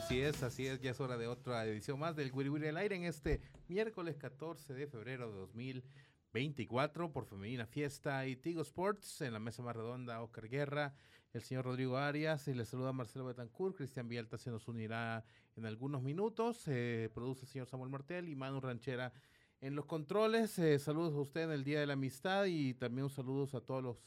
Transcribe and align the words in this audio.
Así 0.00 0.22
es, 0.22 0.42
así 0.42 0.66
es, 0.66 0.80
ya 0.80 0.92
es 0.92 1.00
hora 1.00 1.18
de 1.18 1.26
otra 1.26 1.66
edición 1.66 1.98
más 1.98 2.16
del 2.16 2.32
Wiri 2.32 2.48
Wiri 2.48 2.68
al 2.68 2.78
aire 2.78 2.96
en 2.96 3.04
este 3.04 3.42
miércoles 3.68 4.16
14 4.16 4.72
de 4.72 4.86
febrero 4.86 5.30
de 5.30 5.38
2024 5.40 7.12
por 7.12 7.26
Femenina 7.26 7.66
Fiesta 7.66 8.26
y 8.26 8.34
Tigo 8.34 8.62
Sports. 8.62 9.20
En 9.20 9.34
la 9.34 9.38
mesa 9.38 9.62
más 9.62 9.76
redonda, 9.76 10.22
Oscar 10.22 10.48
Guerra, 10.48 10.94
el 11.34 11.42
señor 11.42 11.66
Rodrigo 11.66 11.98
Arias 11.98 12.48
y 12.48 12.54
le 12.54 12.64
saluda 12.64 12.94
Marcelo 12.94 13.26
Betancourt. 13.26 13.76
Cristian 13.76 14.08
Vialta 14.08 14.38
se 14.38 14.50
nos 14.50 14.68
unirá 14.68 15.22
en 15.54 15.66
algunos 15.66 16.02
minutos. 16.02 16.66
Eh, 16.66 17.10
produce 17.12 17.42
el 17.42 17.48
señor 17.48 17.66
Samuel 17.68 17.90
Martel 17.90 18.30
y 18.30 18.34
Manu 18.34 18.58
Ranchera 18.58 19.12
en 19.60 19.76
los 19.76 19.84
controles. 19.84 20.58
Eh, 20.58 20.78
saludos 20.78 21.12
a 21.14 21.20
usted 21.20 21.42
en 21.42 21.50
el 21.50 21.62
Día 21.62 21.78
de 21.78 21.86
la 21.86 21.92
Amistad 21.92 22.46
y 22.46 22.72
también 22.72 23.10
saludos 23.10 23.54
a 23.54 23.60
todos 23.60 23.82
los 23.82 24.02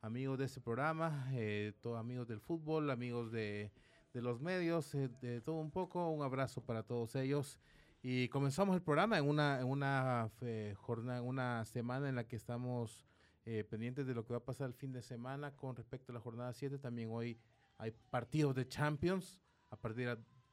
amigos 0.00 0.40
de 0.40 0.46
este 0.46 0.60
programa, 0.60 1.30
eh, 1.34 1.72
todos 1.80 2.00
amigos 2.00 2.26
del 2.26 2.40
fútbol, 2.40 2.90
amigos 2.90 3.30
de 3.30 3.70
de 4.16 4.22
los 4.22 4.40
medios, 4.40 4.94
eh, 4.94 5.10
de 5.20 5.42
todo 5.42 5.56
un 5.56 5.70
poco. 5.70 6.08
Un 6.08 6.22
abrazo 6.22 6.62
para 6.62 6.82
todos 6.82 7.14
ellos. 7.16 7.60
Y 8.02 8.28
comenzamos 8.28 8.74
el 8.74 8.80
programa 8.80 9.18
en 9.18 9.28
una, 9.28 9.60
en 9.60 9.66
una 9.66 10.30
jornada, 10.76 11.18
en 11.18 11.24
una 11.26 11.64
semana 11.66 12.08
en 12.08 12.14
la 12.14 12.24
que 12.24 12.36
estamos 12.36 13.04
eh, 13.44 13.62
pendientes 13.68 14.06
de 14.06 14.14
lo 14.14 14.24
que 14.24 14.32
va 14.32 14.38
a 14.38 14.44
pasar 14.44 14.68
el 14.68 14.74
fin 14.74 14.90
de 14.92 15.02
semana 15.02 15.54
con 15.54 15.76
respecto 15.76 16.12
a 16.12 16.14
la 16.14 16.20
jornada 16.20 16.54
7. 16.54 16.78
También 16.78 17.10
hoy 17.12 17.38
hay 17.76 17.92
partidos 18.08 18.54
de 18.54 18.66
Champions. 18.66 19.38
A 19.68 19.76
partir 19.76 20.08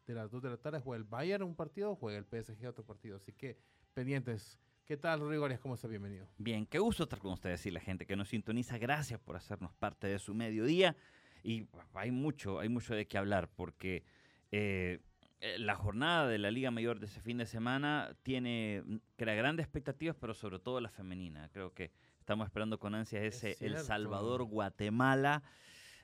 de 0.07 0.13
las 0.13 0.29
2 0.29 0.43
de 0.43 0.49
la 0.49 0.57
tarde 0.57 0.81
juega 0.81 0.97
el 0.97 1.05
Bayern 1.05 1.43
un 1.43 1.55
partido, 1.55 1.95
juega 1.95 2.17
el 2.17 2.25
PSG 2.25 2.67
otro 2.67 2.83
partido. 2.83 3.15
Así 3.15 3.31
que 3.31 3.57
pendientes. 3.93 4.59
¿Qué 4.83 4.97
tal, 4.97 5.21
Rodrigo 5.21 5.45
Arias? 5.45 5.61
¿Cómo 5.61 5.75
está? 5.75 5.87
Bienvenido. 5.87 6.27
Bien, 6.37 6.65
qué 6.65 6.79
gusto 6.79 7.03
estar 7.03 7.19
con 7.19 7.31
ustedes 7.31 7.65
y 7.65 7.71
la 7.71 7.79
gente 7.79 8.05
que 8.05 8.17
nos 8.17 8.27
sintoniza. 8.27 8.77
Gracias 8.77 9.21
por 9.21 9.37
hacernos 9.37 9.71
parte 9.73 10.07
de 10.07 10.19
su 10.19 10.33
mediodía. 10.33 10.97
Y 11.43 11.67
hay 11.93 12.11
mucho, 12.11 12.59
hay 12.59 12.69
mucho 12.69 12.95
de 12.95 13.05
qué 13.05 13.17
hablar 13.17 13.49
porque 13.53 14.03
eh, 14.51 14.99
eh, 15.41 15.59
la 15.59 15.75
jornada 15.75 16.27
de 16.27 16.37
la 16.37 16.49
Liga 16.51 16.71
Mayor 16.71 16.99
de 16.99 17.05
ese 17.07 17.19
fin 17.19 17.37
de 17.37 17.45
semana 17.45 18.15
tiene, 18.23 18.81
mm, 18.85 18.95
crea 19.17 19.35
grandes 19.35 19.65
expectativas, 19.65 20.15
pero 20.15 20.33
sobre 20.33 20.59
todo 20.59 20.79
la 20.79 20.89
femenina. 20.89 21.49
Creo 21.49 21.73
que 21.73 21.91
estamos 22.19 22.45
esperando 22.47 22.79
con 22.79 22.95
ansia 22.95 23.21
ese 23.21 23.57
El 23.59 23.77
Salvador-Guatemala. 23.77 25.43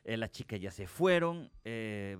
Eh, 0.04 0.18
las 0.18 0.32
chicas 0.32 0.60
ya 0.60 0.72
se 0.72 0.88
fueron, 0.88 1.52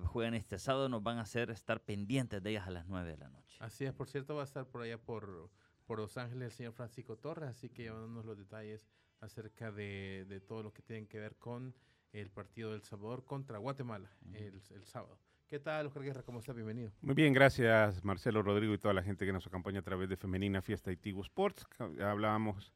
juegan 0.04 0.34
este 0.34 0.58
sábado, 0.58 0.88
nos 0.88 1.02
van 1.02 1.18
a 1.18 1.22
hacer 1.22 1.50
estar 1.50 1.80
pendientes 1.82 2.42
de 2.42 2.50
ellas 2.50 2.66
a 2.66 2.70
las 2.70 2.86
9 2.86 3.10
de 3.10 3.16
la 3.18 3.28
noche. 3.28 3.56
Así 3.60 3.84
es, 3.84 3.92
por 3.92 4.08
cierto, 4.08 4.34
va 4.34 4.42
a 4.42 4.44
estar 4.44 4.66
por 4.66 4.82
allá 4.82 4.98
por, 4.98 5.50
por 5.86 5.98
Los 5.98 6.16
Ángeles 6.16 6.52
el 6.52 6.52
señor 6.52 6.72
Francisco 6.72 7.16
Torres, 7.16 7.48
así 7.48 7.70
que 7.70 7.84
llevándonos 7.84 8.24
los 8.24 8.38
detalles 8.38 8.86
acerca 9.20 9.72
de, 9.72 10.26
de 10.28 10.40
todo 10.40 10.62
lo 10.62 10.72
que 10.72 10.82
tiene 10.82 11.06
que 11.08 11.18
ver 11.18 11.36
con 11.36 11.74
el 12.12 12.30
partido 12.30 12.72
del 12.72 12.82
Salvador 12.82 13.24
contra 13.24 13.58
Guatemala 13.58 14.10
el, 14.34 14.60
sábado. 14.84 15.18
¿Qué 15.48 15.58
tal, 15.58 15.86
Oscar 15.86 16.02
Guerra? 16.02 16.22
¿Cómo 16.22 16.38
está? 16.38 16.52
Bienvenido. 16.52 16.92
Muy 17.02 17.14
bien, 17.14 17.32
gracias 17.32 18.04
Marcelo 18.04 18.42
Rodrigo 18.42 18.72
y 18.74 18.78
toda 18.78 18.94
la 18.94 19.02
gente 19.02 19.26
que 19.26 19.32
nos 19.32 19.46
acompaña 19.46 19.80
a 19.80 19.82
través 19.82 20.08
de 20.08 20.16
Femenina 20.16 20.62
Fiesta 20.62 20.92
y 20.92 20.96
Tigo 20.96 21.22
Sports. 21.22 21.66
Hablábamos 22.00 22.72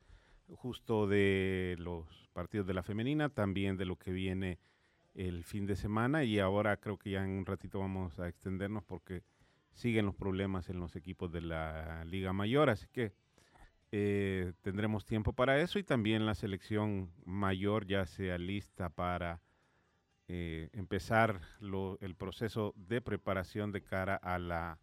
justo 0.49 1.07
de 1.07 1.77
los 1.79 2.29
partidos 2.33 2.67
de 2.67 2.75
la 2.75 2.83
femenina, 2.83 3.29
también 3.29 3.77
de 3.77 3.85
lo 3.85 3.97
que 3.97 4.13
viene 4.13 4.59
el 5.15 5.45
fin 5.45 5.67
de 5.67 5.77
semana 5.77 6.25
y 6.25 6.39
ahora 6.41 6.77
creo 6.77 6.99
que 6.99 7.11
ya 7.11 7.25
en 7.25 7.31
un 7.31 7.47
ratito 7.47 7.79
vamos 7.79 8.19
a 8.19 8.29
extendernos 8.29 8.83
porque 8.85 9.23
siguen 9.73 10.07
los 10.07 10.15
problemas 10.15 10.69
en 10.69 10.81
los 10.81 10.97
equipos 10.97 11.31
de 11.33 11.41
la 11.41 12.05
Liga 12.05 12.33
Mayor, 12.33 12.71
así 12.71 12.87
que 12.93 13.13
eh, 13.97 14.55
tendremos 14.63 15.05
tiempo 15.05 15.33
para 15.35 15.61
eso 15.61 15.79
y 15.79 15.85
también 15.85 16.27
la 16.27 16.35
selección 16.35 17.13
mayor 17.25 17.87
ya 17.87 18.07
sea 18.07 18.39
lista 18.39 18.89
para 18.89 19.41
eh, 20.27 20.69
empezar 20.73 21.41
el 22.01 22.17
proceso 22.17 22.75
de 22.77 23.01
preparación 23.01 23.71
de 23.71 23.85
cara 23.85 24.17
a 24.17 24.41
la, 24.41 24.81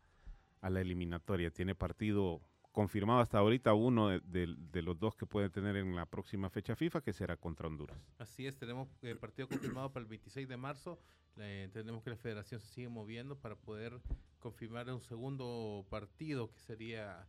eliminatoria. 0.79 1.51
Tiene 1.51 1.75
partido 1.75 2.39
confirmado 2.71 3.19
hasta 3.19 3.39
ahorita 3.39 3.73
uno 3.73 4.07
de, 4.07 4.81
los 4.81 4.97
dos 4.97 5.17
que 5.17 5.25
puede 5.25 5.49
tener 5.49 5.75
en 5.75 5.93
la 5.93 6.05
próxima 6.05 6.49
fecha 6.49 6.77
FIFA, 6.77 7.01
que 7.01 7.11
será 7.11 7.35
contra 7.35 7.67
Honduras. 7.67 7.97
Así 8.17 8.47
es, 8.47 8.55
tenemos 8.55 8.87
el 9.01 9.17
partido 9.17 9.49
confirmado 9.49 9.91
para 9.91 10.03
el 10.03 10.09
26 10.09 10.47
de 10.47 10.55
marzo. 10.55 11.01
entendemos 11.35 12.01
que 12.01 12.11
la 12.11 12.15
federación 12.15 12.61
se 12.61 12.67
sigue 12.67 12.87
moviendo 12.87 13.37
para 13.37 13.57
poder 13.57 13.99
confirmar 14.39 14.89
un 14.89 15.01
segundo 15.01 15.85
partido 15.89 16.49
que 16.49 16.59
sería 16.59 17.27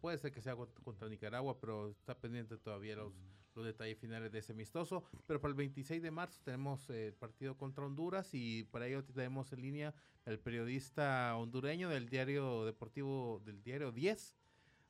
puede 0.00 0.18
ser 0.18 0.32
que 0.32 0.40
sea 0.40 0.56
contra 0.56 1.08
Nicaragua, 1.08 1.58
pero 1.60 1.90
está 1.90 2.14
pendiente 2.14 2.56
todavía 2.58 2.96
los, 2.96 3.12
los 3.54 3.66
detalles 3.66 3.98
finales 3.98 4.32
de 4.32 4.38
ese 4.38 4.52
amistoso. 4.52 5.04
Pero 5.26 5.40
para 5.40 5.50
el 5.50 5.56
26 5.56 6.02
de 6.02 6.10
marzo 6.10 6.40
tenemos 6.44 6.88
el 6.90 7.14
partido 7.14 7.56
contra 7.56 7.84
Honduras 7.84 8.30
y 8.32 8.64
para 8.64 8.86
ello 8.86 9.04
tenemos 9.04 9.52
en 9.52 9.62
línea 9.62 9.94
el 10.24 10.38
periodista 10.38 11.36
hondureño 11.36 11.88
del 11.88 12.08
diario 12.08 12.64
deportivo, 12.64 13.40
del 13.44 13.62
diario 13.62 13.92
10 13.92 14.36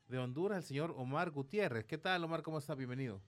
de 0.07 0.17
Honduras, 0.17 0.57
el 0.59 0.63
señor 0.63 0.93
Omar 0.97 1.31
Gutiérrez. 1.31 1.85
¿Qué 1.85 1.97
tal, 1.97 2.23
Omar? 2.23 2.41
¿Cómo 2.41 2.57
está? 2.57 2.75
Bienvenido. 2.75 3.21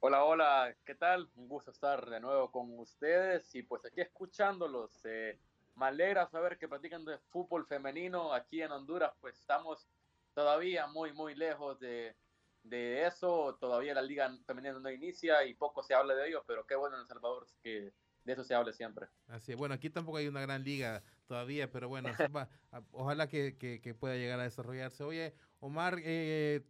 Hola, 0.00 0.22
hola, 0.24 0.76
¿qué 0.84 0.94
tal? 0.94 1.30
Un 1.34 1.48
gusto 1.48 1.70
estar 1.70 2.08
de 2.10 2.20
nuevo 2.20 2.50
con 2.50 2.78
ustedes 2.78 3.54
y 3.54 3.62
pues 3.62 3.82
aquí 3.86 4.02
escuchándolos. 4.02 5.00
Eh, 5.04 5.38
me 5.76 5.86
alegra 5.86 6.26
saber 6.28 6.58
que 6.58 6.68
practican 6.68 7.04
de 7.06 7.18
fútbol 7.30 7.66
femenino 7.66 8.32
aquí 8.32 8.60
en 8.60 8.70
Honduras, 8.70 9.12
pues 9.20 9.38
estamos 9.38 9.88
todavía 10.34 10.86
muy, 10.88 11.12
muy 11.12 11.34
lejos 11.34 11.78
de, 11.80 12.16
de 12.62 13.06
eso. 13.06 13.56
Todavía 13.60 13.94
la 13.94 14.02
liga 14.02 14.36
femenina 14.46 14.78
no 14.78 14.90
inicia 14.90 15.44
y 15.44 15.54
poco 15.54 15.82
se 15.82 15.94
habla 15.94 16.14
de 16.14 16.28
ello, 16.28 16.44
pero 16.46 16.66
qué 16.66 16.74
bueno 16.74 16.96
en 16.96 17.02
El 17.02 17.08
Salvador 17.08 17.46
que 17.62 17.92
de 18.24 18.32
eso 18.32 18.42
se 18.42 18.54
hable 18.54 18.72
siempre. 18.72 19.06
Así 19.28 19.54
bueno, 19.54 19.74
aquí 19.74 19.90
tampoco 19.90 20.18
hay 20.18 20.28
una 20.28 20.40
gran 20.40 20.64
liga 20.64 21.02
todavía, 21.26 21.70
pero 21.70 21.88
bueno, 21.88 22.08
ojalá 22.92 23.28
que, 23.28 23.56
que, 23.56 23.94
pueda 23.94 24.16
llegar 24.16 24.40
a 24.40 24.44
desarrollarse. 24.44 25.04
Oye, 25.04 25.34
Omar, 25.60 25.98
eh, 26.02 26.62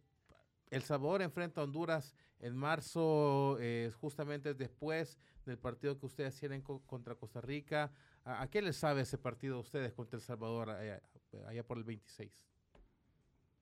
El 0.69 0.83
Salvador 0.83 1.21
enfrenta 1.21 1.61
a 1.61 1.63
Honduras 1.63 2.15
en 2.39 2.55
marzo, 2.55 3.57
eh, 3.59 3.91
justamente 3.99 4.53
después 4.53 5.17
del 5.45 5.57
partido 5.57 5.97
que 5.97 6.05
ustedes 6.07 6.37
tienen 6.37 6.61
contra 6.61 7.15
Costa 7.15 7.39
Rica. 7.39 7.91
¿A, 8.23 8.47
qué 8.49 8.61
les 8.61 8.75
sabe 8.75 9.01
ese 9.01 9.17
partido 9.17 9.59
ustedes 9.59 9.93
contra 9.93 10.17
El 10.17 10.23
Salvador 10.23 10.75
eh, 10.79 10.99
allá 11.47 11.63
por 11.65 11.77
el 11.77 11.83
26? 11.83 12.45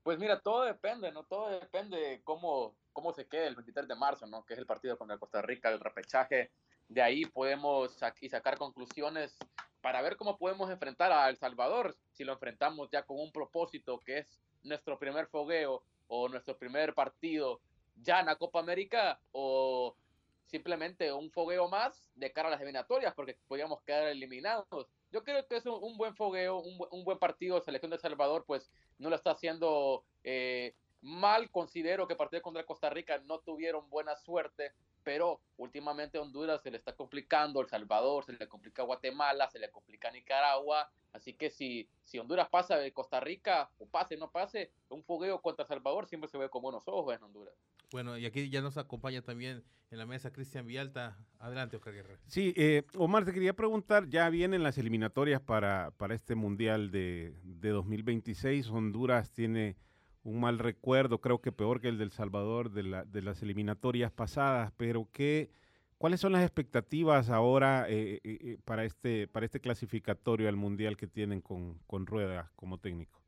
Pues 0.03 0.19
mira, 0.19 0.39
todo 0.41 0.63
depende, 0.65 1.11
¿no? 1.11 1.23
Todo 1.23 1.49
depende 1.49 1.97
de 1.97 2.21
cómo, 2.23 2.75
cómo 2.91 3.13
se 3.13 3.25
quede 3.25 3.47
el 3.47 3.55
23 3.55 3.87
de 3.87 3.95
marzo, 3.95 4.27
¿no? 4.27 4.45
Que 4.45 4.53
es 4.53 4.59
el 4.59 4.65
partido 4.65 4.97
contra 4.97 5.17
Costa 5.17 5.41
Rica, 5.41 5.69
el 5.69 5.79
repechaje. 5.79 6.51
De 6.89 7.01
ahí 7.01 7.25
podemos 7.25 7.93
sacar 7.93 8.57
conclusiones 8.57 9.37
para 9.81 10.01
ver 10.01 10.17
cómo 10.17 10.37
podemos 10.37 10.69
enfrentar 10.69 11.11
a 11.11 11.29
El 11.29 11.37
Salvador, 11.37 11.95
si 12.11 12.23
lo 12.23 12.33
enfrentamos 12.33 12.89
ya 12.91 13.03
con 13.03 13.19
un 13.19 13.31
propósito 13.31 13.99
que 13.99 14.19
es 14.19 14.39
nuestro 14.63 14.99
primer 14.99 15.27
fogueo 15.27 15.83
o 16.07 16.27
nuestro 16.29 16.57
primer 16.57 16.93
partido 16.93 17.59
ya 17.95 18.19
en 18.19 18.25
la 18.25 18.35
Copa 18.35 18.59
América 18.59 19.19
o 19.31 19.95
simplemente 20.45 21.11
un 21.11 21.31
fogueo 21.31 21.69
más 21.69 22.11
de 22.15 22.31
cara 22.31 22.49
a 22.49 22.51
las 22.51 22.61
eliminatorias, 22.61 23.13
porque 23.13 23.37
podíamos 23.47 23.81
quedar 23.83 24.07
eliminados. 24.07 24.87
Yo 25.13 25.23
creo 25.23 25.47
que 25.47 25.57
es 25.57 25.65
un, 25.67 25.95
buen 25.95 26.15
fogueo, 26.15 26.59
un, 26.59 27.05
buen 27.05 27.19
partido. 27.19 27.61
Selección 27.61 27.91
de 27.91 27.99
Salvador, 27.99 28.43
pues 28.45 28.71
no 28.97 29.09
lo 29.09 29.15
está 29.15 29.31
haciendo 29.31 30.03
eh, 30.23 30.73
mal. 31.01 31.51
Considero 31.51 32.07
que 32.07 32.15
partido 32.15 32.41
contra 32.41 32.65
Costa 32.65 32.89
Rica 32.89 33.19
no 33.19 33.39
tuvieron 33.39 33.89
buena 33.89 34.15
suerte 34.17 34.73
pero 35.03 35.41
últimamente 35.57 36.17
Honduras 36.17 36.61
se 36.61 36.71
le 36.71 36.77
está 36.77 36.95
complicando, 36.95 37.61
El 37.61 37.67
Salvador, 37.67 38.25
se 38.25 38.33
le 38.33 38.47
complica 38.47 38.83
Guatemala, 38.83 39.49
se 39.49 39.59
le 39.59 39.69
complica 39.69 40.09
Nicaragua, 40.11 40.89
así 41.11 41.33
que 41.33 41.49
si, 41.49 41.87
si 42.03 42.19
Honduras 42.19 42.49
pasa 42.49 42.77
de 42.77 42.91
Costa 42.93 43.19
Rica, 43.19 43.69
o 43.79 43.85
pase, 43.85 44.17
no 44.17 44.31
pase, 44.31 44.71
un 44.89 45.03
fogueo 45.03 45.41
contra 45.41 45.65
Salvador 45.65 46.07
siempre 46.07 46.29
se 46.29 46.37
ve 46.37 46.49
con 46.49 46.61
buenos 46.61 46.87
ojos 46.87 47.13
en 47.13 47.23
Honduras. 47.23 47.53
Bueno, 47.93 48.17
y 48.17 48.25
aquí 48.25 48.49
ya 48.49 48.63
nos 48.63 48.79
acompaña 48.79 49.21
también 49.21 49.63
en 49.91 49.97
la 49.99 50.07
mesa 50.07 50.33
Cristian 50.33 50.65
Vialta. 50.65 51.15
Adelante, 51.37 51.75
Oscar 51.77 51.93
Guerrero. 51.93 52.19
Sí, 52.25 52.51
eh, 52.57 52.81
Omar, 52.95 53.23
te 53.23 53.31
quería 53.31 53.53
preguntar, 53.53 54.09
ya 54.09 54.27
vienen 54.31 54.63
las 54.63 54.79
eliminatorias 54.79 55.39
para, 55.39 55.91
para 55.91 56.15
este 56.15 56.33
Mundial 56.33 56.89
de, 56.89 57.35
de 57.43 57.69
2026, 57.69 58.67
Honduras 58.71 59.31
tiene 59.31 59.77
un 60.23 60.39
mal 60.39 60.57
recuerdo, 60.57 61.21
creo 61.21 61.39
que 61.39 61.51
peor 61.51 61.81
que 61.81 61.89
el 61.89 61.99
del 61.99 62.09
Salvador 62.09 62.71
de, 62.71 62.81
la, 62.81 63.05
de 63.05 63.21
las 63.21 63.43
eliminatorias 63.43 64.11
pasadas, 64.11 64.73
pero 64.75 65.07
¿qué, 65.11 65.51
¿cuáles 65.99 66.19
son 66.19 66.31
las 66.31 66.41
expectativas 66.41 67.29
ahora 67.29 67.85
eh, 67.87 68.21
eh, 68.23 68.37
eh, 68.41 68.57
para, 68.65 68.85
este, 68.85 69.27
para 69.27 69.45
este 69.45 69.59
clasificatorio 69.59 70.49
al 70.49 70.55
Mundial 70.55 70.97
que 70.97 71.05
tienen 71.05 71.41
con, 71.41 71.77
con 71.85 72.07
Rueda 72.07 72.51
como 72.55 72.79
técnico? 72.79 73.22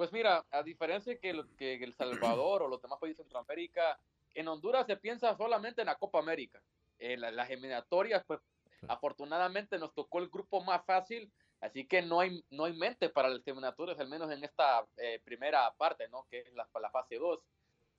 Pues 0.00 0.14
mira, 0.14 0.46
a 0.50 0.62
diferencia 0.62 1.18
que, 1.18 1.44
que 1.58 1.74
El 1.74 1.92
Salvador 1.92 2.62
o 2.62 2.68
los 2.68 2.80
demás 2.80 2.98
países 2.98 3.18
de 3.18 3.24
Centroamérica, 3.24 4.00
en 4.32 4.48
Honduras 4.48 4.86
se 4.86 4.96
piensa 4.96 5.36
solamente 5.36 5.82
en 5.82 5.88
la 5.88 5.96
Copa 5.96 6.18
América. 6.20 6.58
En 6.98 7.20
las 7.20 7.50
eliminatorias, 7.50 8.24
pues 8.26 8.40
afortunadamente 8.88 9.78
nos 9.78 9.92
tocó 9.92 10.20
el 10.20 10.30
grupo 10.30 10.64
más 10.64 10.86
fácil 10.86 11.30
Así 11.60 11.84
que 11.84 12.00
no 12.00 12.20
hay, 12.20 12.42
no 12.48 12.64
hay 12.64 12.72
mente 12.72 13.10
para 13.10 13.28
el 13.28 13.42
eliminatorios, 13.44 14.00
al 14.00 14.08
menos 14.08 14.30
en 14.30 14.42
esta 14.42 14.86
eh, 14.96 15.20
primera 15.22 15.70
parte, 15.74 16.08
¿no? 16.08 16.26
que 16.30 16.38
es 16.38 16.54
la, 16.54 16.66
la 16.80 16.90
fase 16.90 17.16
2. 17.16 17.38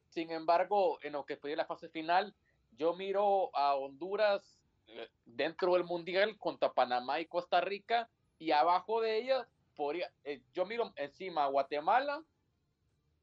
Sin 0.09 0.31
embargo, 0.31 0.97
en 1.03 1.13
lo 1.13 1.23
que 1.23 1.37
fue 1.37 1.55
la 1.55 1.65
fase 1.65 1.87
final, 1.89 2.33
yo 2.71 2.95
miro 2.95 3.55
a 3.55 3.75
Honduras 3.75 4.57
eh, 4.87 5.07
dentro 5.25 5.75
del 5.75 5.83
Mundial 5.83 6.35
contra 6.39 6.73
Panamá 6.73 7.19
y 7.19 7.27
Costa 7.27 7.61
Rica, 7.61 8.09
y 8.39 8.49
abajo 8.49 9.01
de 9.01 9.19
ella, 9.19 9.47
podría, 9.75 10.11
eh, 10.23 10.41
yo 10.53 10.65
miro 10.65 10.91
encima 10.95 11.45
a 11.45 11.47
Guatemala, 11.47 12.23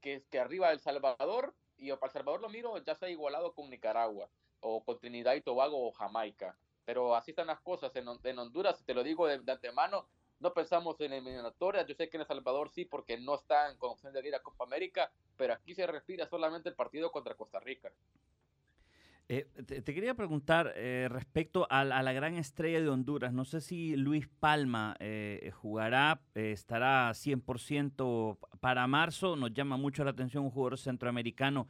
que 0.00 0.24
que 0.30 0.38
arriba 0.38 0.70
El 0.70 0.80
Salvador, 0.80 1.54
y 1.76 1.90
para 1.92 2.06
El 2.06 2.12
Salvador 2.12 2.40
lo 2.40 2.48
miro 2.48 2.76
ya 2.78 2.94
se 2.94 3.06
ha 3.06 3.10
igualado 3.10 3.54
con 3.54 3.70
Nicaragua, 3.70 4.28
o 4.60 4.84
con 4.84 4.98
Trinidad 4.98 5.34
y 5.34 5.40
Tobago 5.40 5.86
o 5.86 5.92
Jamaica. 5.92 6.56
Pero 6.84 7.14
así 7.14 7.32
están 7.32 7.48
las 7.48 7.60
cosas. 7.60 7.94
En, 7.96 8.06
en 8.24 8.38
Honduras, 8.38 8.82
te 8.84 8.94
lo 8.94 9.02
digo 9.02 9.26
de, 9.26 9.38
de 9.38 9.52
antemano, 9.52 10.08
no 10.40 10.54
pensamos 10.54 11.00
en 11.00 11.12
eliminatorias. 11.12 11.86
Yo 11.86 11.94
sé 11.94 12.08
que 12.08 12.16
en 12.16 12.22
El 12.22 12.26
Salvador 12.26 12.70
sí, 12.70 12.84
porque 12.84 13.18
no 13.18 13.34
están 13.34 13.76
con 13.76 13.90
opción 13.90 14.12
de 14.12 14.26
ir 14.26 14.34
a 14.34 14.42
Copa 14.42 14.64
América, 14.64 15.12
pero 15.36 15.52
aquí 15.52 15.74
se 15.74 15.86
respira 15.86 16.26
solamente 16.26 16.68
el 16.68 16.74
partido 16.74 17.10
contra 17.12 17.34
Costa 17.34 17.60
Rica. 17.60 17.92
Eh, 19.30 19.47
te, 19.66 19.82
quería 19.82 20.14
preguntar 20.14 20.73
eh, 20.75 21.06
respecto 21.11 21.66
a, 21.68 21.85
la 21.85 22.12
gran 22.14 22.37
estrella 22.37 22.80
de 22.80 22.88
Honduras. 22.88 23.30
No 23.32 23.44
sé 23.44 23.61
si 23.61 23.94
Luis 23.94 24.26
Palma 24.26 24.97
eh, 25.00 25.52
jugará, 25.54 26.23
estará 26.35 27.11
100% 27.11 28.38
para 28.61 28.87
marzo. 28.87 29.37
Nos 29.37 29.52
llama 29.52 29.76
mucho 29.76 30.02
la 30.02 30.12
atención 30.12 30.44
un 30.44 30.50
jugador 30.50 30.78
centroamericano 30.78 31.68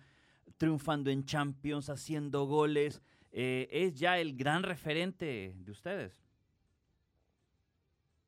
triunfando 0.57 1.11
en 1.11 1.25
Champions, 1.25 1.91
haciendo 1.91 2.45
goles. 2.45 3.03
¿Es 3.33 3.95
ya 3.99 4.19
el 4.19 4.37
gran 4.37 4.63
referente 4.63 5.53
de 5.57 5.71
ustedes? 5.71 6.23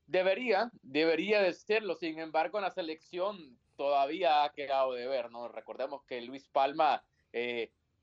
Debería, 0.06 0.70
debería 0.82 1.40
de 1.40 1.52
serlo. 1.52 1.94
Sin 1.94 2.18
embargo, 2.18 2.58
en 2.58 2.64
la 2.64 2.70
selección 2.72 3.58
todavía 3.76 4.42
ha 4.42 4.52
quedado 4.52 4.92
de 4.92 5.06
ver, 5.06 5.30
¿no? 5.30 5.48
Recordemos 5.48 6.02
que 6.04 6.20
Luis 6.20 6.48
Palma 6.48 7.02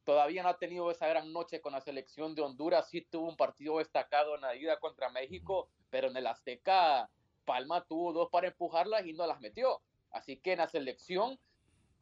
todavía 0.07 0.41
no 0.41 0.47
ha 0.47 0.57
tenido 0.57 0.89
esa 0.89 1.05
gran 1.09 1.33
noche 1.33 1.59
con 1.59 1.73
la 1.73 1.81
selección 1.81 2.33
de 2.33 2.41
Honduras. 2.41 2.89
Sí 2.89 3.01
tuvo 3.01 3.27
un 3.27 3.35
partido 3.35 3.79
destacado 3.79 4.35
en 4.35 4.41
la 4.41 4.55
ida 4.55 4.79
contra 4.79 5.09
México, 5.09 5.67
pero 5.89 6.07
en 6.07 6.15
el 6.15 6.27
Azteca 6.27 7.09
Palma 7.43 7.83
tuvo 7.83 8.13
dos 8.13 8.29
para 8.29 8.47
empujarlas 8.47 9.05
y 9.05 9.11
no 9.11 9.27
las 9.27 9.41
metió. 9.41 9.81
Así 10.11 10.37
que 10.37 10.53
en 10.53 10.59
la 10.59 10.69
selección 10.69 11.37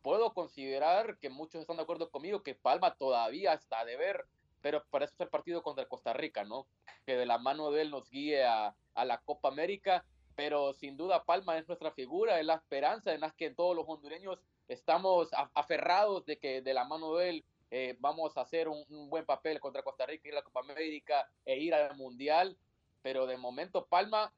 puedo 0.04 0.36
considerar 0.36 1.18
que 1.18 1.32
muchos 1.32 1.62
están 1.62 1.78
de 1.78 1.82
acuerdo 1.82 2.12
conmigo 2.12 2.44
que 2.44 2.54
Palma 2.54 2.94
todavía 2.94 3.54
está 3.54 3.84
de 3.84 3.98
ver 3.98 4.28
pero 4.66 4.84
para 4.90 5.06
eso 5.06 5.14
es 5.14 5.22
el 5.22 5.30
partido 5.30 5.62
contra 5.62 5.86
Costa 5.86 6.12
Rica, 6.12 6.44
¿no? 6.44 6.66
Que 7.06 7.16
de 7.16 7.28
la 7.28 7.38
mano 7.38 7.70
de 7.70 7.84
él 7.84 7.92
nos 7.92 8.10
guíe 8.10 8.44
a, 8.46 8.76
la 8.96 9.20
Copa 9.20 9.50
América, 9.50 10.04
pero 10.36 10.74
sin 10.74 10.98
duda 10.98 11.24
Palma 11.24 11.60
es 11.60 11.68
nuestra 11.68 11.92
figura, 11.92 12.40
es 12.40 12.48
la 12.48 12.56
esperanza 12.56 13.14
en 13.14 13.22
las 13.22 13.36
que 13.36 13.52
todos 13.52 13.76
los 13.76 13.86
hondureños 13.88 14.40
estamos 14.68 15.30
aferrados 15.54 16.26
de 16.26 16.40
que 16.40 16.64
de 16.64 16.74
la 16.74 16.84
mano 16.84 17.14
de 17.14 17.30
él 17.30 17.46
eh, 17.78 17.98
vamos 18.00 18.38
a 18.38 18.42
hacer 18.42 18.70
un, 18.70 19.10
buen 19.10 19.26
papel 19.26 19.60
contra 19.60 19.84
Costa 19.84 20.06
Rica 20.06 20.30
y 20.30 20.32
la 20.32 20.44
Copa 20.44 20.62
América 20.62 21.30
e 21.44 21.60
ir 21.60 21.74
al 21.74 21.98
Mundial, 21.98 22.58
pero 23.02 23.28
de 23.28 23.36
momento 23.36 23.86
Palma 23.86 24.32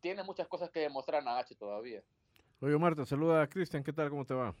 tiene 0.00 0.24
muchas 0.24 0.48
cosas 0.48 0.68
que 0.70 0.80
demostrar 0.80 1.22
en 1.22 1.28
H 1.28 1.54
todavía. 1.54 2.02
Oye, 2.60 2.76
Marta, 2.76 3.06
saluda 3.06 3.40
a 3.40 3.46
Cristian, 3.46 3.84
¿qué 3.84 3.92
tal? 3.92 4.10
¿Cómo 4.10 4.26
te 4.26 4.34
va? 4.34 4.52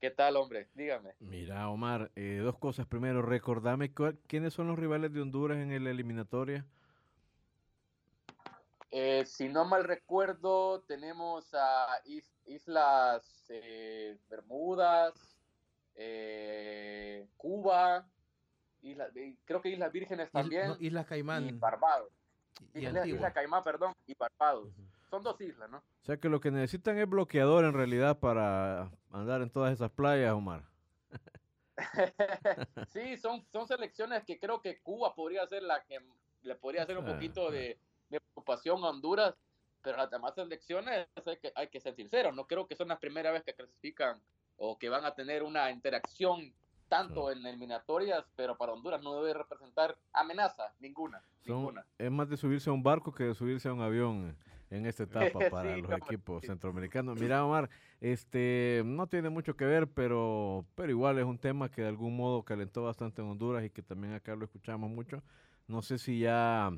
¿Qué 0.00 0.10
tal, 0.10 0.36
hombre? 0.36 0.70
Dígame. 0.72 1.12
Mira, 1.20 1.68
Omar, 1.68 2.10
eh, 2.16 2.40
dos 2.42 2.56
cosas. 2.56 2.86
Primero, 2.86 3.20
recordame 3.20 3.92
quiénes 4.26 4.54
son 4.54 4.68
los 4.68 4.78
rivales 4.78 5.12
de 5.12 5.20
Honduras 5.20 5.58
en 5.58 5.84
la 5.84 5.90
eliminatoria. 5.90 6.64
Eh, 8.90 9.26
si 9.26 9.50
no 9.50 9.66
mal 9.66 9.84
recuerdo, 9.84 10.80
tenemos 10.88 11.52
a 11.52 11.88
Islas 12.46 13.44
eh, 13.50 14.16
Bermudas, 14.30 15.35
Cuba, 17.36 18.06
creo 19.44 19.62
que 19.62 19.70
Islas 19.70 19.92
Vírgenes 19.92 20.30
también. 20.30 20.76
Islas 20.80 21.06
Caimán. 21.06 21.46
Y 21.46 21.52
Barbados. 21.52 22.12
Islas 22.74 23.32
Caimán, 23.32 23.62
perdón, 23.62 23.92
y 24.06 24.14
Barbados. 24.14 24.72
Son 25.10 25.22
dos 25.22 25.40
islas, 25.40 25.70
¿no? 25.70 25.78
O 25.78 26.04
sea 26.04 26.16
que 26.16 26.28
lo 26.28 26.40
que 26.40 26.50
necesitan 26.50 26.98
es 26.98 27.08
bloqueador 27.08 27.64
en 27.64 27.72
realidad 27.72 28.18
para 28.18 28.90
andar 29.10 29.40
en 29.40 29.50
todas 29.50 29.72
esas 29.72 29.90
playas, 29.90 30.32
Omar. 30.32 30.64
sí, 32.88 33.16
son, 33.16 33.44
son 33.52 33.68
selecciones 33.68 34.24
que 34.24 34.38
creo 34.38 34.60
que 34.60 34.80
Cuba 34.80 35.14
podría 35.14 35.46
ser 35.46 35.62
la 35.62 35.82
que 35.84 36.00
le 36.42 36.54
podría 36.56 36.82
hacer 36.82 36.98
un 36.98 37.08
ah, 37.08 37.12
poquito 37.12 37.50
de, 37.50 37.78
preocupación 38.08 38.82
a 38.84 38.90
Honduras, 38.90 39.34
pero 39.82 39.96
las 39.96 40.10
demás 40.10 40.34
selecciones 40.34 41.06
hay 41.24 41.36
que, 41.36 41.52
hay 41.54 41.68
que 41.68 41.80
ser 41.80 41.94
sinceros, 41.94 42.34
no 42.34 42.46
creo 42.46 42.66
que 42.66 42.76
son 42.76 42.88
las 42.88 42.98
primeras 42.98 43.32
vez 43.32 43.44
que 43.44 43.54
clasifican 43.54 44.20
o 44.56 44.78
que 44.78 44.88
van 44.88 45.04
a 45.04 45.14
tener 45.14 45.42
una 45.42 45.70
interacción 45.70 46.52
tanto 46.88 47.30
en 47.30 47.44
eliminatorias, 47.44 48.24
pero 48.36 48.56
para 48.56 48.72
Honduras 48.72 49.02
no 49.02 49.16
debe 49.16 49.34
representar 49.34 49.96
amenaza 50.12 50.72
ninguna. 50.80 51.22
ninguna. 51.44 51.84
Es 51.98 52.10
más 52.10 52.28
de 52.28 52.36
subirse 52.36 52.70
a 52.70 52.72
un 52.72 52.82
barco 52.82 53.12
que 53.12 53.24
de 53.24 53.34
subirse 53.34 53.68
a 53.68 53.72
un 53.72 53.80
avión 53.80 54.36
en 54.70 54.86
esta 54.86 55.02
etapa 55.04 55.50
para 55.50 55.76
los 55.76 55.90
equipos 55.90 56.44
centroamericanos. 56.44 57.18
Mira, 57.20 57.44
Omar, 57.44 57.68
este 58.00 58.82
no 58.84 59.06
tiene 59.06 59.30
mucho 59.30 59.56
que 59.56 59.64
ver, 59.64 59.88
pero, 59.88 60.64
pero 60.74 60.90
igual 60.90 61.18
es 61.18 61.24
un 61.24 61.38
tema 61.38 61.70
que 61.70 61.82
de 61.82 61.88
algún 61.88 62.16
modo 62.16 62.44
calentó 62.44 62.84
bastante 62.84 63.22
en 63.22 63.28
Honduras 63.28 63.64
y 63.64 63.70
que 63.70 63.82
también 63.82 64.14
acá 64.14 64.34
lo 64.36 64.44
escuchamos 64.44 64.90
mucho. 64.90 65.22
No 65.66 65.82
sé 65.82 65.98
si 65.98 66.20
ya 66.20 66.70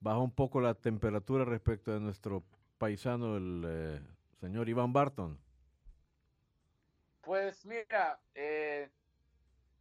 bajó 0.00 0.22
un 0.22 0.30
poco 0.30 0.60
la 0.60 0.74
temperatura 0.74 1.44
respecto 1.44 1.92
de 1.92 2.00
nuestro 2.00 2.42
paisano, 2.78 3.36
el 3.36 3.62
eh, 3.66 4.00
señor 4.40 4.68
Iván 4.68 4.92
Barton. 4.92 5.38
Pues 7.24 7.64
mira, 7.64 8.18
eh, 8.34 8.88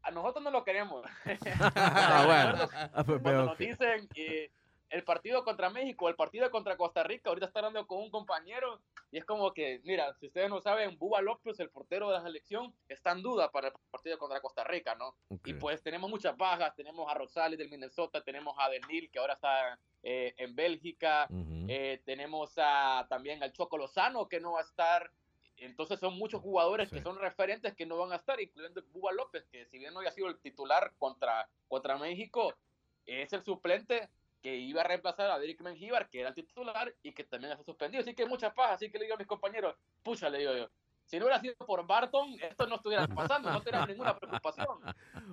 a 0.01 0.11
nosotros 0.11 0.43
no 0.43 0.51
lo 0.51 0.63
queremos. 0.63 1.05
ah, 1.75 2.23
bueno. 2.25 2.69
Ah, 2.93 3.03
pues 3.03 3.21
Cuando 3.21 3.45
nos 3.45 3.57
dicen 3.57 4.07
que 4.09 4.51
el 4.93 5.03
partido 5.03 5.43
contra 5.43 5.71
México, 5.71 6.07
el 6.07 6.15
partido 6.15 6.51
contra 6.51 6.77
Costa 6.77 7.01
Rica, 7.03 7.29
ahorita 7.29 7.47
está 7.47 7.59
hablando 7.59 7.87
con 7.87 7.97
un 7.97 8.11
compañero 8.11 8.79
y 9.11 9.17
es 9.17 9.25
como 9.25 9.51
que, 9.51 9.81
mira, 9.83 10.13
si 10.19 10.27
ustedes 10.27 10.49
no 10.49 10.61
saben, 10.61 10.99
Buba 10.99 11.19
López, 11.21 11.59
el 11.59 11.69
portero 11.69 12.09
de 12.09 12.15
la 12.15 12.21
selección, 12.21 12.73
está 12.87 13.11
en 13.11 13.23
duda 13.23 13.49
para 13.51 13.69
el 13.69 13.73
partido 13.89 14.19
contra 14.19 14.39
Costa 14.39 14.63
Rica, 14.63 14.93
¿no? 14.93 15.15
Y 15.45 15.53
pues 15.53 15.81
tenemos 15.81 16.11
muchas 16.11 16.37
bajas, 16.37 16.75
tenemos 16.75 17.11
a 17.11 17.15
Rosales 17.15 17.57
del 17.57 17.69
Minnesota, 17.69 18.21
tenemos 18.21 18.55
a 18.59 18.69
Denil, 18.69 19.09
que 19.09 19.17
ahora 19.17 19.33
está 19.33 19.79
eh, 20.03 20.35
en 20.37 20.55
Bélgica, 20.55 21.27
eh, 21.67 22.01
tenemos 22.05 22.53
a, 22.57 23.07
también 23.09 23.41
al 23.41 23.51
Choco 23.51 23.79
Lozano, 23.79 24.27
que 24.27 24.39
no 24.39 24.53
va 24.53 24.59
a 24.59 24.63
estar, 24.63 25.09
entonces 25.65 25.99
son 25.99 26.17
muchos 26.17 26.41
jugadores 26.41 26.89
que 26.89 27.01
son 27.01 27.17
referentes 27.19 27.73
que 27.75 27.85
no 27.85 27.97
van 27.97 28.11
a 28.11 28.17
estar, 28.17 28.39
incluyendo 28.41 28.83
Buba 28.91 29.11
López, 29.11 29.45
que 29.51 29.65
si 29.65 29.79
bien 29.79 29.93
no 29.93 29.99
haya 30.01 30.11
sido 30.11 30.27
el 30.27 30.39
titular 30.39 30.93
contra, 30.97 31.49
contra 31.67 31.97
México, 31.97 32.53
es 33.05 33.31
el 33.33 33.43
suplente 33.43 34.09
que 34.41 34.57
iba 34.57 34.81
a 34.81 34.83
reemplazar 34.83 35.31
a 35.31 35.39
Derek 35.39 35.61
Mengíbar, 35.61 36.09
que 36.09 36.19
era 36.19 36.29
el 36.29 36.35
titular 36.35 36.93
y 37.01 37.13
que 37.13 37.23
también 37.23 37.53
ha 37.53 37.63
suspendido. 37.63 38.01
Así 38.01 38.13
que 38.13 38.25
mucha 38.25 38.53
paz, 38.53 38.73
así 38.73 38.91
que 38.91 38.97
le 38.97 39.05
digo 39.05 39.15
a 39.15 39.17
mis 39.17 39.27
compañeros, 39.27 39.75
pucha, 40.03 40.29
le 40.29 40.39
digo 40.39 40.53
yo, 40.53 40.69
si 41.05 41.17
no 41.19 41.25
hubiera 41.25 41.39
sido 41.41 41.55
por 41.57 41.85
Barton, 41.85 42.35
esto 42.41 42.65
no 42.67 42.75
estuviera 42.75 43.07
pasando, 43.07 43.51
no 43.51 43.61
tenía 43.61 43.85
ninguna 43.85 44.15
preocupación. 44.19 44.67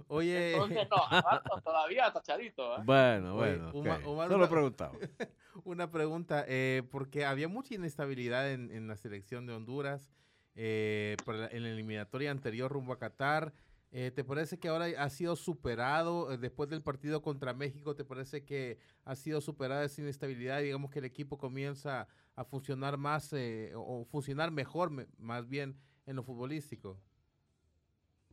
Oye. 0.08 0.52
Entonces, 0.54 0.88
no, 0.90 1.22
Barton 1.22 1.62
todavía 1.62 2.12
tachadito. 2.12 2.76
¿eh? 2.76 2.82
Bueno, 2.84 3.36
Oye, 3.36 3.56
bueno. 3.56 3.72
Uma- 3.72 3.96
ok. 3.98 4.06
Omar, 4.06 4.28
Solo 4.28 4.44
una- 4.44 4.50
preguntaba. 4.50 4.92
Una 5.64 5.90
pregunta, 5.90 6.44
eh, 6.46 6.84
porque 6.90 7.24
había 7.26 7.48
mucha 7.48 7.74
inestabilidad 7.74 8.50
en, 8.52 8.70
en 8.70 8.86
la 8.88 8.96
selección 8.96 9.46
de 9.46 9.52
Honduras 9.54 10.10
eh, 10.54 11.16
en 11.26 11.62
la 11.64 11.68
eliminatoria 11.70 12.30
anterior 12.30 12.70
rumbo 12.70 12.92
a 12.92 12.98
Qatar. 12.98 13.52
Eh, 13.92 14.12
¿Te 14.12 14.22
parece 14.22 14.60
que 14.60 14.68
ahora 14.68 14.86
ha 14.98 15.10
sido 15.10 15.34
superado 15.34 16.30
eh, 16.32 16.38
después 16.38 16.68
del 16.68 16.82
partido 16.82 17.22
contra 17.22 17.54
México? 17.54 17.96
¿Te 17.96 18.04
parece 18.04 18.44
que 18.44 18.78
ha 19.04 19.16
sido 19.16 19.40
superada 19.40 19.84
esa 19.84 20.00
inestabilidad? 20.00 20.60
Digamos 20.60 20.90
que 20.92 21.00
el 21.00 21.04
equipo 21.06 21.38
comienza 21.38 22.06
a 22.36 22.44
funcionar 22.44 22.96
más 22.98 23.32
eh, 23.32 23.72
o 23.74 24.00
o 24.02 24.04
funcionar 24.04 24.52
mejor, 24.52 24.90
me- 24.90 25.08
más 25.18 25.48
bien 25.48 25.76
en 26.06 26.14
lo 26.16 26.22
futbolístico. 26.22 27.00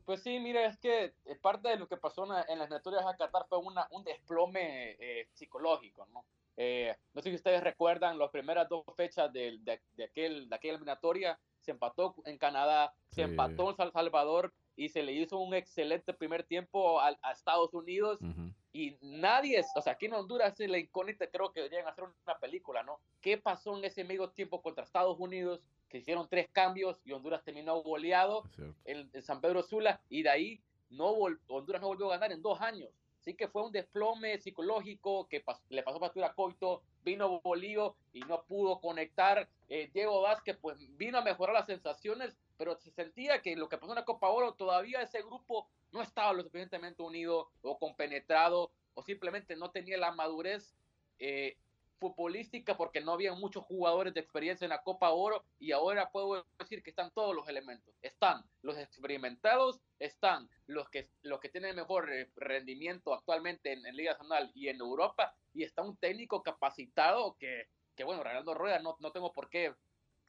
Pues 0.05 0.21
sí, 0.23 0.39
mire, 0.39 0.65
es 0.67 0.77
que 0.77 1.13
parte 1.41 1.69
de 1.69 1.75
lo 1.77 1.87
que 1.87 1.97
pasó 1.97 2.23
en, 2.23 2.29
la- 2.29 2.41
en 2.47 2.59
las 2.59 2.67
eliminatorias 2.67 3.05
a 3.05 3.17
Qatar 3.17 3.45
fue 3.49 3.57
una, 3.57 3.87
un 3.91 4.03
desplome 4.03 4.91
eh, 4.99 5.27
psicológico, 5.33 6.05
¿no? 6.13 6.23
Eh, 6.55 6.95
no 7.13 7.21
sé 7.21 7.29
si 7.29 7.35
ustedes 7.35 7.63
recuerdan 7.63 8.17
las 8.17 8.29
primeras 8.29 8.69
dos 8.69 8.83
fechas 8.95 9.31
de, 9.33 9.57
de 9.59 10.03
aquel, 10.03 10.47
de 10.49 10.55
aquella 10.55 10.73
eliminatoria, 10.75 11.39
se 11.59 11.71
empató 11.71 12.15
en 12.25 12.37
Canadá, 12.37 12.93
se 13.09 13.15
Sí. 13.15 13.21
empató 13.21 13.69
en 13.71 13.75
San 13.75 13.91
Salvador 13.91 14.53
y 14.77 14.87
se 14.89 15.03
le 15.03 15.11
hizo 15.11 15.37
un 15.39 15.53
excelente 15.53 16.13
primer 16.13 16.43
tiempo 16.43 17.01
a, 17.01 17.17
a 17.21 17.31
Estados 17.33 17.73
Unidos 17.73 18.19
Ujú. 18.21 18.53
y 18.71 18.95
nadie, 19.01 19.59
es- 19.59 19.71
o 19.75 19.81
sea, 19.81 19.93
aquí 19.93 20.05
en 20.05 20.13
Honduras 20.13 20.53
la 20.59 20.77
incógnita, 20.77 21.27
creo 21.27 21.51
que 21.51 21.61
deberían 21.61 21.87
hacer 21.87 22.05
una 22.05 22.39
película, 22.39 22.83
¿no? 22.83 22.99
¿Qué 23.19 23.37
pasó 23.37 23.75
en 23.77 23.83
ese 23.83 24.03
medio 24.05 24.29
tiempo 24.29 24.61
contra 24.61 24.83
Estados 24.85 25.19
Unidos? 25.19 25.59
Que 25.89 25.97
hicieron 25.97 26.27
tres 26.29 26.47
cambios 26.51 27.01
y 27.05 27.11
Honduras 27.11 27.43
terminó 27.43 27.81
goleado 27.81 28.43
en, 28.85 29.09
en 29.11 29.21
San 29.23 29.41
Pedro 29.41 29.63
Sula 29.63 29.99
y 30.09 30.21
de 30.23 30.29
ahí 30.29 30.61
no 30.89 31.15
vol- 31.15 31.39
Honduras 31.47 31.81
no 31.81 31.87
volvió 31.87 32.05
a 32.07 32.11
ganar 32.17 32.31
en 32.31 32.41
dos 32.41 32.61
años. 32.61 32.89
Así 33.19 33.33
que 33.33 33.47
fue 33.49 33.63
un 33.65 33.71
desplome 33.73 34.37
psicológico 34.37 35.27
que 35.27 35.43
pas- 35.43 35.59
le 35.69 35.83
pasó 35.83 35.99
factura 35.99 36.27
a 36.27 36.33
Coito, 36.33 36.81
vino 37.03 37.41
Bolío 37.41 37.95
y 38.13 38.19
no 38.21 38.43
pudo 38.43 38.79
conectar. 38.79 39.49
Eh, 39.69 39.89
Diego 39.93 40.21
Vázquez 40.21 40.57
pues 40.61 40.77
vino 40.97 41.17
a 41.17 41.21
mejorar 41.23 41.55
las 41.55 41.65
sensaciones, 41.65 42.37
pero 42.57 42.75
se 42.75 42.91
sentía 42.91 43.41
que 43.41 43.55
lo 43.55 43.69
que 43.69 43.77
pasó 43.77 43.91
en 43.93 43.99
la 43.99 44.05
Copa 44.05 44.29
Oro 44.29 44.53
todavía 44.53 45.01
ese 45.01 45.21
grupo 45.21 45.69
no 45.91 46.01
estaba 46.01 46.33
lo 46.33 46.43
suficientemente 46.43 47.03
unido 47.03 47.49
o 47.61 47.77
compenetrado 47.77 48.71
o 48.93 49.03
simplemente 49.03 49.55
no 49.55 49.71
tenía 49.71 49.97
la 49.97 50.11
madurez 50.11 50.75
eh, 51.19 51.57
futbolística 51.99 52.77
porque 52.77 53.01
no 53.01 53.13
había 53.13 53.33
muchos 53.33 53.63
jugadores 53.63 54.13
de 54.13 54.19
experiencia 54.19 54.65
en 54.65 54.69
la 54.69 54.83
Copa 54.83 55.11
Oro 55.11 55.43
y 55.59 55.71
ahora 55.71 56.11
puedo 56.11 56.45
decir 56.59 56.83
que 56.83 56.91
están 56.91 57.11
todos 57.11 57.35
los 57.35 57.47
elementos. 57.47 57.93
Están 58.01 58.43
los 58.61 58.77
experimentados, 58.77 59.79
están 59.99 60.49
los 60.67 60.89
que, 60.89 61.09
los 61.23 61.39
que 61.39 61.49
tienen 61.49 61.75
mejor 61.75 62.11
eh, 62.11 62.29
rendimiento 62.35 63.13
actualmente 63.13 63.73
en, 63.73 63.85
en 63.85 63.95
Liga 63.95 64.13
Nacional 64.13 64.51
y 64.53 64.67
en 64.67 64.79
Europa 64.79 65.35
y 65.53 65.63
está 65.63 65.81
un 65.81 65.97
técnico 65.97 66.43
capacitado 66.43 67.35
que, 67.39 67.67
que 67.95 68.03
bueno, 68.03 68.23
Reinaldo 68.23 68.53
Rueda 68.53 68.79
no, 68.79 68.95
no 68.99 69.11
tengo 69.11 69.33
por 69.33 69.49
qué, 69.49 69.73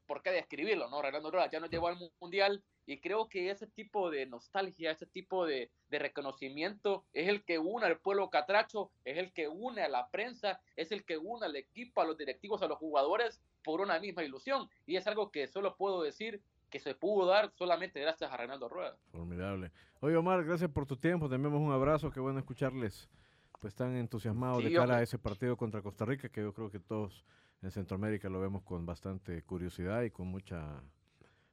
por 0.09 0.23
qué 0.23 0.31
describirlo, 0.33 0.89
¿no? 0.89 1.01
Reinaldo 1.01 1.31
Rueda 1.31 1.51
ya 1.51 1.61
nos 1.61 1.71
llevó 1.71 1.87
al 1.87 1.99
Mundial 2.21 2.65
y 2.87 2.99
creo 2.99 3.29
que 3.29 3.51
ese 3.51 3.67
tipo 3.67 4.11
de 4.11 4.27
nostalgia, 4.27 4.91
ese 4.91 5.07
tipo 5.07 5.47
de, 5.47 5.71
de 5.91 5.99
reconocimiento 5.99 7.05
es 7.13 7.29
el 7.29 7.45
que 7.45 7.59
une 7.59 7.87
al 7.87 8.01
pueblo 8.01 8.31
catracho, 8.31 8.91
es 9.05 9.19
el 9.19 9.33
que 9.33 9.47
une 9.47 9.83
a 9.83 9.89
la 9.89 10.09
prensa, 10.11 10.61
es 10.75 10.91
el 10.91 11.05
que 11.05 11.19
une 11.19 11.45
al 11.45 11.55
equipo, 11.55 12.01
a 12.01 12.07
los 12.07 12.17
directivos, 12.17 12.63
a 12.63 12.67
los 12.67 12.79
jugadores 12.79 13.41
por 13.63 13.83
una 13.83 14.01
misma 14.01 14.25
ilusión. 14.25 14.69
Y 14.87 14.97
es 14.97 15.07
algo 15.07 15.31
que 15.31 15.47
solo 15.47 15.77
puedo 15.77 16.03
decir 16.03 16.41
que 16.71 16.81
se 16.81 16.95
pudo 16.95 17.27
dar 17.27 17.53
solamente 17.55 18.01
gracias 18.01 18.33
a 18.33 18.37
Reinaldo 18.37 18.69
Rueda. 18.69 18.97
Formidable. 19.13 19.71
Oye, 20.01 20.17
Omar, 20.17 20.45
gracias 20.45 20.71
por 20.71 20.87
tu 20.87 20.97
tiempo. 20.97 21.29
Te 21.29 21.35
enviamos 21.35 21.61
un 21.61 21.73
abrazo. 21.73 22.11
Qué 22.11 22.21
bueno 22.21 22.39
escucharles. 22.39 23.09
Pues 23.61 23.73
están 23.73 23.97
entusiasmados 23.97 24.63
Sí, 24.63 24.71
de 24.71 24.75
cara 24.75 24.97
a 24.97 25.03
ese 25.03 25.19
partido 25.19 25.57
contra 25.57 25.83
Costa 25.83 26.05
Rica, 26.05 26.29
que 26.29 26.41
yo 26.41 26.55
creo 26.55 26.71
que 26.71 26.79
todos 26.79 27.25
en 27.63 27.71
Centroamérica 27.71 28.29
lo 28.29 28.41
vemos 28.41 28.63
con 28.63 28.87
bastante 28.87 29.43
curiosidad 29.43 30.03
y 30.03 30.11
con 30.11 30.29
mucha 30.29 30.83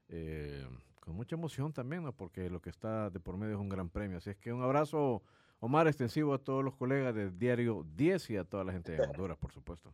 eh, 0.09 0.65
con 1.00 1.15
mucha 1.15 1.35
emoción 1.35 1.71
también, 1.74 2.03
¿no? 2.03 2.13
Porque 2.13 2.50
lo 2.50 2.62
que 2.62 2.69
está 2.69 3.09
de 3.09 3.19
por 3.19 3.38
medio 3.38 3.53
es 3.55 3.59
un 3.59 3.69
gran 3.69 3.89
premio. 3.89 4.17
Así 4.17 4.31
es 4.31 4.38
que 4.38 4.51
un 4.51 4.63
abrazo, 4.63 5.21
Omar, 5.59 5.88
extensivo 5.88 6.33
a 6.33 6.39
todos 6.39 6.63
los 6.63 6.75
colegas 6.75 7.13
del 7.13 7.38
diario 7.38 7.85
10 7.95 8.29
y 8.31 8.38
a 8.38 8.43
toda 8.43 8.63
la 8.63 8.71
gente 8.71 8.93
de 8.93 9.01
Honduras, 9.01 9.38
por 9.38 9.51
supuesto. 9.51 9.93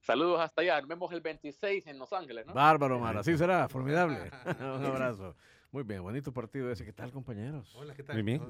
Saludos 0.00 0.40
hasta 0.40 0.62
allá. 0.62 0.80
Nos 0.80 0.88
vemos 0.88 1.12
el 1.12 1.20
26 1.20 1.86
en 1.86 1.98
Los 1.98 2.12
Ángeles, 2.12 2.46
¿no? 2.46 2.54
Bárbaro, 2.54 2.96
Omar. 2.96 3.18
Así 3.18 3.36
será. 3.38 3.68
Formidable. 3.68 4.30
un 4.60 4.84
abrazo. 4.84 5.36
Muy 5.70 5.84
bien, 5.84 6.02
bonito 6.02 6.32
partido 6.32 6.70
ese. 6.70 6.84
¿Qué 6.84 6.92
tal, 6.92 7.12
compañeros? 7.12 7.74
Hola, 7.76 7.94
¿qué 7.94 8.02
tal? 8.02 8.16
Muy 8.16 8.22
bien. 8.22 8.42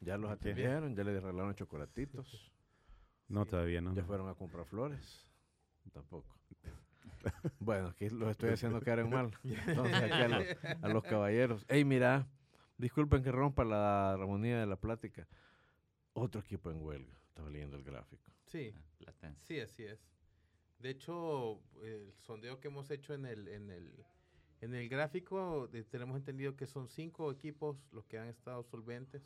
Ya 0.00 0.16
los 0.16 0.30
atendieron, 0.30 0.94
ya 0.94 1.02
les 1.04 1.22
regalaron 1.22 1.54
chocolatitos, 1.54 2.52
No, 3.28 3.44
todavía 3.44 3.80
no. 3.80 3.94
ya 3.94 4.04
fueron 4.04 4.28
a 4.28 4.34
comprar 4.34 4.64
flores. 4.66 5.26
Tampoco. 5.92 6.34
Bueno, 7.58 7.88
aquí 7.88 8.08
los 8.08 8.30
estoy 8.30 8.50
haciendo 8.50 8.80
quedar 8.80 9.00
en 9.00 9.10
mal. 9.10 9.30
Entonces, 9.44 9.94
aquí 9.94 10.12
a 10.22 10.28
los, 10.28 10.46
a 10.82 10.88
los 10.88 11.04
caballeros. 11.04 11.66
Ey, 11.68 11.84
mira, 11.84 12.26
disculpen 12.78 13.22
que 13.22 13.30
rompa 13.30 13.62
la 13.64 14.12
armonía 14.12 14.58
de 14.58 14.66
la 14.66 14.76
plática. 14.76 15.28
Otro 16.14 16.40
equipo 16.40 16.70
en 16.70 16.80
huelga. 16.82 17.12
Estaba 17.28 17.50
leyendo 17.50 17.76
el 17.76 17.84
gráfico. 17.84 18.30
Sí, 18.46 18.72
Platense. 18.98 19.44
sí, 19.46 19.60
así 19.60 19.84
es. 19.84 20.00
De 20.78 20.90
hecho, 20.90 21.60
el 21.82 22.14
sondeo 22.20 22.58
que 22.58 22.68
hemos 22.68 22.90
hecho 22.90 23.12
en 23.12 23.26
el, 23.26 23.48
en 23.48 23.70
el, 23.70 24.04
en 24.62 24.74
el 24.74 24.88
gráfico, 24.88 25.68
eh, 25.74 25.84
tenemos 25.84 26.16
entendido 26.16 26.56
que 26.56 26.66
son 26.66 26.88
cinco 26.88 27.30
equipos 27.30 27.76
los 27.92 28.06
que 28.06 28.18
han 28.18 28.28
estado 28.28 28.62
solventes. 28.64 29.22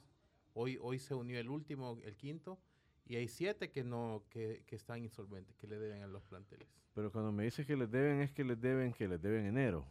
Hoy, 0.53 0.79
hoy 0.83 0.99
se 0.99 1.15
unió 1.15 1.39
el 1.39 1.49
último, 1.49 1.99
el 2.05 2.17
quinto, 2.17 2.59
y 3.07 3.17
hay 3.17 3.29
siete 3.29 3.71
que 3.71 3.85
no, 3.85 4.25
que, 4.31 4.63
que 4.67 4.77
están 4.77 5.03
insolventes, 5.03 5.57
que 5.57 5.67
le 5.67 5.79
deben 5.79 6.03
a 6.03 6.07
los 6.07 6.23
planteles. 6.25 6.69
Pero 6.95 7.11
cuando 7.11 7.33
me 7.33 7.45
dices 7.45 7.67
que 7.67 7.77
les 7.77 7.91
deben, 7.91 8.21
es 8.21 8.33
que 8.33 8.45
les 8.45 8.61
deben, 8.61 8.93
que 8.93 9.09
les 9.09 9.21
deben 9.21 9.47
enero. 9.47 9.87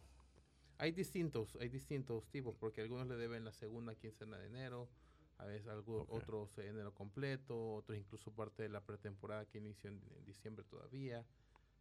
Hay 0.78 0.90
distintos, 0.92 1.56
hay 1.60 1.68
distintos 1.68 2.26
tipos, 2.28 2.56
porque 2.56 2.80
algunos 2.80 3.06
le 3.06 3.16
deben 3.16 3.44
la 3.44 3.52
segunda 3.52 3.94
quincena 3.94 4.36
de 4.38 4.46
enero, 4.46 4.88
a 5.38 5.44
veces 5.46 5.68
algo, 5.68 6.02
Ok. 6.02 6.12
otros 6.12 6.58
enero 6.58 6.92
completo, 6.94 7.74
otros 7.74 7.96
incluso 7.98 8.32
parte 8.32 8.62
de 8.64 8.68
la 8.68 8.80
pretemporada 8.80 9.44
que 9.46 9.58
inició 9.58 9.90
en, 9.90 10.00
en 10.16 10.24
diciembre 10.24 10.64
todavía. 10.64 11.24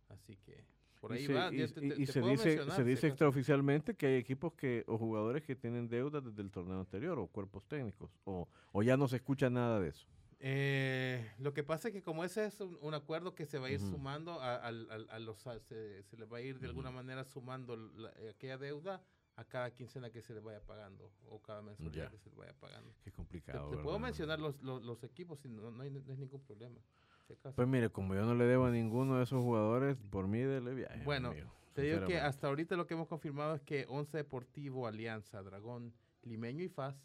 Así 0.09 0.35
que 0.37 0.63
por 0.99 1.11
Y 1.13 1.19
ahí 1.19 1.25
se- 1.25 1.33
va. 1.33 1.53
y- 1.53 1.57
yo 1.57 1.73
te- 1.73 1.85
y- 1.85 1.89
te- 1.89 2.01
y 2.01 2.05
te 2.05 2.11
se 2.13 2.21
dice, 2.21 2.71
se 2.71 2.83
dice 2.83 3.07
extraoficialmente 3.07 3.95
que 3.95 4.05
hay 4.07 4.15
equipos 4.15 4.53
que 4.53 4.83
o 4.87 4.97
jugadores 4.97 5.43
que 5.43 5.55
tienen 5.55 5.87
deudas 5.89 6.23
desde 6.23 6.41
el 6.41 6.51
torneo 6.51 6.79
anterior 6.79 7.17
o 7.19 7.27
cuerpos 7.27 7.65
técnicos 7.67 8.11
o, 8.25 8.47
o 8.71 8.83
ya 8.83 8.95
no 8.97 9.07
se 9.07 9.15
escucha 9.17 9.49
nada 9.49 9.79
de 9.79 9.89
eso. 9.89 10.07
Eh, 10.45 11.31
lo 11.39 11.53
que 11.53 11.63
pasa 11.63 11.87
es 11.87 11.93
que 11.93 12.01
como 12.03 12.25
ese 12.25 12.43
es 12.45 12.59
un, 12.59 12.77
un 12.81 12.93
acuerdo 12.93 13.33
que 13.33 13.45
se 13.45 13.59
va 13.59 13.67
a 13.67 13.71
ir 13.71 13.79
sumando 13.79 14.41
a, 14.41 14.57
al- 14.57 15.07
a 15.09 15.17
los 15.19 15.47
a- 15.47 15.57
se, 15.61 16.03
se 16.03 16.17
le 16.17 16.25
va 16.25 16.39
a 16.39 16.41
ir 16.41 16.59
de 16.59 16.67
alguna 16.67 16.91
manera 16.91 17.23
sumando 17.23 17.77
la- 17.77 18.11
eh, 18.17 18.31
aquella 18.35 18.57
deuda 18.57 19.01
a 19.37 19.45
cada 19.45 19.71
quincena 19.73 20.09
que 20.11 20.21
se 20.21 20.33
le 20.33 20.41
vaya 20.41 20.59
pagando 20.59 21.09
o 21.29 21.41
cada 21.41 21.61
mensualidad 21.61 22.11
que 22.11 22.17
se 22.17 22.29
le 22.29 22.35
vaya 22.35 22.53
pagando. 22.59 22.93
Qué 23.05 23.11
complicado. 23.13 23.69
te 23.69 23.77
puedo 23.77 23.97
mencionar 23.99 24.37
los, 24.39 24.61
los, 24.61 24.83
los 24.83 25.01
equipos 25.05 25.45
y 25.45 25.47
no, 25.47 25.71
no 25.71 25.81
hay, 25.81 25.89
no 25.89 26.11
hay 26.11 26.17
ningún 26.17 26.41
problema. 26.41 26.77
si. 27.25 27.33
Pues 27.55 27.65
mire, 27.67 27.89
como 27.89 28.13
yo 28.13 28.25
no 28.25 28.35
le 28.35 28.43
debo 28.43 28.65
a 28.65 28.69
ninguno 28.71 29.15
de 29.17 29.23
esos 29.23 29.41
jugadores, 29.41 29.95
por 30.11 30.27
mí 30.27 30.39
dele 30.39 30.73
viaje. 30.73 31.03
Bueno, 31.05 31.29
amigo, 31.29 31.49
Te 31.71 31.83
digo 31.83 32.05
que 32.05 32.19
hasta 32.19 32.47
ahorita 32.47 32.75
lo 32.75 32.85
que 32.85 32.95
hemos 32.95 33.07
confirmado 33.07 33.55
es 33.55 33.61
que 33.61 33.85
Once 33.87 34.17
Deportivo, 34.17 34.87
Alianza, 34.87 35.41
Dragón, 35.41 35.93
Limeño 36.23 36.65
y 36.65 36.67
FAS 36.69 37.01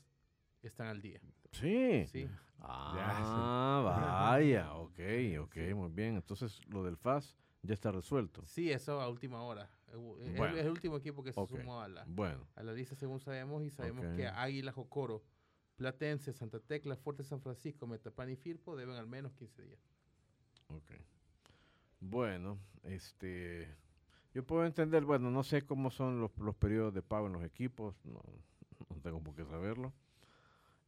están 0.66 0.88
al 0.88 1.00
día. 1.00 1.20
Sí. 1.52 2.04
Sí. 2.10 2.28
Ah, 2.60 4.30
vaya, 4.30 4.74
ok, 4.74 4.98
ok, 5.42 5.56
muy 5.74 5.90
bien. 5.90 6.16
Entonces 6.16 6.60
lo 6.68 6.82
del 6.84 6.96
FAS 6.96 7.36
ya 7.62 7.74
está 7.74 7.92
resuelto. 7.92 8.44
Sí, 8.46 8.70
eso 8.70 9.00
a 9.00 9.08
última 9.08 9.42
hora. 9.42 9.70
Es 9.88 9.94
es 10.28 10.36
Bueno. 10.36 10.56
el 10.56 10.68
último 10.68 10.96
equipo 10.96 11.22
que 11.22 11.32
se 11.32 11.46
sumó 11.46 11.80
a 11.80 11.88
la, 11.88 12.04
Bueno, 12.06 12.46
a 12.56 12.62
la 12.62 12.72
lista 12.72 12.94
según 12.94 13.20
sabemos 13.20 13.62
y 13.64 13.70
sabemos 13.70 14.04
Ok. 14.06 14.16
que 14.16 14.26
Águila, 14.26 14.72
Jocoro, 14.72 15.22
Platense, 15.76 16.32
Santa 16.32 16.60
Tecla, 16.60 16.96
Fuerte 16.96 17.22
San 17.24 17.40
Francisco, 17.40 17.86
Metapan 17.86 18.30
y 18.30 18.36
Firpo 18.36 18.76
deben 18.76 18.96
al 18.96 19.06
menos 19.06 19.32
15 19.34 19.62
días. 19.62 19.80
ok. 20.68 20.90
Bueno, 22.00 22.58
este, 22.84 23.74
yo 24.34 24.44
puedo 24.46 24.64
entender, 24.64 25.04
bueno, 25.04 25.30
no 25.30 25.42
sé 25.42 25.62
cómo 25.62 25.90
son 25.90 26.20
los, 26.20 26.36
los 26.38 26.54
periodos 26.54 26.94
de 26.94 27.02
pago 27.02 27.26
en 27.26 27.32
los 27.32 27.42
equipos, 27.42 27.96
no, 28.04 28.22
no 28.88 29.00
tengo 29.00 29.20
por 29.22 29.34
qué 29.34 29.44
saberlo. 29.44 29.92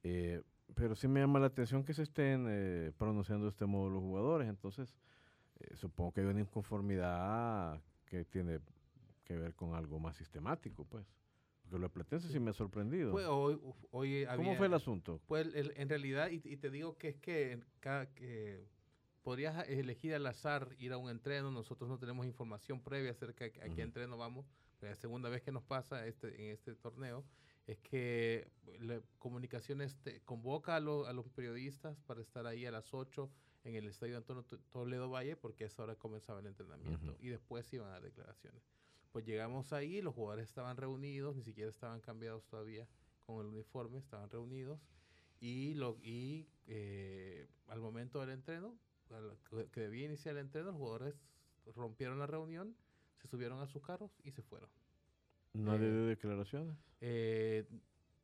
Eh, 0.03 0.43
pero 0.75 0.95
sí 0.95 1.09
me 1.09 1.21
llama 1.21 1.39
la 1.41 1.47
atención 1.47 1.85
que 1.85 1.93
se 1.95 2.03
estén 2.03 2.47
eh, 2.49 2.93
pronunciando 2.97 3.47
de 3.47 3.51
este 3.51 3.67
modo 3.67 3.91
los 3.91 4.01
jugadores, 4.01 4.49
entonces 4.49 4.97
eh, 5.59 5.77
supongo 5.77 6.13
que 6.13 6.21
hay 6.23 6.27
una 6.29 6.41
inconformidad 6.41 7.81
que 8.07 8.25
tiene 8.25 8.61
que 9.25 9.37
ver 9.37 9.55
con 9.55 9.75
algo 9.75 9.99
más 9.99 10.17
sistemático, 10.17 10.85
pues. 10.85 11.07
Porque 11.63 11.77
lo 11.79 11.83
de 11.89 11.91
Platense 11.91 12.29
sí 12.29 12.41
me 12.41 12.51
ha 12.51 12.55
sorprendido. 12.55 13.13
Pues, 13.13 13.27
hoy, 13.27 13.61
hoy 13.91 14.27
¿Cómo 14.37 14.57
fue 14.57 14.67
el 14.67 14.75
asunto? 14.75 15.21
Pues 15.27 15.47
el- 15.55 15.73
en 15.77 15.89
realidad, 15.89 16.31
y, 16.31 16.41
y 16.45 16.57
te 16.57 16.71
digo 16.71 16.97
que 16.97 17.09
es 17.11 17.17
que, 17.17 17.53
en 17.53 17.65
cada, 17.81 18.07
que 18.15 18.65
podrías 19.23 19.69
elegir 19.69 20.15
al 20.15 20.27
azar 20.27 20.69
ir 20.79 20.93
a 20.93 20.97
un 20.97 21.11
entreno, 21.11 21.51
nosotros 21.51 21.89
no 21.91 21.99
tenemos 21.99 22.27
información 22.27 22.81
previa 22.81 23.11
acerca 23.11 23.45
de 23.45 23.51
a 23.63 23.69
qué 23.69 23.83
entreno 23.83 24.17
vamos, 24.17 24.47
la 24.81 24.97
segunda 24.97 25.29
vez 25.29 25.43
que 25.43 25.53
nos 25.53 25.63
pasa 25.63 26.07
este, 26.07 26.29
en 26.47 26.53
este 26.53 26.75
torneo, 26.75 27.23
es 27.71 27.79
que 27.81 28.49
la 28.81 29.01
comunicaciones 29.19 29.97
te 30.03 30.21
convoca 30.23 30.77
a, 30.77 30.81
lo- 30.81 31.07
a 31.07 31.13
los 31.13 31.29
periodistas 31.29 31.97
para 32.07 32.21
estar 32.21 32.47
ahí 32.47 32.67
a 32.67 32.71
las 32.73 32.93
8 32.95 33.31
en 33.65 33.75
el 33.77 33.87
estadio 33.87 34.17
Antonio 34.17 34.43
To- 34.43 34.59
Toledo 34.73 35.09
Valle, 35.11 35.37
porque 35.37 35.65
a 35.65 35.67
esa 35.69 35.83
hora 35.83 35.95
comenzaba 35.95 36.41
el 36.41 36.47
entrenamiento 36.47 37.13
y 37.21 37.29
después 37.29 37.73
iban 37.73 37.89
a 37.89 37.93
dar 37.93 38.03
declaraciones. 38.03 38.63
Pues 39.13 39.25
llegamos 39.25 39.73
ahí, 39.73 40.01
los 40.03 40.15
jugadores 40.15 40.49
estaban 40.49 40.77
reunidos, 40.77 41.37
ni 41.37 41.43
siquiera 41.43 41.71
estaban 41.71 42.01
cambiados 42.01 42.45
todavía 42.47 42.87
con 43.27 43.41
el 43.41 43.47
uniforme, 43.53 43.99
estaban 43.99 44.31
reunidos 44.31 44.81
y, 45.41 45.75
lo, 45.75 45.97
y 46.03 46.49
eh, 46.67 47.47
al 47.69 47.81
momento 47.81 48.21
del 48.21 48.31
entreno, 48.31 48.77
que 49.73 49.81
debía 49.81 50.07
iniciar 50.07 50.37
el 50.37 50.43
entreno, 50.43 50.69
los 50.71 50.77
jugadores 50.77 51.15
rompieron 51.75 52.19
la 52.19 52.27
reunión, 52.27 52.75
se 53.21 53.29
subieron 53.29 53.61
a 53.61 53.67
sus 53.67 53.83
carros 53.83 54.11
y 54.25 54.31
se 54.33 54.43
fueron. 54.43 54.71
Nadie 55.53 55.87
Eh, 55.89 55.93
dio 55.93 56.07
declaraciones. 56.07 56.77
Eh, 57.01 57.65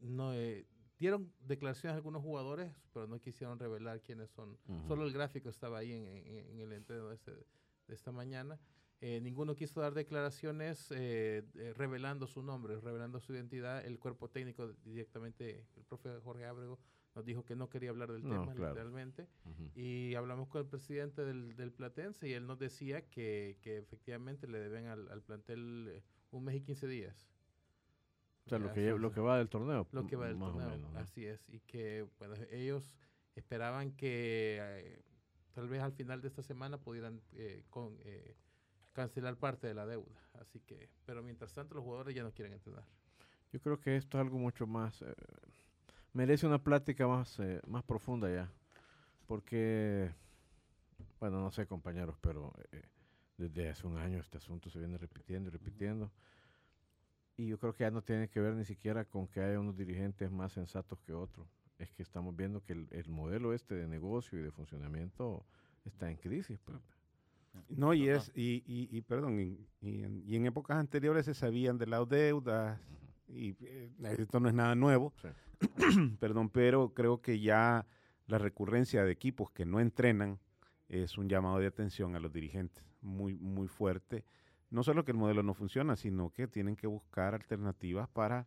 no, 0.00 0.32
eh, 0.34 0.66
dieron 0.98 1.32
declaraciones 1.40 1.94
a 1.94 1.96
algunos 1.96 2.22
jugadores, 2.22 2.72
pero 2.92 3.06
no 3.06 3.20
quisieron 3.20 3.58
revelar 3.58 4.00
quiénes 4.02 4.30
son. 4.30 4.56
Solo 4.86 5.04
el 5.04 5.12
gráfico 5.12 5.48
estaba 5.48 5.78
ahí 5.78 5.92
en, 5.92 6.06
en- 6.06 6.50
en 6.50 6.60
el 6.60 6.72
entreno 6.72 7.08
de, 7.08 7.14
este- 7.14 7.32
de 7.32 7.94
esta 7.94 8.12
mañana. 8.12 8.58
Eh, 9.02 9.20
ninguno 9.20 9.54
quiso 9.54 9.80
dar 9.80 9.92
declaraciones 9.92 10.90
eh, 10.90 11.42
eh, 11.54 11.74
revelando 11.76 12.26
su 12.26 12.42
nombre, 12.42 12.80
revelando 12.80 13.20
su 13.20 13.34
identidad. 13.34 13.84
El 13.84 13.98
cuerpo 13.98 14.30
técnico 14.30 14.72
directamente, 14.84 15.66
el 15.76 15.84
profe 15.84 16.18
Jorge 16.20 16.46
Ábrego, 16.46 16.78
nos 17.14 17.24
dijo 17.24 17.44
que 17.44 17.56
no 17.56 17.68
quería 17.68 17.90
hablar 17.90 18.10
del 18.12 18.22
No, 18.24 18.30
tema, 18.40 18.54
claro. 18.54 18.72
literalmente. 18.72 19.26
Y 19.74 20.14
hablamos 20.14 20.48
con 20.48 20.62
el 20.62 20.66
presidente 20.68 21.24
del, 21.24 21.56
del 21.56 21.72
Platense 21.72 22.28
y 22.28 22.32
él 22.34 22.46
nos 22.46 22.58
decía 22.58 23.02
que, 23.10 23.58
que 23.62 23.78
efectivamente 23.78 24.46
le 24.46 24.58
deben 24.60 24.86
al, 24.86 25.10
al 25.10 25.22
plantel 25.22 26.02
un 26.30 26.44
mes 26.44 26.56
y 26.56 26.60
15 26.62 26.86
días. 26.86 27.28
O 28.46 28.48
sea, 28.48 28.58
lo 28.58 28.72
que, 28.72 28.92
lo 28.92 29.12
que 29.12 29.20
va 29.20 29.38
del 29.38 29.48
torneo. 29.48 29.88
Lo 29.90 30.06
que 30.06 30.14
va 30.14 30.26
del 30.26 30.38
torneo, 30.38 30.70
menos, 30.70 30.92
¿no? 30.92 30.98
así 31.00 31.26
es. 31.26 31.48
Y 31.48 31.60
que 31.60 32.06
bueno, 32.18 32.34
ellos 32.52 32.92
esperaban 33.34 33.92
que 33.92 34.58
eh, 34.60 35.02
tal 35.52 35.68
vez 35.68 35.82
al 35.82 35.92
final 35.92 36.20
de 36.22 36.28
esta 36.28 36.42
semana 36.42 36.78
pudieran 36.78 37.20
eh, 37.32 37.64
con, 37.70 37.98
eh, 38.04 38.36
cancelar 38.92 39.36
parte 39.36 39.66
de 39.66 39.74
la 39.74 39.84
deuda. 39.86 40.20
Así 40.40 40.60
que, 40.60 40.88
pero 41.04 41.22
mientras 41.22 41.52
tanto 41.52 41.74
los 41.74 41.82
jugadores 41.82 42.14
ya 42.14 42.22
no 42.22 42.32
quieren 42.32 42.52
entrenar. 42.54 42.84
Yo 43.52 43.60
creo 43.60 43.80
que 43.80 43.96
esto 43.96 44.18
es 44.18 44.22
algo 44.22 44.38
mucho 44.38 44.66
más... 44.66 45.02
eh, 45.02 45.14
merece 46.12 46.46
una 46.46 46.62
plática 46.62 47.06
más, 47.06 47.38
más 47.66 47.84
profunda 47.84 48.30
ya. 48.30 48.50
Porque, 49.26 50.10
bueno, 51.20 51.40
no 51.40 51.50
sé 51.50 51.66
compañeros, 51.66 52.16
pero 52.20 52.52
eh, 52.72 52.82
desde 53.37 53.68
hace 53.68 53.87
un 53.87 53.99
año 53.99 54.18
este 54.18 54.38
asunto 54.38 54.70
se 54.70 54.79
viene 54.79 54.99
repitiendo 54.99 55.49
y 55.49 55.53
repitiendo. 55.53 56.11
Y 57.37 57.46
yo 57.49 57.59
creo 57.59 57.75
que 57.75 57.85
ya 57.85 57.90
no 57.90 58.03
tiene 58.03 58.29
que 58.29 58.40
ver 58.40 58.55
ni 58.55 58.64
siquiera 58.64 59.05
con 59.05 59.27
que 59.29 59.40
haya 59.40 59.61
unos 59.61 59.77
dirigentes 59.77 60.31
más 60.31 60.53
sensatos 60.53 60.99
que 61.01 61.12
otros. 61.12 61.46
Es 61.79 61.90
que 61.92 62.03
estamos 62.03 62.35
viendo 62.35 62.64
que 62.64 62.72
el, 62.72 62.88
el 62.90 63.09
modelo 63.11 63.53
este 63.53 63.75
de 63.75 63.87
negocio 63.87 64.38
y 64.38 64.42
de 64.42 64.51
funcionamiento 64.51 65.44
está 65.85 66.11
en 66.11 66.16
crisis. 66.16 66.59
pues. 66.64 66.79
No, 67.68 67.94
y 67.94 68.09
es, 68.09 68.31
y, 68.35 68.62
y, 68.66 68.88
y 68.96 69.01
perdón, 69.03 69.40
y, 69.40 69.66
y 69.81 70.03
en, 70.03 70.22
y 70.27 70.37
en 70.37 70.46
épocas 70.46 70.77
anteriores 70.79 71.25
se 71.27 71.35
sabían 71.35 71.79
de 71.79 71.87
las 71.87 72.09
deudas, 72.09 72.79
y 73.29 73.57
eh, 73.61 73.90
esto 74.18 74.40
no 74.40 74.49
es 74.49 74.55
nada 74.55 74.75
nuevo, 74.75 75.12
Sí. 75.22 75.29
perdón, 76.20 76.51
pero 76.51 76.92
creo 76.92 77.22
que 77.22 77.40
ya 77.40 77.87
la 78.27 78.38
recurrencia 78.38 79.05
de 79.05 79.12
equipos 79.12 79.51
que 79.51 79.64
no 79.64 79.81
entrenan 79.81 80.38
es 80.88 81.16
un 81.16 81.29
llamado 81.29 81.59
de 81.59 81.66
atención 81.66 82.14
a 82.14 82.20
los 82.20 82.33
dirigentes, 82.33 82.85
muy, 83.06 83.34
muy 83.38 83.68
fuerte. 83.68 84.24
No 84.70 84.82
solo 84.82 85.04
que 85.04 85.12
el 85.12 85.18
modelo 85.18 85.42
no 85.42 85.54
funciona, 85.54 85.96
sino 85.96 86.30
que 86.30 86.48
tienen 86.48 86.76
que 86.76 86.86
buscar 86.86 87.34
alternativas 87.34 88.08
para 88.08 88.46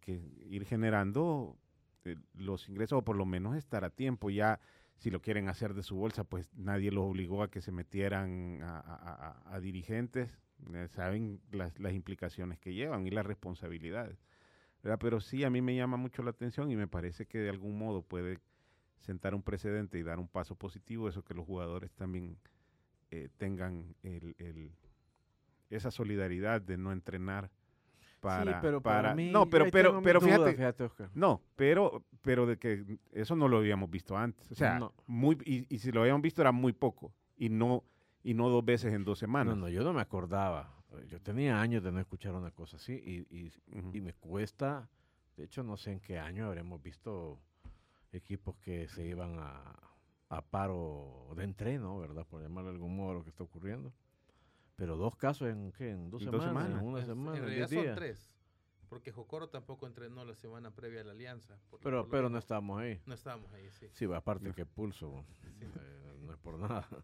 que, 0.00 0.20
ir 0.48 0.64
generando 0.64 1.56
eh, 2.04 2.16
los 2.34 2.68
ingresos 2.68 2.98
o 2.98 3.04
por 3.04 3.16
lo 3.16 3.26
menos 3.26 3.56
estar 3.56 3.84
a 3.84 3.90
tiempo. 3.90 4.30
Ya 4.30 4.60
si 4.96 5.10
lo 5.10 5.20
quieren 5.20 5.48
hacer 5.48 5.74
de 5.74 5.82
su 5.82 5.96
bolsa, 5.96 6.24
pues 6.24 6.50
nadie 6.54 6.90
los 6.90 7.04
obligó 7.04 7.42
a 7.42 7.50
que 7.50 7.60
se 7.60 7.72
metieran 7.72 8.60
a, 8.62 9.58
dirigentes. 9.60 10.30
eh, 10.74 10.88
saben 10.88 11.40
las, 11.52 11.72
implicaciones 11.92 12.58
que 12.58 12.74
llevan 12.74 13.06
y 13.06 13.10
las 13.10 13.26
responsabilidades. 13.26 14.18
Pero 15.00 15.20
sí, 15.20 15.44
a 15.44 15.50
mí 15.50 15.60
me 15.60 15.76
llama 15.76 15.96
mucho 15.96 16.22
la 16.22 16.30
atención 16.30 16.70
y 16.70 16.76
me 16.76 16.86
parece 16.86 17.26
que 17.26 17.38
de 17.38 17.50
algún 17.50 17.76
modo 17.78 18.02
puede 18.02 18.38
sentar 19.00 19.34
un 19.34 19.42
precedente 19.42 19.98
y 19.98 20.02
dar 20.02 20.18
un 20.18 20.28
paso 20.28 20.54
positivo, 20.54 21.08
eso 21.08 21.24
que 21.24 21.34
los 21.34 21.46
jugadores 21.46 21.92
también 21.92 22.38
eh, 23.10 23.28
tengan 23.36 23.94
el, 24.02 24.34
el- 24.38 24.72
esa 25.70 25.90
solidaridad 25.90 26.60
de 26.62 26.76
no 26.78 26.92
entrenar 26.92 27.50
para... 28.20 28.54
sí, 28.54 28.58
pero 28.62 28.80
para, 28.80 29.14
mí... 29.14 29.30
no, 29.30 29.48
pero, 29.48 29.66
pero, 29.70 30.00
pero 30.02 30.20
fíjate, 30.20 30.54
fíjate, 30.54 30.84
Oscar. 30.84 31.10
no, 31.14 31.42
pero, 31.56 32.04
pero 32.22 32.46
de 32.46 32.58
que 32.58 32.98
eso 33.12 33.36
no 33.36 33.48
lo 33.48 33.58
habíamos 33.58 33.90
visto 33.90 34.16
antes. 34.16 34.50
O 34.50 34.54
sea, 34.54 34.78
No. 34.78 34.92
muy, 35.06 35.36
y, 35.44 35.66
y 35.74 35.78
si 35.78 35.92
lo 35.92 36.00
habíamos 36.00 36.22
visto 36.22 36.40
era 36.40 36.52
muy 36.52 36.72
poco. 36.72 37.12
Y 37.36 37.48
no, 37.50 37.84
y 38.24 38.34
no 38.34 38.48
dos 38.48 38.64
veces 38.64 38.92
en 38.92 39.04
dos 39.04 39.18
No, 39.18 39.20
semanas. 39.20 39.56
no, 39.56 39.68
yo 39.68 39.84
no 39.84 39.92
me 39.92 40.00
acordaba. 40.00 40.74
Yo 41.06 41.20
tenía 41.20 41.60
años 41.60 41.82
de 41.82 41.92
no 41.92 42.00
escuchar 42.00 42.34
una 42.34 42.50
cosa 42.50 42.76
así 42.78 42.94
y, 42.94 43.26
y, 43.36 43.52
y 43.92 44.00
me 44.00 44.14
cuesta, 44.14 44.88
de 45.36 45.44
hecho 45.44 45.62
no 45.62 45.76
sé 45.76 45.92
en 45.92 46.00
qué 46.00 46.18
año 46.18 46.46
habremos 46.46 46.82
visto 46.82 47.38
equipos 48.10 48.56
que 48.56 48.88
se 48.88 49.04
iban 49.04 49.36
a, 49.38 49.76
a 50.30 50.42
paro 50.42 51.32
de 51.36 51.44
entreno, 51.44 51.98
¿verdad? 51.98 52.26
Por 52.26 52.42
llamarlo 52.42 52.70
de 52.70 52.76
algún 52.76 52.96
modo 52.96 53.14
lo 53.14 53.22
que 53.24 53.30
está 53.30 53.44
ocurriendo. 53.44 53.92
Pero 54.76 54.96
dos 54.96 55.16
casos 55.16 55.48
en, 55.48 55.72
¿qué? 55.72 55.90
en 55.90 56.10
dos 56.10 56.22
En 56.22 56.30
dos 56.30 56.42
semanas, 56.44 56.68
semanas. 56.68 56.82
en 56.82 56.88
una 56.88 57.04
semana, 57.04 57.36
en 57.38 57.44
realidad 57.44 57.68
son 57.68 57.82
días. 57.82 57.96
tres. 57.96 58.30
Porque 58.88 59.12
Jocoro 59.12 59.48
tampoco 59.50 59.86
entrenó 59.86 60.24
la 60.24 60.34
semana 60.34 60.70
previa 60.70 61.02
a 61.02 61.04
la 61.04 61.12
alianza. 61.12 61.58
Pero, 61.82 62.08
pero 62.08 62.30
no 62.30 62.38
estábamos 62.38 62.78
ahí. 62.80 63.00
No 63.04 63.14
estábamos 63.14 63.52
ahí, 63.52 63.68
sí. 63.70 63.86
Sí, 63.92 64.06
aparte 64.14 64.48
No. 64.48 64.54
que 64.54 64.64
pulso, 64.64 65.24
Sí. 65.42 65.48
eh, 65.62 66.07
no 66.28 66.34
es 66.34 66.38
por 66.38 66.58
nada. 66.58 66.86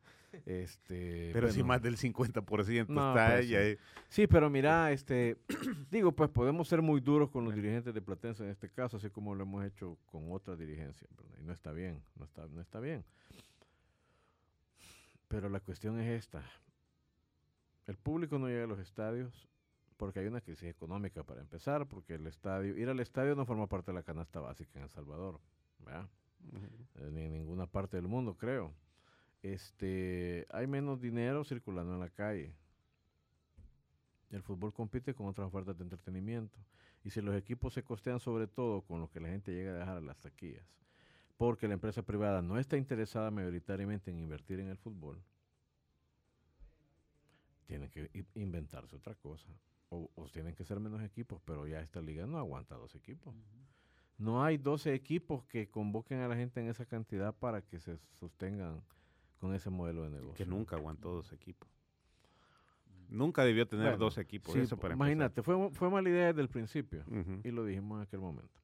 Este, 0.47 1.31
pero 1.33 1.47
si 1.49 1.59
bueno. 1.61 1.69
más 1.69 1.83
del 1.83 1.97
50% 1.97 2.89
No, 2.89 3.11
está 3.11 3.39
ella. 3.39 3.61
sí. 3.61 3.67
eh. 3.69 3.79
Sí, 4.09 4.27
pero 4.27 4.51
mira, 4.51 4.91
este, 4.91 5.37
digo, 5.93 6.11
pues 6.11 6.29
podemos 6.29 6.67
ser 6.67 6.83
muy 6.83 7.01
duros 7.01 7.31
con 7.31 7.45
los 7.45 7.55
dirigentes 7.55 7.95
de 7.95 8.03
Platense 8.03 8.43
en 8.43 8.51
este 8.51 8.69
caso, 8.69 8.97
así 8.97 9.11
como 9.11 9.33
lo 9.37 9.45
hemos 9.45 9.65
hecho 9.65 9.97
con 10.07 10.33
otras 10.33 10.59
dirigencias, 10.59 11.09
¿verdad? 11.17 11.37
y 11.41 11.45
no 11.45 11.53
está 11.53 11.71
bien, 11.71 12.03
no 12.17 12.25
está, 12.25 12.49
no 12.49 12.61
está 12.61 12.81
bien. 12.81 13.05
Pero 15.29 15.49
la 15.49 15.61
cuestión 15.61 15.99
es 16.01 16.09
esta: 16.25 16.43
el 17.87 17.97
público 17.97 18.39
no 18.39 18.49
llega 18.49 18.65
a 18.65 18.69
los 18.69 18.81
estadios 18.81 19.49
porque 19.97 20.19
hay 20.19 20.27
una 20.27 20.41
crisis 20.41 20.69
económica 20.69 21.23
para 21.23 21.41
empezar, 21.41 21.87
porque 21.87 22.15
el 22.17 22.27
estadio, 22.27 22.77
ir 22.77 22.89
al 22.89 22.99
estadio 23.01 23.37
no 23.37 23.47
forma 23.47 23.69
parte 23.69 23.93
de 23.93 23.95
la 23.99 24.03
canasta 24.03 24.41
básica 24.41 24.79
en 24.79 24.85
El 24.85 24.91
Salvador, 24.91 25.41
¿verdad? 25.79 26.09
eh, 26.97 27.09
ni 27.13 27.23
en 27.23 27.33
ninguna 27.33 27.67
parte 27.67 27.97
del 27.97 28.09
mundo, 28.09 28.37
creo. 28.37 28.73
Este, 29.45 30.47
hay 30.49 30.67
menos 30.67 31.03
dinero 31.03 31.45
circulando 31.45 31.93
en 31.93 32.01
la 32.01 32.09
calle. 32.09 32.55
El 34.31 34.43
fútbol 34.43 34.73
compite 34.73 35.15
con 35.15 35.27
otras 35.27 35.47
ofertas 35.49 35.77
de 35.77 35.85
entretenimiento. 35.85 36.59
Y 37.05 37.11
si 37.11 37.21
los 37.21 37.37
equipos 37.37 37.75
se 37.75 37.83
costean 37.83 38.21
sobre 38.21 38.47
todo 38.47 38.81
con 38.81 39.03
lo 39.03 39.11
que 39.11 39.21
la 39.21 39.29
gente 39.29 39.53
llega 39.53 39.73
a 39.73 39.79
dejar 39.79 39.99
a 39.99 40.01
las 40.01 40.19
taquillas, 40.19 40.67
porque 41.37 41.69
la 41.69 41.75
empresa 41.75 42.01
privada 42.01 42.41
no 42.41 42.59
está 42.59 42.79
interesada 42.79 43.31
mayoritariamente 43.31 44.11
en 44.11 44.19
invertir 44.19 44.61
en 44.61 44.69
el 44.69 44.79
fútbol, 44.79 45.23
tienen 47.67 47.91
que 47.91 48.25
inventarse 48.37 48.97
otra 48.97 49.15
cosa. 49.15 49.51
O, 49.91 50.11
o 50.15 50.27
tienen 50.31 50.55
que 50.55 50.65
ser 50.65 50.81
menos 50.81 51.03
equipos, 51.03 51.43
pero 51.45 51.67
ya 51.67 51.83
esta 51.83 52.01
liga 52.01 52.27
no 52.27 52.39
aguanta 52.39 52.77
dos 52.77 52.95
equipos. 52.95 53.35
No 54.17 54.43
hay 54.43 54.57
12 54.57 54.95
equipos 54.95 55.45
que 55.45 55.69
convoquen 55.69 56.21
a 56.21 56.29
la 56.29 56.37
gente 56.37 56.61
en 56.61 56.69
esa 56.69 56.87
cantidad 56.87 57.35
para 57.35 57.61
que 57.61 57.79
se 57.79 57.99
sostengan 58.19 58.83
con 59.45 59.55
ese 59.55 59.69
modelo 59.69 60.05
de 60.05 60.09
negocio. 60.09 60.43
Que 60.43 60.47
nunca 60.51 60.77
aguantó 60.77 61.11
dos 61.11 61.31
equipos. 61.35 61.69
Nunca 63.11 63.45
debió 63.45 63.69
tener 63.69 63.85
Bueno, 63.85 63.99
dos 63.99 64.17
equipos. 64.17 64.55
Sí, 64.55 64.61
eso 64.61 64.79
para 64.79 64.95
imagínate, 64.95 65.43
fue, 65.43 65.71
fue 65.71 65.91
mala 65.91 66.09
idea 66.09 66.29
desde 66.29 66.41
el 66.41 66.49
principio 66.49 67.01
empezar. 67.01 67.35
Ujú. 67.35 67.41
y 67.47 67.51
lo 67.51 67.67
dijimos 67.67 67.99
en 67.99 68.03
aquel 68.05 68.21
momento. 68.21 68.59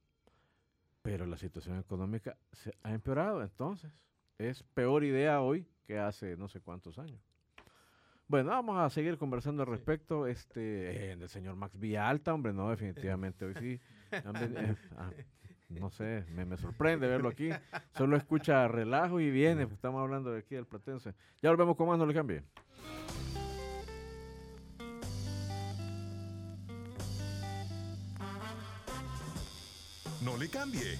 Pero 1.03 1.27
la 1.27 1.37
situación 1.37 1.77
económica 1.77 2.35
se 2.51 2.73
ha 2.81 2.93
empeorado, 2.95 3.43
entonces 3.43 3.91
es 4.39 4.63
peor 4.73 5.03
idea 5.03 5.39
hoy 5.41 5.67
que 5.85 5.99
hace 5.99 6.35
no 6.35 6.47
sé 6.47 6.61
cuántos 6.61 6.97
años. 6.97 7.21
Bueno, 8.27 8.49
vamos 8.49 8.79
a 8.79 8.89
seguir 8.89 9.19
conversando 9.19 9.61
al 9.61 9.67
respecto. 9.69 10.25
Este, 10.25 11.11
eh, 11.11 11.15
del 11.15 11.29
señor 11.29 11.55
Max 11.57 11.77
Villalta, 11.77 12.33
hombre, 12.33 12.53
no, 12.53 12.71
definitivamente 12.71 13.45
hoy 13.45 13.53
sí. 13.53 13.79
eh, 14.11 14.23
ah, 14.97 15.11
no 15.79 15.89
sé, 15.89 16.25
me, 16.31 16.45
me 16.45 16.57
sorprende 16.57 17.07
verlo 17.07 17.29
aquí. 17.29 17.49
Solo 17.97 18.17
escucha 18.17 18.67
relajo 18.67 19.19
y 19.19 19.31
viene, 19.31 19.63
porque 19.63 19.75
estamos 19.75 20.01
hablando 20.01 20.31
de 20.31 20.39
aquí 20.39 20.55
del 20.55 20.65
Platense. 20.65 21.13
Ya 21.41 21.49
volvemos 21.49 21.75
con 21.75 21.87
más, 21.87 21.97
no 21.97 22.05
le 22.05 22.13
cambie. 22.13 22.43
No 30.21 30.37
le 30.37 30.49
cambie. 30.49 30.99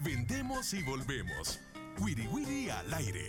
Vendemos 0.00 0.74
y 0.74 0.82
volvemos. 0.82 1.60
Wiri 2.00 2.26
Wiri 2.28 2.70
al 2.70 2.92
aire. 2.94 3.28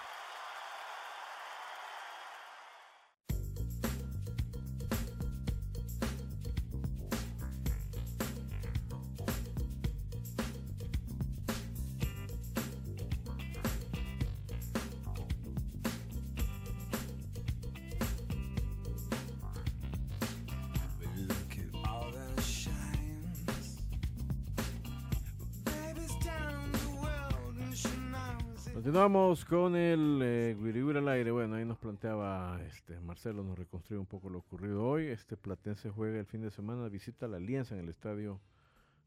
Continuamos 28.91 29.45
con 29.45 29.77
el 29.77 30.19
eh, 30.21 30.97
al 30.97 31.07
aire. 31.07 31.31
Bueno, 31.31 31.55
ahí 31.55 31.63
nos 31.63 31.77
planteaba 31.77 32.61
este 32.67 32.99
Marcelo, 32.99 33.41
nos 33.41 33.57
reconstruye 33.57 33.97
un 33.97 34.05
poco 34.05 34.29
lo 34.29 34.39
ocurrido 34.39 34.85
hoy. 34.85 35.05
Este 35.05 35.37
Platense 35.37 35.89
juega 35.89 36.19
el 36.19 36.25
fin 36.25 36.41
de 36.41 36.51
semana, 36.51 36.89
visita 36.89 37.25
la 37.29 37.37
Alianza 37.37 37.73
en 37.73 37.79
el 37.79 37.87
estadio 37.87 38.41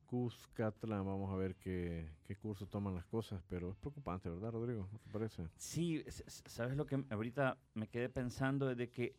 Cuscatlán. 0.06 1.04
Vamos 1.04 1.30
a 1.30 1.36
ver 1.36 1.56
qué, 1.56 2.08
qué 2.26 2.34
curso 2.34 2.66
toman 2.66 2.94
las 2.94 3.04
cosas, 3.04 3.42
pero 3.46 3.72
es 3.72 3.76
preocupante, 3.76 4.30
¿verdad, 4.30 4.52
Rodrigo? 4.52 4.88
¿No 4.90 4.98
te 5.00 5.10
parece? 5.10 5.48
Sí, 5.58 6.02
sabes 6.46 6.78
lo 6.78 6.86
que 6.86 7.04
ahorita 7.10 7.58
me 7.74 7.86
quedé 7.86 8.08
pensando 8.08 8.70
es 8.70 8.78
de 8.78 8.88
que 8.88 9.14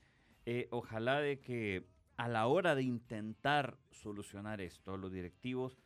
eh, 0.47 0.67
ojalá 0.71 1.19
de 1.19 1.39
que 1.41 1.86
a 2.17 2.28
la 2.28 2.47
hora 2.47 2.73
de 2.73 2.82
intentar 2.82 3.78
solucionar 3.91 4.62
esto, 4.62 4.97
los 4.97 5.12
directivos 5.12 5.78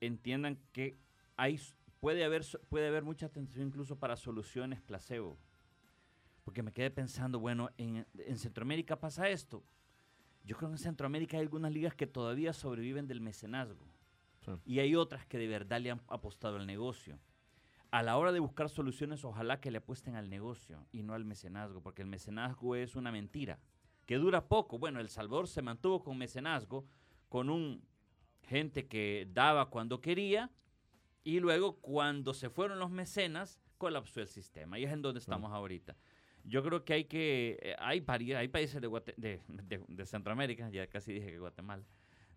entiendan 0.00 0.58
que 0.72 0.96
hay 1.36 1.60
puede 2.06 2.24
haber 2.24 2.44
puede 2.68 2.86
haber 2.86 3.02
mucha 3.02 3.26
atención 3.26 3.66
incluso 3.66 3.98
para 3.98 4.14
soluciones 4.14 4.80
placebo. 4.80 5.36
Porque 6.44 6.62
me 6.62 6.72
quedé 6.72 6.88
pensando, 6.88 7.40
bueno, 7.40 7.70
en, 7.78 8.06
en 8.16 8.38
Centroamérica 8.38 9.00
pasa 9.00 9.28
esto. 9.28 9.64
Yo 10.44 10.56
creo 10.56 10.68
que 10.68 10.74
en 10.74 10.78
Centroamérica 10.78 11.36
hay 11.36 11.42
algunas 11.42 11.72
ligas 11.72 11.96
que 11.96 12.06
todavía 12.06 12.52
sobreviven 12.52 13.08
del 13.08 13.20
mecenazgo. 13.20 13.84
Sí. 14.44 14.52
Y 14.64 14.78
hay 14.78 14.94
otras 14.94 15.26
que 15.26 15.36
de 15.36 15.48
verdad 15.48 15.80
le 15.80 15.90
han 15.90 16.00
apostado 16.06 16.58
al 16.58 16.66
negocio. 16.68 17.18
A 17.90 18.04
la 18.04 18.16
hora 18.18 18.30
de 18.30 18.38
buscar 18.38 18.68
soluciones, 18.68 19.24
ojalá 19.24 19.60
que 19.60 19.72
le 19.72 19.78
apuesten 19.78 20.14
al 20.14 20.30
negocio 20.30 20.86
y 20.92 21.02
no 21.02 21.12
al 21.12 21.24
mecenazgo, 21.24 21.82
porque 21.82 22.02
el 22.02 22.08
mecenazgo 22.08 22.76
es 22.76 22.94
una 22.94 23.10
mentira 23.10 23.58
que 24.06 24.14
dura 24.14 24.46
poco. 24.46 24.78
Bueno, 24.78 25.00
El 25.00 25.08
Salvador 25.08 25.48
se 25.48 25.60
mantuvo 25.60 26.04
con 26.04 26.16
mecenazgo, 26.16 26.86
con 27.28 27.50
un 27.50 27.82
gente 28.42 28.86
que 28.86 29.28
daba 29.32 29.70
cuando 29.70 30.00
quería, 30.00 30.52
y 31.26 31.40
luego 31.40 31.76
cuando 31.80 32.32
se 32.34 32.48
fueron 32.50 32.78
los 32.78 32.88
mecenas, 32.90 33.58
colapsó 33.78 34.20
el 34.20 34.28
sistema. 34.28 34.78
Y 34.78 34.84
es 34.84 34.92
en 34.92 35.02
donde 35.02 35.18
estamos 35.18 35.50
ahorita. 35.52 35.96
Yo 36.44 36.62
creo 36.62 36.84
que 36.84 36.92
hay 36.92 37.04
que, 37.06 37.58
eh, 37.60 37.74
hay, 37.80 38.00
países 38.00 38.80
de, 38.80 38.88
Guate- 38.88 39.14
de, 39.16 39.42
de- 39.48 39.84
de 39.88 40.06
Centroamérica, 40.06 40.70
ya 40.70 40.86
casi 40.86 41.12
dije 41.12 41.26
que 41.32 41.38
Guatemala, 41.40 41.82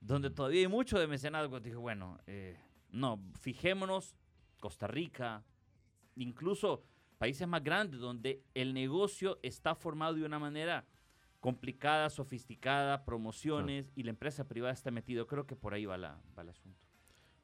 donde 0.02 0.32
todavía 0.32 0.62
hay 0.62 0.68
mucho 0.68 0.98
de 0.98 1.06
mecenazgo. 1.06 1.60
Dije, 1.60 1.76
bueno, 1.76 2.18
eh, 2.26 2.58
no, 2.90 3.22
fijémonos, 3.40 4.16
Costa 4.60 4.88
Rica, 4.88 5.44
incluso 6.16 6.84
países 7.20 7.48
más 7.48 7.64
grandes 7.64 8.00
donde 8.00 8.42
el 8.56 8.74
negocio 8.74 9.38
está 9.44 9.76
formado 9.76 10.16
de 10.16 10.26
una 10.26 10.40
manera 10.40 10.88
complicada, 11.40 12.10
sofisticada, 12.10 13.06
promociones 13.06 13.92
y 13.96 14.02
la 14.04 14.10
empresa 14.10 14.48
privada 14.48 14.74
está 14.74 14.90
metido. 14.90 15.28
Creo 15.28 15.46
que 15.46 15.56
por 15.56 15.76
ahí 15.76 15.86
va, 15.86 15.98
la, 15.98 16.20
va 16.36 16.42
el 16.42 16.50
asunto. 16.50 16.88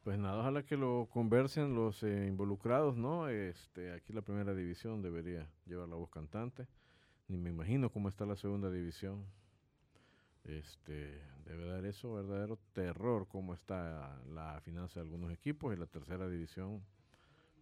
Pues 0.05 0.19
nada, 0.19 0.37
ojalá 0.37 0.61
que 0.61 0.77
lo 0.77 1.07
conversen 1.09 1.73
los 1.73 2.03
eh, 2.03 2.27
involucrados, 2.27 2.95
¿no? 2.95 3.27
Este, 3.27 3.91
aquí 3.91 4.13
la 4.13 4.21
primera 4.21 4.53
división 4.53 5.01
debería 5.01 5.49
llevar 5.65 5.89
la 5.89 5.95
voz 5.95 6.11
cantante. 6.11 6.67
Ni 7.27 7.37
me 7.37 7.49
imagino 7.49 7.89
cómo 7.89 8.07
está 8.07 8.23
la 8.27 8.35
segunda 8.35 8.69
división. 8.69 9.25
Este, 10.43 11.23
debe 11.45 11.65
dar 11.65 11.83
eso 11.85 12.13
verdadero 12.13 12.59
terror 12.73 13.27
cómo 13.27 13.55
está 13.55 14.21
la 14.31 14.61
finanza 14.61 14.99
de 14.99 15.07
algunos 15.07 15.31
equipos 15.31 15.75
y 15.75 15.79
la 15.79 15.87
tercera 15.87 16.29
división 16.29 16.83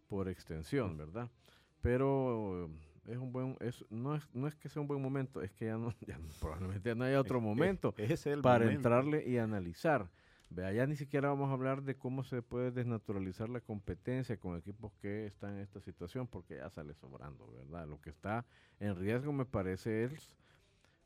por 0.10 0.27
extensión, 0.27 0.97
¿verdad? 0.97 1.32
Pero 1.79 2.69
es 3.08 3.17
un 3.19 3.32
buen, 3.32 3.56
es, 3.62 3.86
no 3.89 4.15
es, 4.15 4.27
no 4.34 4.49
es 4.49 4.56
que 4.56 4.67
sea 4.67 4.82
un 4.82 4.89
buen 4.89 5.01
momento, 5.01 5.41
es 5.41 5.53
que 5.53 5.67
ya 5.67 5.77
no, 5.77 5.93
ya 6.06 6.19
probablemente 6.41 6.89
ya 6.89 6.95
no 6.95 7.06
hay 7.06 7.15
otro 7.15 7.39
momento 7.39 7.93
es 7.97 8.25
para 8.41 8.65
momento. 8.65 8.71
entrarle 8.71 9.23
y 9.25 9.38
analizar. 9.38 10.10
Vea, 10.54 10.72
ya 10.72 10.86
ni 10.86 10.96
siquiera 10.96 11.30
vamos 11.30 11.50
a 11.50 11.54
hablar 11.54 11.82
de 11.82 11.98
cómo 11.98 12.24
se 12.24 12.44
puede 12.44 12.70
desnaturalizar 12.70 13.50
la 13.50 13.60
competencia 13.60 14.38
con 14.38 14.56
equipos 14.56 14.94
que 15.02 15.26
están 15.26 15.56
en 15.56 15.62
esta 15.62 15.80
situación, 15.80 16.28
porque 16.28 16.58
ya 16.58 16.70
sale 16.70 16.94
sobrando, 16.94 17.52
¿verdad? 17.52 17.88
Lo 17.88 18.00
que 18.00 18.12
está 18.12 18.46
en 18.80 18.96
riesgo, 18.96 19.34
me 19.34 19.46
parece, 19.46 20.04
es 20.04 20.38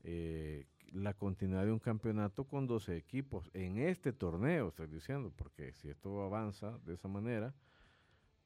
eh, 0.04 0.68
la 0.92 1.14
continuidad 1.14 1.64
de 1.64 1.72
un 1.72 1.80
campeonato 1.80 2.44
con 2.44 2.68
12 2.68 2.98
equipos 2.98 3.50
en 3.54 3.78
este 3.78 4.12
torneo, 4.12 4.68
estoy 4.68 4.88
diciendo, 4.88 5.32
porque 5.34 5.72
si 5.72 5.90
esto 5.90 6.24
avanza 6.24 6.78
de 6.80 6.96
esa 6.96 7.08
manera, 7.08 7.56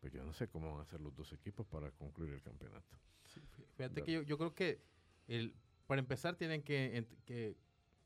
pues 0.02 0.14
yo 0.14 0.24
no 0.24 0.34
sé 0.34 0.50
cómo 0.50 0.74
van 0.74 0.82
a 0.82 0.86
ser 0.86 1.02
los 1.02 1.16
dos 1.16 1.34
equipos 1.34 1.66
para 1.66 1.90
concluir 1.90 2.34
el 2.34 2.44
campeonato. 2.44 2.96
Fíjate 3.76 4.04
que 4.04 4.12
yo, 4.12 4.22
yo 4.22 4.38
creo 4.38 4.54
que 4.54 4.84
el, 5.28 5.56
para 5.88 5.98
empezar 5.98 6.36
tienen 6.36 6.62
que, 6.62 7.08
que 7.26 7.58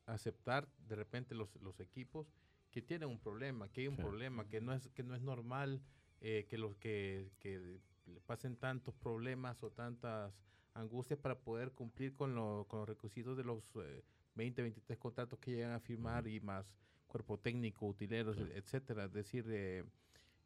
aceptar 0.05 0.69
de 0.87 0.95
repente 0.95 1.35
los, 1.35 1.53
los 1.61 1.81
equipos 1.81 2.31
que 2.75 2.81
tienen 2.81 3.07
un 3.07 3.19
problema, 3.19 3.69
que 3.69 3.79
hay 3.81 3.87
un 3.87 3.95
Sí. 3.95 4.01
problema, 4.01 4.49
que 4.49 4.59
no 4.59 4.73
es, 4.73 4.89
que 4.89 5.01
no 5.01 5.15
es 5.15 5.21
normal 5.21 5.81
eh, 6.19 6.45
que 6.49 6.57
los 6.57 6.75
que, 6.75 7.31
que 7.39 7.79
le 8.05 8.19
pasen 8.19 8.57
tantos 8.57 8.93
problemas 8.95 9.63
o 9.63 9.71
tantas 9.71 10.33
angustias 10.73 11.17
para 11.17 11.39
poder 11.39 11.71
cumplir 11.71 12.13
con, 12.15 12.35
lo- 12.35 12.65
con 12.67 12.79
los 12.79 12.89
requisitos 12.89 13.37
de 13.37 13.45
los 13.45 13.71
eh, 13.77 14.03
20, 14.35 14.61
23 14.61 14.99
contratos 14.99 15.39
que 15.39 15.51
llegan 15.51 15.71
a 15.71 15.79
firmar 15.79 16.27
y 16.27 16.41
más 16.41 16.75
cuerpo 17.07 17.39
técnico, 17.39 17.87
utileros, 17.87 18.35
Sí. 18.35 18.43
etcétera. 18.53 19.05
Es 19.05 19.13
decir, 19.13 19.45
eh, 19.47 19.85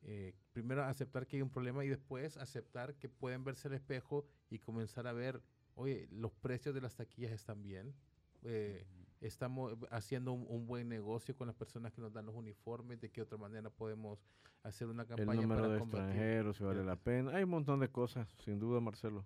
eh, 0.03 0.35
primero 0.53 0.83
aceptar 0.83 1.25
que 1.25 1.37
hay 1.37 1.41
un 1.41 1.49
problema 1.49 1.83
y 1.83 1.87
después 1.89 2.37
aceptar 2.37 2.93
que 2.99 3.09
pueden 3.09 3.43
verse 3.43 3.69
al 3.69 3.73
espejo 3.73 4.27
y 4.51 4.59
comenzar 4.59 5.07
a 5.07 5.13
ver, 5.13 5.41
oye, 5.73 6.07
los 6.11 6.31
precios 6.31 6.75
de 6.75 6.81
las 6.81 6.93
taquillas 6.95 7.31
están 7.31 7.63
bien, 7.63 7.95
eh, 8.43 8.85
estamos 9.21 9.75
haciendo 9.91 10.31
un, 10.33 10.45
un 10.47 10.65
buen 10.67 10.87
negocio 10.89 11.35
con 11.35 11.47
las 11.47 11.55
personas 11.55 11.91
que 11.93 12.01
nos 12.01 12.13
dan 12.13 12.25
los 12.25 12.35
uniformes, 12.35 12.99
de 13.01 13.09
qué 13.09 13.21
otra 13.21 13.37
manera 13.37 13.69
podemos 13.69 14.19
hacer 14.63 14.87
una 14.87 15.03
El 15.03 15.09
campaña 15.09 15.41
número 15.41 15.61
para 15.61 15.73
de 15.73 15.79
combatir. 15.79 16.05
extranjeros, 16.07 16.57
si 16.57 16.63
vale 16.63 16.83
la 16.83 16.95
pena. 16.95 17.31
Hay 17.35 17.43
un 17.43 17.49
montón 17.49 17.79
de 17.79 17.89
cosas, 17.89 18.27
sin 18.43 18.59
duda, 18.59 18.79
Marcelo. 18.79 19.25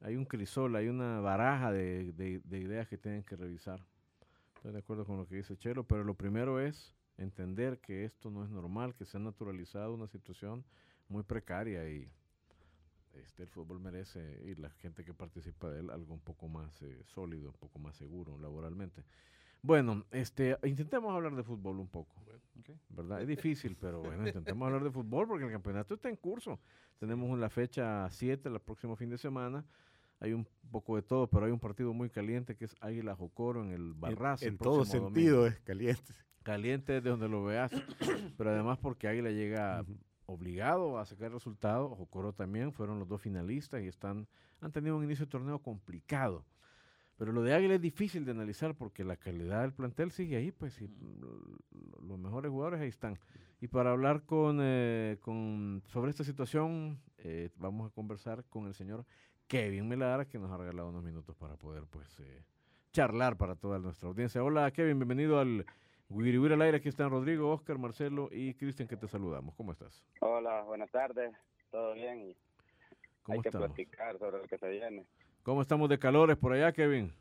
Hay 0.00 0.16
un 0.16 0.24
crisol, 0.26 0.76
hay 0.76 0.88
una 0.88 1.20
baraja 1.20 1.72
de, 1.72 2.12
de- 2.12 2.40
de 2.40 2.58
ideas 2.58 2.86
que 2.88 2.98
tienen 2.98 3.22
que 3.24 3.36
revisar. 3.36 3.80
Estoy 4.56 4.72
de 4.72 4.78
acuerdo 4.78 5.04
con 5.06 5.16
lo 5.16 5.26
que 5.26 5.36
dice 5.36 5.56
Chelo, 5.56 5.84
pero 5.84 6.04
lo 6.04 6.14
primero 6.14 6.60
es 6.60 6.94
entender 7.18 7.78
que 7.80 8.04
esto 8.04 8.30
no 8.30 8.44
es 8.44 8.50
normal, 8.50 8.94
que 8.94 9.04
se 9.06 9.16
ha 9.16 9.20
naturalizado 9.20 9.94
una 9.94 10.06
situación 10.06 10.64
muy 11.08 11.22
precaria 11.22 11.88
y 11.88 12.10
este, 13.22 13.44
el 13.44 13.48
fútbol 13.48 13.80
merece, 13.80 14.40
y 14.44 14.54
la 14.54 14.70
gente 14.70 15.04
que 15.04 15.14
participa 15.14 15.70
de 15.70 15.80
él, 15.80 15.90
algo 15.90 16.14
un 16.14 16.20
poco 16.20 16.48
más 16.48 16.80
eh, 16.82 17.02
sólido, 17.06 17.48
un 17.50 17.56
poco 17.56 17.78
más 17.78 17.96
seguro 17.96 18.38
laboralmente. 18.38 19.02
Bueno, 19.62 20.04
este, 20.12 20.56
intentemos 20.64 21.12
hablar 21.14 21.34
de 21.34 21.42
fútbol 21.42 21.78
un 21.80 21.88
poco. 21.88 22.14
¿Verdad? 22.88 23.20
Es 23.22 23.28
difícil, 23.28 23.76
pero 23.80 24.00
bueno, 24.00 24.26
intentemos 24.26 24.66
hablar 24.66 24.82
de 24.84 24.90
fútbol 24.90 25.26
porque 25.28 25.44
el 25.44 25.50
campeonato 25.52 25.94
está 25.94 26.08
en 26.08 26.16
curso. 26.16 26.58
Tenemos 26.98 27.38
la 27.38 27.50
fecha 27.50 28.08
7, 28.10 28.48
el 28.48 28.60
próximo 28.60 28.96
fin 28.96 29.10
de 29.10 29.18
semana. 29.18 29.64
Hay 30.20 30.32
un 30.32 30.46
poco 30.70 30.96
de 30.96 31.02
todo, 31.02 31.26
pero 31.28 31.44
hay 31.46 31.52
un 31.52 31.58
partido 31.60 31.92
muy 31.92 32.08
caliente 32.10 32.56
que 32.56 32.64
es 32.64 32.74
Águila 32.80 33.14
Jocoro 33.14 33.62
en 33.62 33.70
el 33.72 33.82
En- 33.92 34.00
Barras. 34.00 34.42
el 34.42 34.48
En, 34.50 34.58
todo 34.58 34.76
próximo 34.76 35.06
sentido 35.06 35.36
domingo. 35.42 35.46
es 35.54 35.60
caliente. 35.60 36.12
Caliente 36.42 36.92
de 37.00 37.10
donde 37.10 37.28
lo 37.28 37.42
veas, 37.44 37.72
pero 38.38 38.50
además 38.50 38.78
porque 38.78 39.08
Águila 39.08 39.30
llega 39.30 39.82
Ujú. 39.82 39.96
Obligado 40.26 40.98
a 40.98 41.06
sacar 41.06 41.32
resultados. 41.32 41.96
Jocoro 41.96 42.32
también 42.32 42.72
fueron 42.72 42.98
los 42.98 43.08
dos 43.08 43.22
finalistas 43.22 43.82
y 43.82 43.86
están 43.86 44.28
han 44.60 44.72
tenido 44.72 44.96
un 44.96 45.04
inicio 45.04 45.26
de 45.26 45.30
torneo 45.30 45.58
complicado. 45.58 46.44
Pero 47.16 47.32
lo 47.32 47.42
de 47.42 47.54
Águila 47.54 47.74
es 47.76 47.80
difícil 47.80 48.24
de 48.24 48.32
analizar 48.32 48.74
porque 48.74 49.02
la 49.02 49.16
calidad 49.16 49.62
del 49.62 49.72
plantel 49.72 50.10
sigue 50.10 50.36
ahí, 50.36 50.52
pues, 50.52 50.80
y 50.82 50.88
los 52.02 52.18
mejores 52.18 52.50
jugadores 52.50 52.80
ahí 52.80 52.88
están. 52.88 53.18
Y 53.60 53.68
para 53.68 53.92
hablar 53.92 54.24
con, 54.24 54.58
eh, 54.60 55.16
con 55.22 55.82
sobre 55.86 56.10
esta 56.10 56.24
situación, 56.24 57.00
eh, 57.18 57.48
vamos 57.56 57.90
a 57.90 57.94
conversar 57.94 58.44
con 58.44 58.66
el 58.66 58.74
señor 58.74 59.06
Kevin 59.46 59.88
Melara, 59.88 60.26
que 60.26 60.38
nos 60.38 60.50
ha 60.50 60.58
regalado 60.58 60.90
unos 60.90 61.04
minutos 61.04 61.34
para 61.36 61.56
poder, 61.56 61.84
pues, 61.88 62.20
eh, 62.20 62.44
charlar 62.92 63.38
para 63.38 63.56
toda 63.56 63.78
nuestra 63.78 64.08
audiencia. 64.08 64.44
Hola, 64.44 64.70
Kevin, 64.70 64.98
bienvenido 64.98 65.38
al 65.38 65.64
Wiri 66.08 66.36
al 66.52 66.62
aire. 66.62 66.76
Aquí 66.78 66.88
están 66.88 67.10
Rodrigo, 67.10 67.50
Oscar, 67.50 67.78
Marcelo 67.78 68.28
y 68.30 68.54
Cristian, 68.54 68.88
que 68.88 68.96
te 68.96 69.08
saludamos. 69.08 69.54
¿Cómo 69.56 69.72
estás? 69.72 70.04
Hola, 70.20 70.62
buenas 70.62 70.90
tardes. 70.90 71.34
¿Todo 71.70 71.94
bien? 71.94 72.34
¿Cómo 73.22 73.34
hay 73.34 73.42
que 73.42 73.48
estamos? 73.48 73.68
platicar 73.68 74.18
sobre 74.18 74.38
lo 74.38 74.44
que 74.44 74.56
se 74.56 74.68
viene. 74.68 75.04
¿Cómo 75.42 75.62
estamos 75.62 75.88
de 75.88 75.98
calores 75.98 76.36
por 76.36 76.52
allá, 76.52 76.72
Kevin? 76.72 77.12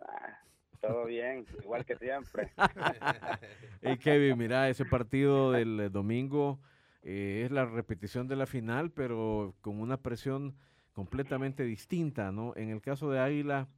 Ah, 0.00 0.38
todo 0.80 1.04
bien, 1.04 1.46
igual 1.62 1.84
que 1.84 1.96
siempre. 1.96 2.52
Hey, 3.82 3.98
Kevin, 3.98 4.38
mira, 4.38 4.68
ese 4.68 4.84
partido 4.84 5.52
del 5.52 5.78
eh, 5.78 5.88
domingo 5.90 6.58
eh, 7.02 7.42
es 7.44 7.52
la 7.52 7.66
repetición 7.66 8.26
de 8.26 8.36
la 8.36 8.46
final, 8.46 8.90
pero 8.90 9.54
con 9.60 9.78
una 9.78 9.98
presión 9.98 10.56
completamente 10.92 11.62
distinta, 11.62 12.32
¿no? 12.32 12.54
En 12.56 12.70
el 12.70 12.80
caso 12.80 13.10
de 13.10 13.20
Águila, 13.20 13.68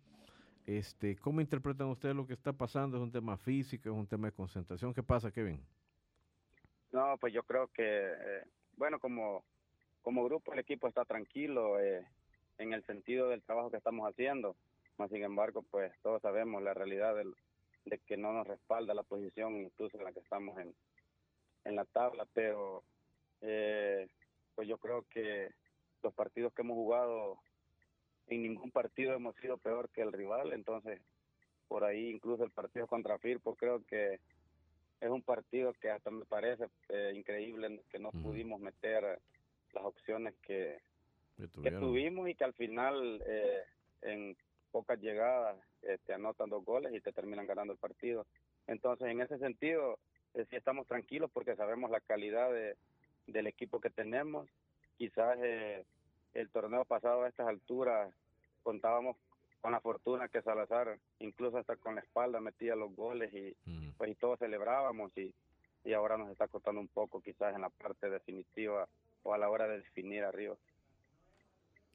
este, 0.68 1.16
¿cómo 1.16 1.40
interpretan 1.40 1.86
ustedes 1.86 2.14
lo 2.14 2.26
que 2.26 2.34
está 2.34 2.52
pasando? 2.52 2.98
¿Es 2.98 3.02
un 3.02 3.10
tema 3.10 3.38
físico, 3.38 3.88
es 3.88 3.94
un 3.94 4.06
tema 4.06 4.28
de 4.28 4.34
concentración? 4.34 4.92
¿Qué 4.92 5.02
pasa, 5.02 5.30
Kevin? 5.30 5.64
No, 6.92 7.16
pues 7.18 7.32
yo 7.32 7.42
creo 7.42 7.68
que, 7.68 7.82
eh, 7.86 8.44
bueno, 8.76 8.98
como, 8.98 9.44
como 10.02 10.24
grupo 10.24 10.52
el 10.52 10.58
equipo 10.58 10.86
está 10.86 11.06
tranquilo 11.06 11.80
eh, 11.80 12.06
en 12.58 12.74
el 12.74 12.84
sentido 12.84 13.30
del 13.30 13.42
trabajo 13.42 13.70
que 13.70 13.78
estamos 13.78 14.06
haciendo. 14.06 14.56
Más 14.98 15.08
sin 15.10 15.24
embargo, 15.24 15.64
pues 15.70 15.90
todos 16.02 16.20
sabemos 16.20 16.62
la 16.62 16.74
realidad 16.74 17.16
del, 17.16 17.34
de 17.86 17.98
que 18.00 18.18
no 18.18 18.34
nos 18.34 18.46
respalda 18.46 18.92
la 18.92 19.04
posición 19.04 19.56
incluso 19.56 19.96
en 19.96 20.04
la 20.04 20.12
que 20.12 20.20
estamos 20.20 20.58
en, 20.58 20.74
en 21.64 21.76
la 21.76 21.86
tabla, 21.86 22.26
pero 22.34 22.82
eh, 23.40 24.06
pues 24.54 24.68
yo 24.68 24.76
creo 24.76 25.06
que 25.08 25.48
los 26.02 26.12
partidos 26.12 26.52
que 26.52 26.60
hemos 26.60 26.74
jugado, 26.74 27.38
en 28.28 28.42
ningún 28.42 28.70
partido 28.70 29.14
hemos 29.14 29.34
sido 29.36 29.58
peor 29.58 29.88
que 29.90 30.02
el 30.02 30.12
rival, 30.12 30.52
entonces 30.52 31.00
por 31.66 31.84
ahí 31.84 32.10
incluso 32.10 32.44
el 32.44 32.50
partido 32.50 32.86
contra 32.86 33.18
Firpo 33.18 33.54
creo 33.54 33.84
que 33.84 34.20
es 35.00 35.10
un 35.10 35.22
partido 35.22 35.72
que 35.74 35.90
hasta 35.90 36.10
me 36.10 36.24
parece 36.24 36.68
eh, 36.88 37.12
increíble 37.14 37.80
que 37.90 37.98
no 37.98 38.10
pudimos 38.10 38.60
meter 38.60 39.20
las 39.72 39.84
opciones 39.84 40.34
que, 40.42 40.78
que 41.62 41.70
tuvimos 41.70 42.28
y 42.28 42.34
que 42.34 42.44
al 42.44 42.54
final 42.54 43.22
eh, 43.26 43.62
en 44.02 44.36
pocas 44.70 45.00
llegadas 45.00 45.56
eh, 45.82 45.98
te 46.04 46.14
anotan 46.14 46.50
dos 46.50 46.64
goles 46.64 46.92
y 46.94 47.00
te 47.00 47.12
terminan 47.12 47.46
ganando 47.46 47.72
el 47.72 47.78
partido. 47.78 48.26
Entonces, 48.66 49.08
en 49.08 49.20
ese 49.20 49.38
sentido, 49.38 49.98
eh, 50.34 50.44
sí 50.50 50.56
estamos 50.56 50.86
tranquilos 50.86 51.30
porque 51.32 51.56
sabemos 51.56 51.90
la 51.90 52.00
calidad 52.00 52.52
de, 52.52 52.76
del 53.26 53.46
equipo 53.46 53.80
que 53.80 53.90
tenemos. 53.90 54.48
Quizás 54.96 55.38
eh, 55.42 55.84
el 56.34 56.50
torneo 56.50 56.84
pasado 56.84 57.22
a 57.22 57.28
estas 57.28 57.48
alturas 57.48 58.12
contábamos 58.62 59.16
con 59.60 59.72
la 59.72 59.80
fortuna 59.80 60.28
que 60.28 60.42
Salazar, 60.42 60.98
incluso 61.18 61.58
hasta 61.58 61.76
con 61.76 61.96
la 61.96 62.00
espalda, 62.00 62.40
metía 62.40 62.76
los 62.76 62.94
goles 62.94 63.32
y, 63.34 63.56
mm. 63.68 63.90
pues, 63.96 64.10
y 64.10 64.14
todos 64.14 64.38
celebrábamos 64.38 65.16
y, 65.16 65.34
y 65.84 65.92
ahora 65.92 66.16
nos 66.16 66.30
está 66.30 66.46
costando 66.48 66.80
un 66.80 66.88
poco 66.88 67.20
quizás 67.20 67.54
en 67.54 67.62
la 67.62 67.70
parte 67.70 68.08
definitiva 68.08 68.88
o 69.22 69.34
a 69.34 69.38
la 69.38 69.50
hora 69.50 69.66
de 69.66 69.78
definir 69.78 70.22
arriba. 70.24 70.56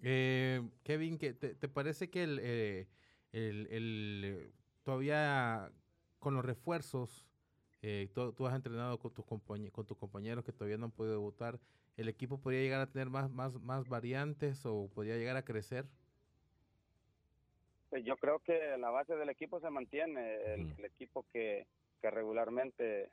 Eh, 0.02 0.62
Kevin, 0.84 1.18
¿te, 1.18 1.34
¿te 1.34 1.70
parece 1.70 2.10
que 2.10 2.24
el, 2.24 2.40
eh, 2.42 2.88
el, 3.32 3.68
el, 3.72 4.52
todavía 4.84 5.72
con 6.20 6.36
los 6.36 6.44
refuerzos, 6.44 7.26
eh, 7.82 8.10
tú, 8.14 8.48
has 8.48 8.56
entrenado 8.56 9.00
con 9.00 9.14
tus, 9.14 9.26
con 9.26 9.86
tus 9.86 9.98
compañeros 9.98 10.44
que 10.44 10.54
todavía 10.54 10.78
no 10.78 10.86
han 10.86 10.92
podido 10.92 11.14
debutar, 11.14 11.60
¿el 11.98 12.10
equipo 12.10 12.40
podría 12.40 12.62
llegar 12.62 12.82
a 12.82 12.92
tener 12.92 13.10
más, 13.10 13.30
más, 13.30 13.60
más 13.62 13.88
variantes 13.88 14.66
o 14.66 14.90
podría 14.94 15.18
llegar 15.18 15.38
a 15.38 15.46
crecer? 15.46 15.86
Pues 17.90 18.04
yo 18.06 18.18
creo 18.18 18.40
que 18.40 18.76
la 18.78 18.90
base 18.90 19.16
del 19.16 19.30
equipo 19.30 19.60
se 19.60 19.70
mantiene, 19.70 20.54
el, 20.56 20.86
equipo 20.86 21.26
que, 21.32 21.68
que 22.02 22.10
regularmente 22.10 23.12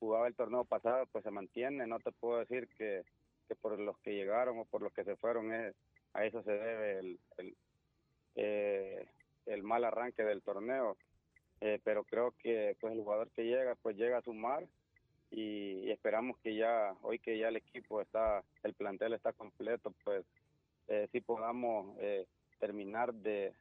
jugaba 0.00 0.26
el 0.26 0.34
torneo 0.34 0.64
pasado, 0.64 1.06
pues 1.12 1.22
se 1.24 1.30
mantiene, 1.30 1.86
no 1.86 2.00
te 2.00 2.10
puedo 2.12 2.40
decir 2.40 2.68
que, 2.76 3.04
que 3.46 3.54
por 3.54 3.78
los 3.78 3.96
que 4.00 4.14
llegaron 4.14 4.58
o 4.58 4.64
por 4.64 4.82
los 4.82 4.92
que 4.92 5.04
se 5.04 5.16
fueron 5.16 5.52
es 5.52 5.74
a 6.14 6.24
eso 6.24 6.42
se 6.42 6.52
debe 6.52 6.98
el, 6.98 7.20
el, 7.36 7.56
eh, 8.34 9.06
el 9.46 9.62
mal 9.62 9.84
arranque 9.84 10.24
del 10.24 10.42
torneo. 10.42 10.96
Eh, 11.60 11.80
pero 11.82 12.04
creo 12.04 12.34
que 12.38 12.76
pues 12.80 12.92
el 12.92 13.00
jugador 13.00 13.30
que 13.30 13.42
llega 13.42 13.74
pues 13.82 13.96
llega 13.96 14.18
a 14.18 14.22
sumar 14.22 14.64
y, 15.30 15.90
esperamos 15.90 16.38
que 16.38 16.54
ya 16.54 16.94
hoy 17.02 17.18
que 17.18 17.38
ya 17.38 17.48
el 17.48 17.56
equipo 17.56 18.00
está 18.00 18.42
el 18.62 18.74
plantel 18.74 19.12
está 19.12 19.32
completo 19.32 19.92
pues 20.04 20.24
eh, 20.88 21.08
sí 21.12 21.20
podamos 21.20 21.96
eh, 22.00 22.26
terminar 22.58 23.12
de, 23.12 23.52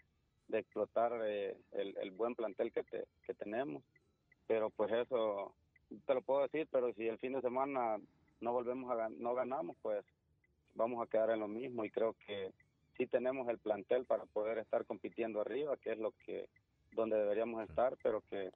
de 0.47 0.59
explotar 0.59 1.11
el, 1.13 1.57
el, 1.73 2.11
buen 2.11 2.35
plantel 2.35 2.71
que, 2.71 2.83
que 2.83 3.33
tenemos. 3.33 3.83
Pero 4.47 4.69
pues 4.69 4.91
eso 4.93 5.53
te 6.05 6.13
lo 6.13 6.21
puedo 6.21 6.43
decir 6.43 6.67
pero 6.71 6.93
si 6.93 7.07
el 7.07 7.17
fin 7.17 7.33
de 7.33 7.41
semana 7.41 7.97
no 8.39 8.53
volvemos 8.53 8.91
a 8.91 9.09
no 9.09 9.33
ganamos 9.33 9.75
pues 9.81 10.05
vamos 10.75 11.03
a 11.03 11.09
quedar 11.09 11.31
en 11.31 11.39
lo 11.39 11.47
mismo 11.47 11.83
y 11.83 11.89
creo 11.89 12.15
que 12.25 12.51
sí 12.97 13.07
tenemos 13.07 13.47
el 13.49 13.59
plantel 13.59 14.05
para 14.05 14.25
poder 14.25 14.57
estar 14.57 14.85
compitiendo 14.85 15.41
arriba, 15.41 15.77
que 15.77 15.91
es 15.91 15.99
lo 15.99 16.11
que 16.25 16.47
donde 16.93 17.17
deberíamos 17.17 17.67
estar, 17.69 17.95
pero 18.01 18.21
que 18.29 18.51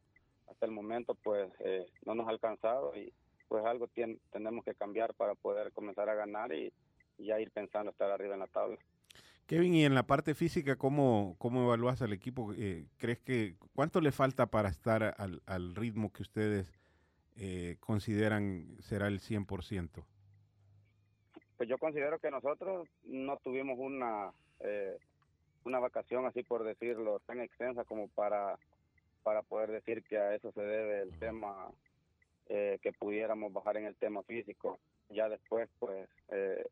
hasta 0.50 0.66
el 0.66 0.72
momento 0.72 1.16
pues 1.16 1.52
eh, 1.60 1.86
no 2.06 2.16
nos 2.16 2.28
ha 2.28 2.32
alcanzado 2.32 2.96
y 2.96 3.14
pues 3.48 3.66
algo 3.66 3.90
tenemos 4.32 4.64
que 4.64 4.76
cambiar 4.76 5.14
para 5.14 5.36
poder 5.36 5.72
comenzar 5.74 6.10
a 6.10 6.16
ganar 6.16 6.54
y, 6.54 6.72
ya 7.18 7.40
ir 7.40 7.52
pensando 7.52 7.92
estar 7.92 8.10
arriba 8.10 8.34
en 8.34 8.40
la 8.40 8.48
tabla. 8.48 8.80
Kevin, 9.46 9.76
y 9.76 9.86
en 9.86 9.94
la 9.94 10.08
parte 10.08 10.34
física, 10.34 10.76
¿cómo, 10.76 11.36
cómo 11.38 11.66
evalúas 11.66 12.02
al 12.02 12.14
equipo? 12.14 12.52
Eh, 12.54 12.88
¿Crees 12.98 13.20
que 13.20 13.58
cuánto 13.76 14.02
le 14.02 14.12
falta 14.12 14.48
para 14.48 14.70
estar 14.70 15.14
al, 15.20 15.44
al 15.46 15.76
ritmo 15.76 16.12
que 16.12 16.24
ustedes 16.24 16.80
eh, 17.36 17.76
consideran 17.80 18.76
será 18.80 19.08
el 19.08 19.20
100%? 19.20 20.04
pues 21.62 21.70
yo 21.70 21.78
considero 21.78 22.18
que 22.18 22.32
nosotros 22.32 22.88
no 23.04 23.38
tuvimos 23.38 23.78
una 23.78 24.32
eh, 24.62 24.98
una 25.64 25.78
vacación 25.78 26.26
así 26.26 26.42
por 26.42 26.64
decirlo 26.64 27.20
tan 27.28 27.40
extensa 27.40 27.84
como 27.84 28.08
para 28.08 28.58
para 29.24 29.42
poder 29.44 29.72
decir 29.72 30.04
que 30.04 30.18
a 30.18 30.36
eso 30.36 30.52
se 30.52 30.62
debe 30.62 31.02
el 31.02 31.18
tema 31.20 31.72
eh, 32.50 32.80
que 32.82 32.92
pudiéramos 32.94 33.54
bajar 33.54 33.78
en 33.78 33.86
el 33.86 33.96
tema 33.96 34.24
físico 34.24 34.80
ya 35.10 35.30
después 35.30 35.70
pues 35.80 36.10
eh, 36.30 36.66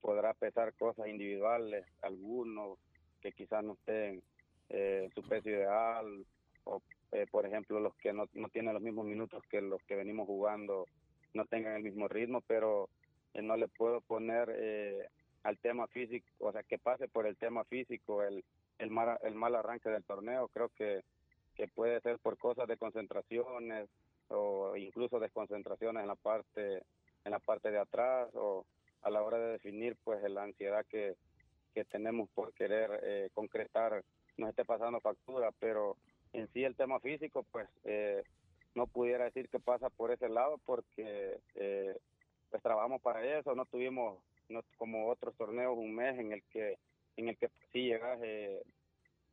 podrá 0.00 0.34
pesar 0.34 0.74
cosas 0.74 1.08
individuales 1.08 1.84
algunos 2.02 2.78
que 3.20 3.32
quizás 3.32 3.64
no 3.64 3.74
estén 3.74 4.22
en 4.68 5.10
su 5.12 5.22
peso 5.22 5.48
ideal 5.48 6.26
o 6.64 6.82
por 7.30 7.46
ejemplo 7.46 7.80
los 7.80 7.94
que 7.96 8.12
no, 8.12 8.28
no 8.34 8.48
tienen 8.48 8.74
los 8.74 8.82
mismos 8.82 9.06
minutos 9.06 9.42
que 9.50 9.60
los 9.60 9.82
que 9.84 9.94
venimos 9.94 10.26
jugando 10.26 10.86
no 11.34 11.44
tengan 11.46 11.76
el 11.76 11.82
mismo 11.82 12.08
ritmo 12.08 12.42
pero 12.46 12.88
eh, 13.36 13.42
no 13.42 13.56
le 13.56 13.68
puedo 13.68 14.00
poner 14.00 14.50
eh, 14.56 15.08
al 15.42 15.58
tema 15.58 15.86
físico, 15.88 16.26
o 16.38 16.52
sea, 16.52 16.62
que 16.62 16.78
pase 16.78 17.06
por 17.06 17.26
el 17.26 17.36
tema 17.36 17.64
físico 17.64 18.22
el, 18.22 18.42
el, 18.78 18.90
mal, 18.90 19.18
el 19.22 19.34
mal 19.34 19.54
arranque 19.54 19.90
del 19.90 20.04
torneo. 20.04 20.48
Creo 20.48 20.70
que, 20.70 21.02
que 21.56 21.68
puede 21.68 22.00
ser 22.00 22.18
por 22.18 22.38
cosas 22.38 22.68
de 22.68 22.76
concentraciones 22.76 23.88
o 24.28 24.76
incluso 24.76 25.18
desconcentraciones 25.18 26.02
en 26.02 26.08
la 26.08 26.16
parte 26.16 26.82
en 27.24 27.32
la 27.32 27.38
parte 27.38 27.70
de 27.70 27.78
atrás 27.78 28.28
o 28.34 28.64
a 29.02 29.10
la 29.10 29.22
hora 29.22 29.38
de 29.38 29.52
definir 29.52 29.96
pues 30.04 30.22
la 30.30 30.44
ansiedad 30.44 30.84
que, 30.88 31.16
que 31.74 31.84
tenemos 31.84 32.28
por 32.30 32.52
querer 32.52 33.00
eh, 33.02 33.30
concretar 33.34 34.04
nos 34.36 34.50
esté 34.50 34.64
pasando 34.64 35.00
factura 35.00 35.50
pero 35.58 35.96
en 36.32 36.48
sí 36.52 36.64
el 36.64 36.76
tema 36.76 37.00
físico 37.00 37.44
pues 37.50 37.68
eh, 37.84 38.22
no 38.74 38.86
pudiera 38.86 39.24
decir 39.24 39.48
que 39.48 39.58
pasa 39.58 39.88
por 39.90 40.12
ese 40.12 40.28
lado 40.28 40.58
porque 40.64 41.38
eh, 41.54 41.96
pues 42.50 42.62
trabajamos 42.62 43.00
para 43.00 43.38
eso, 43.38 43.54
no 43.54 43.64
tuvimos 43.64 44.18
no, 44.48 44.62
como 44.76 45.08
otros 45.08 45.34
torneos 45.36 45.76
un 45.76 45.94
mes 45.94 46.18
en 46.18 46.32
el 46.32 46.42
que 46.44 46.78
en 47.16 47.30
el 47.30 47.36
que 47.38 47.48
sí 47.72 47.84
llegas 47.84 48.20
eh, 48.22 48.62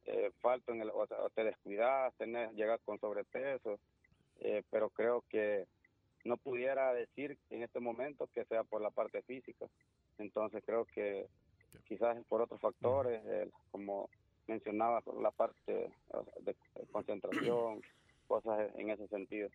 eh, 0.05 0.31
falto 0.41 0.71
en 0.71 0.81
el, 0.81 0.89
o, 0.89 1.07
te 1.33 1.43
descuidas, 1.43 2.13
tenés, 2.17 2.53
llegas 2.53 2.79
con 2.85 2.99
sobrepeso, 2.99 3.79
eh, 4.39 4.63
pero 4.69 4.89
creo 4.89 5.23
que 5.29 5.65
no 6.25 6.37
pudiera 6.37 6.93
decir 6.93 7.37
en 7.49 7.63
este 7.63 7.79
momento 7.79 8.27
que 8.33 8.45
sea 8.45 8.63
por 8.63 8.81
la 8.81 8.91
parte 8.91 9.21
física. 9.23 9.67
Entonces 10.17 10.63
creo 10.65 10.85
que 10.85 11.27
quizás 11.87 12.17
por 12.27 12.41
otros 12.41 12.61
factores, 12.61 13.21
eh, 13.25 13.49
como 13.71 14.09
mencionaba, 14.47 15.01
la 15.21 15.31
parte 15.31 15.91
de 16.41 16.55
concentración, 16.91 17.81
cosas 18.27 18.71
en 18.75 18.89
ese 18.89 19.07
sentido. 19.07 19.49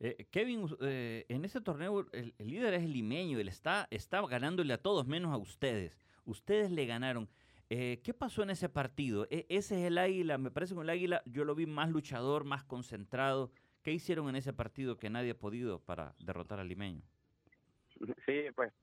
Eh, 0.00 0.26
Kevin, 0.30 0.66
eh, 0.80 1.24
en 1.28 1.44
ese 1.44 1.60
torneo 1.60 2.06
el, 2.12 2.34
líder 2.38 2.74
es 2.74 2.82
el 2.82 2.92
limeño, 2.92 3.38
él 3.38 3.48
está, 3.48 3.86
está 3.90 4.20
ganándole 4.26 4.72
a 4.74 4.82
todos 4.82 5.06
menos 5.06 5.32
a 5.32 5.36
ustedes. 5.36 5.96
Ustedes 6.24 6.70
le 6.70 6.86
ganaron. 6.86 7.28
Eh, 7.74 8.02
¿Qué 8.04 8.12
pasó 8.12 8.42
en 8.42 8.50
ese 8.50 8.68
partido? 8.68 9.26
E, 9.30 9.46
ese 9.48 9.80
es 9.80 9.86
el 9.86 9.96
Águila, 9.96 10.36
me 10.36 10.50
parece 10.50 10.74
que 10.74 10.82
el 10.82 10.90
Águila 10.90 11.22
yo 11.24 11.46
lo 11.46 11.54
vi 11.54 11.64
más 11.64 11.88
luchador, 11.88 12.44
más 12.44 12.64
concentrado. 12.64 13.50
¿Qué 13.82 13.92
hicieron 13.92 14.28
en 14.28 14.36
ese 14.36 14.52
partido 14.52 14.98
que 14.98 15.08
nadie 15.08 15.30
ha 15.30 15.38
podido 15.38 15.78
para 15.78 16.14
derrotar 16.18 16.60
al 16.60 16.68
limeño? 16.68 17.00
Sí, 18.26 18.42
pues 18.54 18.74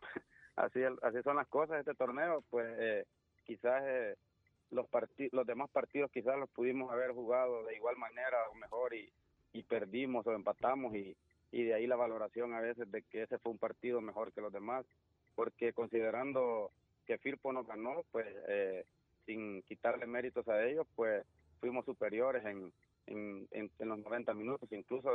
así, 0.56 0.80
así 1.04 1.22
son 1.24 1.36
las 1.36 1.48
cosas 1.50 1.78
este 1.82 1.94
torneo. 1.94 2.44
Pues 2.50 3.06
quizás 3.46 3.84
los, 4.72 4.88
los 5.34 5.46
demás 5.46 5.70
partidos 5.70 6.10
quizás 6.10 6.40
los 6.40 6.50
pudimos 6.50 6.92
haber 6.92 7.12
jugado 7.12 7.64
de 7.66 7.76
igual 7.76 7.96
manera 7.96 8.38
o 8.52 8.56
mejor 8.56 8.96
y, 8.96 9.14
y 9.54 9.62
perdimos 9.62 10.26
o 10.26 10.34
empatamos 10.34 10.96
y, 10.96 11.16
y 11.52 11.64
de 11.64 11.76
ahí 11.76 11.86
la 11.86 11.96
valoración 11.96 12.56
a 12.56 12.60
veces 12.62 12.90
de 12.92 13.04
que 13.04 13.22
ese 13.22 13.38
fue 13.38 13.52
un 13.52 13.60
partido 13.60 14.02
mejor 14.02 14.34
que 14.34 14.42
los 14.42 14.52
demás, 14.52 14.84
porque 15.36 15.74
considerando 15.74 16.72
que 17.10 17.18
Firpo 17.18 17.52
nos 17.52 17.66
ganó, 17.66 18.04
pues 18.12 18.28
eh, 18.48 18.86
sin 19.26 19.64
quitarle 19.64 20.06
méritos 20.06 20.48
a 20.48 20.64
ellos, 20.64 20.86
pues 20.96 21.26
fuimos 21.60 21.84
superiores 21.84 22.46
en, 22.46 22.72
en, 23.08 23.72
los 23.80 23.98
90 23.98 24.32
minutos, 24.36 24.72
incluso 24.72 25.10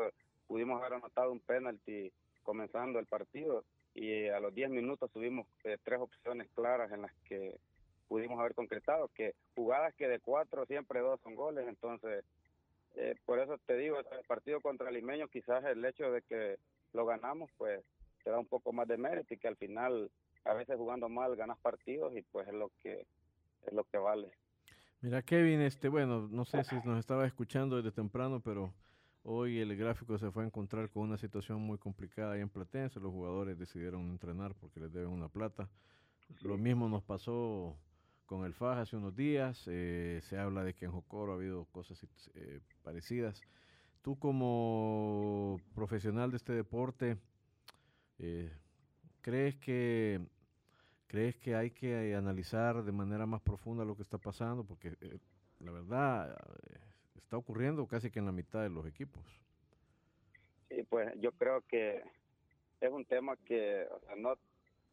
pudimos 0.48 0.80
haber 0.80 0.94
anotado 0.94 1.30
un 1.30 1.38
penalti 1.38 2.10
comenzando 2.42 2.98
el 2.98 3.06
partido 3.06 3.64
y 3.94 4.26
a 4.26 4.40
los 4.40 4.52
10 4.52 4.70
minutos 4.70 5.08
tuvimos 5.12 5.46
eh, 5.62 5.78
tres 5.84 6.00
opciones 6.00 6.48
claras 6.56 6.90
en 6.90 7.02
las 7.02 7.12
que 7.28 7.60
pudimos 8.08 8.40
haber 8.40 8.56
concretado, 8.56 9.08
que 9.14 9.36
jugadas 9.54 9.94
que 9.94 10.08
de 10.08 10.18
cuatro 10.18 10.66
siempre 10.66 10.98
dos 10.98 11.20
son 11.20 11.36
goles, 11.36 11.64
entonces 11.68 12.24
eh, 12.96 13.14
por 13.24 13.38
eso 13.38 13.56
te 13.66 13.76
digo, 13.76 13.98
el 14.00 14.26
partido 14.26 14.60
contra 14.60 14.90
Limeño 14.90 15.28
quizás 15.28 15.64
el 15.64 15.84
hecho 15.84 16.10
de 16.10 16.22
que 16.22 16.56
lo 16.92 17.06
ganamos 17.06 17.52
pues 17.56 17.84
te 18.24 18.30
da 18.30 18.38
un 18.40 18.46
poco 18.46 18.72
más 18.72 18.88
de 18.88 18.96
mérito 18.96 19.32
y 19.32 19.38
que 19.38 19.46
al 19.46 19.56
final 19.56 20.10
a 20.44 20.54
veces 20.54 20.76
jugando 20.76 21.08
mal 21.08 21.36
ganas 21.36 21.58
partidos 21.58 22.16
y 22.16 22.22
pues 22.22 22.48
es 22.48 22.54
lo 22.54 22.70
que 22.82 23.06
es 23.66 23.72
lo 23.72 23.84
que 23.84 23.98
vale. 23.98 24.30
Mira 25.00 25.22
Kevin, 25.22 25.60
este 25.60 25.88
bueno, 25.88 26.28
no 26.30 26.44
sé 26.44 26.64
si 26.64 26.76
nos 26.84 26.98
estaba 26.98 27.26
escuchando 27.26 27.76
desde 27.76 27.92
temprano, 27.92 28.40
pero 28.40 28.72
hoy 29.22 29.58
el 29.58 29.76
gráfico 29.76 30.18
se 30.18 30.30
fue 30.30 30.44
a 30.44 30.46
encontrar 30.46 30.90
con 30.90 31.02
una 31.02 31.18
situación 31.18 31.60
muy 31.60 31.78
complicada 31.78 32.34
ahí 32.34 32.40
en 32.40 32.48
Platense, 32.48 33.00
los 33.00 33.12
jugadores 33.12 33.58
decidieron 33.58 34.10
entrenar 34.10 34.54
porque 34.54 34.80
les 34.80 34.92
deben 34.92 35.10
una 35.10 35.28
plata. 35.28 35.68
Lo 36.42 36.56
mismo 36.56 36.88
nos 36.88 37.02
pasó 37.02 37.76
con 38.26 38.44
el 38.44 38.54
FAJ 38.54 38.78
hace 38.78 38.96
unos 38.96 39.14
días. 39.14 39.64
Eh, 39.66 40.20
se 40.22 40.38
habla 40.38 40.64
de 40.64 40.74
que 40.74 40.86
en 40.86 40.92
Jocoro 40.92 41.32
ha 41.32 41.36
habido 41.36 41.66
cosas 41.66 42.06
eh, 42.34 42.60
parecidas. 42.82 43.42
Tú 44.02 44.18
como 44.18 45.60
profesional 45.74 46.30
de 46.30 46.36
este 46.36 46.52
deporte, 46.52 47.16
eh, 48.18 48.52
¿crees 49.20 49.56
que 49.56 50.20
crees 51.14 51.36
que 51.36 51.54
hay 51.54 51.70
que 51.70 52.12
analizar 52.16 52.82
de 52.82 52.90
manera 52.90 53.24
más 53.24 53.40
profunda 53.40 53.84
lo 53.84 53.94
que 53.94 54.02
está 54.02 54.18
pasando? 54.18 54.64
Porque 54.64 54.96
la 55.60 55.70
verdad 55.70 56.36
está 57.14 57.36
ocurriendo 57.36 57.86
casi 57.86 58.10
que 58.10 58.18
en 58.18 58.26
la 58.26 58.32
mitad 58.32 58.62
de 58.62 58.68
los 58.68 58.84
equipos. 58.84 59.22
Sí, 60.68 60.82
pues 60.90 61.12
yo 61.20 61.30
creo 61.30 61.60
que 61.68 62.02
es 62.80 62.90
un 62.90 63.04
tema 63.04 63.36
que 63.46 63.86
no 64.16 64.34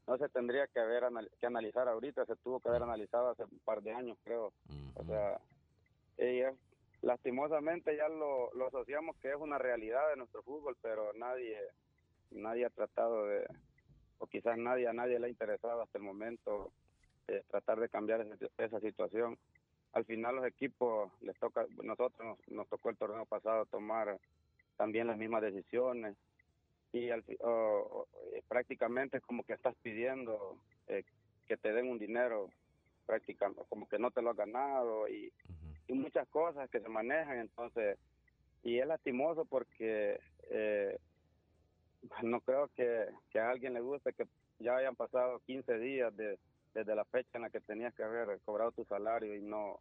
no 0.05 0.17
se 0.19 0.29
tendría 0.29 0.67
que 0.67 0.79
haber 0.79 1.05
que 1.39 1.47
analizar 1.47 1.87
ahorita, 1.87 2.27
se 2.27 2.35
tuvo 2.35 2.59
que 2.59 2.69
haber 2.69 2.83
analizado 2.83 3.29
hace 3.29 3.43
un 3.43 3.59
par 3.65 3.81
de 3.81 3.91
años, 3.91 4.15
creo. 4.23 4.53
O 4.93 5.03
sea, 5.05 5.39
ella, 6.17 6.53
lastimosamente 7.01 7.97
ya 7.97 8.07
lo, 8.09 8.53
lo 8.53 8.67
asociamos 8.67 9.15
que 9.17 9.29
es 9.29 9.37
una 9.37 9.57
realidad 9.57 10.07
de 10.11 10.17
nuestro 10.17 10.43
fútbol, 10.43 10.77
pero 10.83 11.13
nadie 11.13 11.57
nadie 12.29 12.65
ha 12.65 12.69
tratado 12.69 13.25
de, 13.25 13.47
o 14.21 14.27
quizás 14.27 14.57
nadie 14.57 14.87
a 14.87 14.93
nadie 14.93 15.19
le 15.19 15.25
ha 15.25 15.29
interesado 15.29 15.81
hasta 15.81 15.97
el 15.97 16.03
momento 16.03 16.71
eh, 17.27 17.43
tratar 17.49 17.79
de 17.79 17.89
cambiar 17.89 18.25
esa, 18.57 18.79
situación. 18.79 19.37
Al 19.93 20.05
final 20.05 20.35
los 20.35 20.45
equipos 20.45 21.11
les 21.21 21.37
toca, 21.39 21.65
nosotros 21.83 22.25
nos, 22.25 22.47
nos 22.47 22.67
tocó 22.69 22.91
el 22.91 22.97
torneo 22.97 23.25
pasado 23.25 23.65
tomar 23.65 24.19
también 24.77 25.07
las 25.07 25.17
mismas 25.17 25.41
decisiones. 25.41 26.15
Y 26.93 27.09
al, 27.09 27.23
eh, 27.27 28.43
prácticamente 28.47 29.17
es 29.17 29.23
como 29.23 29.43
que 29.43 29.53
estás 29.53 29.75
pidiendo 29.81 30.57
eh, 30.87 31.03
que 31.47 31.57
te 31.57 31.73
den 31.73 31.89
un 31.89 31.97
dinero 31.97 32.49
prácticamente 33.07 33.63
como 33.69 33.89
que 33.89 33.97
no 33.97 34.11
te 34.11 34.21
lo 34.21 34.29
has 34.29 34.37
ganado 34.37 35.07
y, 35.07 35.33
y, 35.87 35.93
muchas 35.93 36.27
cosas 36.27 36.69
que 36.69 36.79
se 36.79 36.89
manejan. 36.89 37.39
Entonces 37.39 37.97
y 38.63 38.77
es 38.77 38.85
lastimoso 38.85 39.45
porque 39.45 40.19
eh, 40.49 40.97
no 42.23 42.41
creo 42.41 42.69
que, 42.75 43.07
que, 43.31 43.39
a 43.39 43.49
alguien 43.49 43.73
le 43.73 43.81
guste 43.81 44.13
que 44.13 44.27
ya 44.59 44.75
hayan 44.75 44.95
pasado 44.95 45.39
15 45.45 45.77
días 45.79 46.15
de, 46.15 46.37
desde 46.73 46.95
la 46.95 47.05
fecha 47.05 47.29
en 47.33 47.43
la 47.43 47.49
que 47.49 47.61
tenías 47.61 47.93
que 47.93 48.03
haber 48.03 48.39
cobrado 48.45 48.71
tu 48.71 48.85
salario 48.85 49.35
y 49.35 49.41
no 49.41 49.79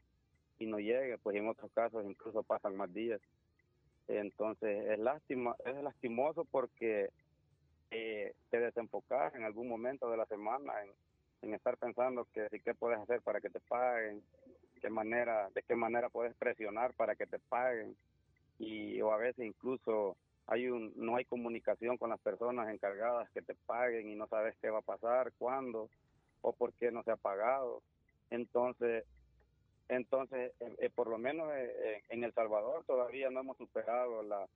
y 0.59 0.67
no 0.67 0.79
llegue 0.79 1.17
pues 1.19 1.37
en 1.37 1.49
otros 1.49 1.73
casos 1.73 2.05
incluso 2.05 2.43
pasan 2.43 2.77
más 2.77 2.93
días. 2.93 3.21
Entonces 4.09 4.87
es 4.89 4.99
lástima, 4.99 5.57
es 5.65 5.83
lastimoso 5.83 6.45
porque 6.45 7.11
eh, 7.91 8.35
te 8.51 8.61
desenfocas 8.61 9.35
en 9.35 9.45
algún 9.45 9.69
momento 9.69 10.11
de 10.11 10.17
la 10.17 10.27
semana 10.27 10.73
en, 11.43 11.55
estar 11.55 11.79
pensando 11.79 12.27
que 12.35 12.49
qué 12.63 12.75
puedes 12.75 13.01
hacer 13.01 13.23
para 13.23 13.41
que 13.41 13.49
te 13.49 13.61
paguen, 13.61 14.23
qué 14.81 14.91
manera, 14.91 15.49
de 15.55 15.63
qué 15.63 15.75
manera 15.75 16.11
puedes 16.11 16.35
presionar 16.35 16.93
para 16.95 17.17
que 17.17 17.27
te 17.27 17.39
paguen. 17.39 17.97
Y 18.59 19.01
o 19.01 19.11
a 19.13 19.17
veces 19.17 19.47
incluso 19.47 20.17
hay 20.51 20.69
un 20.69 20.93
no 20.97 21.15
hay 21.15 21.25
comunicación 21.25 21.97
con 21.97 22.11
las 22.11 22.19
personas 22.19 22.69
encargadas 22.69 23.31
que 23.31 23.41
te 23.41 23.55
paguen 23.67 24.11
y 24.11 24.17
no 24.17 24.27
sabes 24.27 24.57
qué 24.61 24.69
va 24.69 24.81
a 24.81 24.83
pasar, 24.83 25.33
cuándo 25.39 25.89
o 26.43 26.53
por 26.53 26.73
qué 26.75 26.91
no 26.91 27.05
se 27.05 27.13
ha 27.13 27.17
pagado. 27.17 27.83
Entonces, 28.31 29.05
entonces, 29.89 30.53
eh, 30.59 30.77
eh, 30.79 30.91
por 30.91 31.07
lo 31.09 31.19
menos 31.19 31.49
eh, 31.55 32.03
en 32.09 32.25
El 32.25 32.33
Salvador 32.35 32.85
todavía 32.85 33.31
no 33.31 33.41
hemos 33.41 33.59
superado 33.59 34.25
la, 34.25 34.49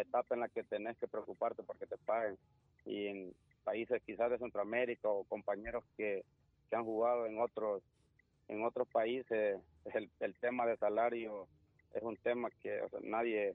etapa 0.00 0.34
en 0.34 0.42
la 0.42 0.48
que 0.50 0.64
tenés 0.64 0.98
que 0.98 1.08
preocuparte 1.08 1.62
porque 1.62 1.86
te 1.86 1.96
paguen. 1.96 2.36
Y 2.84 3.06
en 3.06 3.34
países 3.64 4.02
quizás 4.04 4.30
de 4.30 4.38
Centroamérica 4.38 5.08
o 5.08 5.24
compañeros 5.24 5.82
que, 5.96 6.24
han 6.70 6.84
jugado 6.84 7.24
en 7.24 7.40
otros 7.40 7.82
en 8.48 8.62
otros 8.62 8.86
países, 8.88 9.58
el, 9.94 10.10
el 10.20 10.34
tema 10.34 10.66
de 10.66 10.76
salario 10.76 11.48
es 11.94 12.02
un 12.02 12.16
tema 12.18 12.50
que 12.62 12.82
nadie 13.00 13.54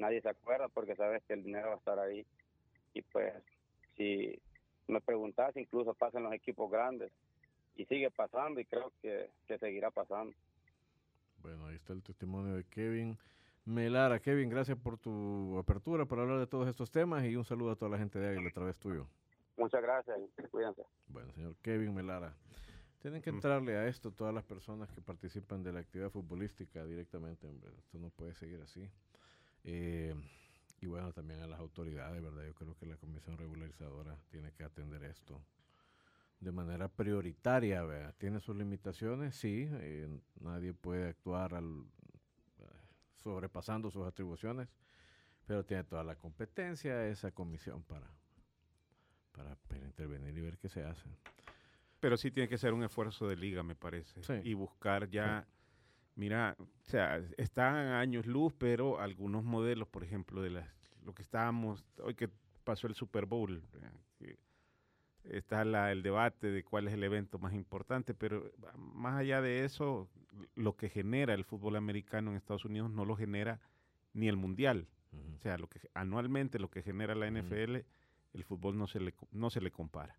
nadie 0.00 0.20
se 0.20 0.28
acuerda 0.28 0.68
porque 0.68 0.96
sabes 0.96 1.22
que 1.24 1.34
el 1.34 1.44
dinero 1.44 1.68
va 1.68 1.74
a 1.74 1.78
estar 1.78 1.98
ahí. 1.98 2.26
Y 2.94 3.02
pues, 3.02 3.32
si 3.96 4.40
me 4.88 5.00
preguntas, 5.00 5.56
incluso 5.56 5.94
pasan 5.94 6.24
los 6.24 6.32
equipos 6.32 6.70
grandes 6.70 7.12
y 7.76 7.84
sigue 7.86 8.10
pasando 8.10 8.60
y 8.60 8.64
creo 8.64 8.92
que 9.02 9.30
seguirá 9.58 9.90
pasando. 9.90 10.34
Bueno, 11.42 11.66
ahí 11.66 11.76
está 11.76 11.92
el 11.92 12.02
testimonio 12.02 12.54
de 12.54 12.64
Kevin 12.64 13.16
Melara. 13.64 14.20
Kevin, 14.20 14.48
gracias 14.48 14.76
por 14.76 14.98
tu 14.98 15.58
apertura 15.58 16.04
para 16.04 16.22
hablar 16.22 16.38
de 16.38 16.46
todos 16.46 16.68
estos 16.68 16.90
temas 16.90 17.24
y 17.24 17.36
un 17.36 17.44
saludo 17.44 17.72
a 17.72 17.76
toda 17.76 17.90
la 17.90 17.98
gente 17.98 18.18
de 18.18 18.28
Águila 18.28 18.48
a 18.48 18.52
través 18.52 18.78
tuyo. 18.78 19.06
Muchas 19.56 19.82
gracias, 19.82 20.18
cuídense. 20.50 20.82
Bueno, 21.08 21.32
señor 21.32 21.54
Kevin 21.62 21.94
Melara. 21.94 22.34
Tienen 23.00 23.22
que 23.22 23.32
mm. 23.32 23.34
entrarle 23.36 23.76
a 23.76 23.86
esto 23.86 24.10
todas 24.10 24.34
las 24.34 24.44
personas 24.44 24.90
que 24.90 25.00
participan 25.00 25.62
de 25.62 25.72
la 25.72 25.80
actividad 25.80 26.10
futbolística 26.10 26.84
directamente, 26.84 27.46
hombre. 27.46 27.70
Esto 27.78 27.98
no 27.98 28.10
puede 28.10 28.34
seguir 28.34 28.60
así. 28.60 28.90
Eh, 29.64 30.14
y 30.80 30.86
bueno, 30.86 31.12
también 31.12 31.40
a 31.40 31.46
las 31.46 31.60
autoridades, 31.60 32.22
¿verdad? 32.22 32.44
Yo 32.44 32.54
creo 32.54 32.76
que 32.76 32.86
la 32.86 32.96
Comisión 32.96 33.36
Regularizadora 33.36 34.16
tiene 34.30 34.52
que 34.52 34.64
atender 34.64 35.04
esto 35.04 35.40
de 36.40 36.52
manera 36.52 36.88
prioritaria, 36.88 37.82
¿verdad? 37.82 38.14
Tiene 38.18 38.40
sus 38.40 38.56
limitaciones, 38.56 39.36
sí, 39.36 39.68
eh, 39.70 40.08
nadie 40.40 40.72
puede 40.72 41.10
actuar 41.10 41.54
al, 41.54 41.84
sobrepasando 43.22 43.90
sus 43.90 44.06
atribuciones, 44.06 44.68
pero 45.46 45.64
tiene 45.64 45.84
toda 45.84 46.02
la 46.04 46.16
competencia 46.16 47.06
esa 47.06 47.30
comisión 47.30 47.82
para, 47.82 48.06
para, 49.32 49.56
intervenir 49.84 50.36
y 50.36 50.40
ver 50.40 50.58
qué 50.58 50.68
se 50.68 50.82
hace. 50.82 51.08
Pero 52.00 52.16
sí 52.16 52.30
tiene 52.30 52.48
que 52.48 52.56
ser 52.56 52.72
un 52.72 52.82
esfuerzo 52.82 53.28
de 53.28 53.36
liga, 53.36 53.62
me 53.62 53.74
parece, 53.74 54.20
y 54.42 54.54
buscar 54.54 55.08
ya, 55.10 55.46
mira, 56.14 56.56
o 56.58 56.66
sea, 56.90 57.22
están 57.36 57.76
años 57.76 58.26
luz, 58.26 58.52
pero 58.58 59.00
algunos 59.00 59.44
modelos, 59.44 59.88
por 59.88 60.04
ejemplo, 60.04 60.42
de 60.42 60.50
las, 60.50 60.68
lo 61.04 61.14
que 61.14 61.22
estábamos, 61.22 61.84
hoy 62.02 62.14
que 62.14 62.28
pasó 62.64 62.86
el 62.86 62.94
Super 62.94 63.26
Bowl, 63.26 63.62
está 65.24 65.64
la, 65.64 65.92
el 65.92 66.02
debate 66.02 66.50
de 66.50 66.64
cuál 66.64 66.88
es 66.88 66.94
el 66.94 67.04
evento 67.04 67.38
más 67.38 67.54
importante, 67.54 68.14
pero 68.14 68.50
más 68.76 69.18
allá 69.18 69.40
de 69.40 69.64
eso, 69.64 70.08
lo 70.54 70.76
que 70.76 70.88
genera 70.88 71.34
el 71.34 71.44
fútbol 71.44 71.76
americano 71.76 72.30
en 72.30 72.36
Estados 72.36 72.64
Unidos 72.64 72.90
no 72.90 73.04
lo 73.04 73.16
genera 73.16 73.60
ni 74.12 74.28
el 74.28 74.36
mundial. 74.36 74.88
O 75.36 75.42
sea, 75.42 75.58
lo 75.58 75.68
que 75.68 75.80
anualmente 75.94 76.58
lo 76.58 76.70
que 76.70 76.82
genera 76.82 77.14
la 77.14 77.30
NFL, 77.30 77.76
el 78.32 78.44
fútbol 78.44 78.78
no 78.78 78.86
se 78.86 79.00
le, 79.00 79.14
no 79.32 79.50
se 79.50 79.60
le 79.60 79.70
compara. 79.70 80.16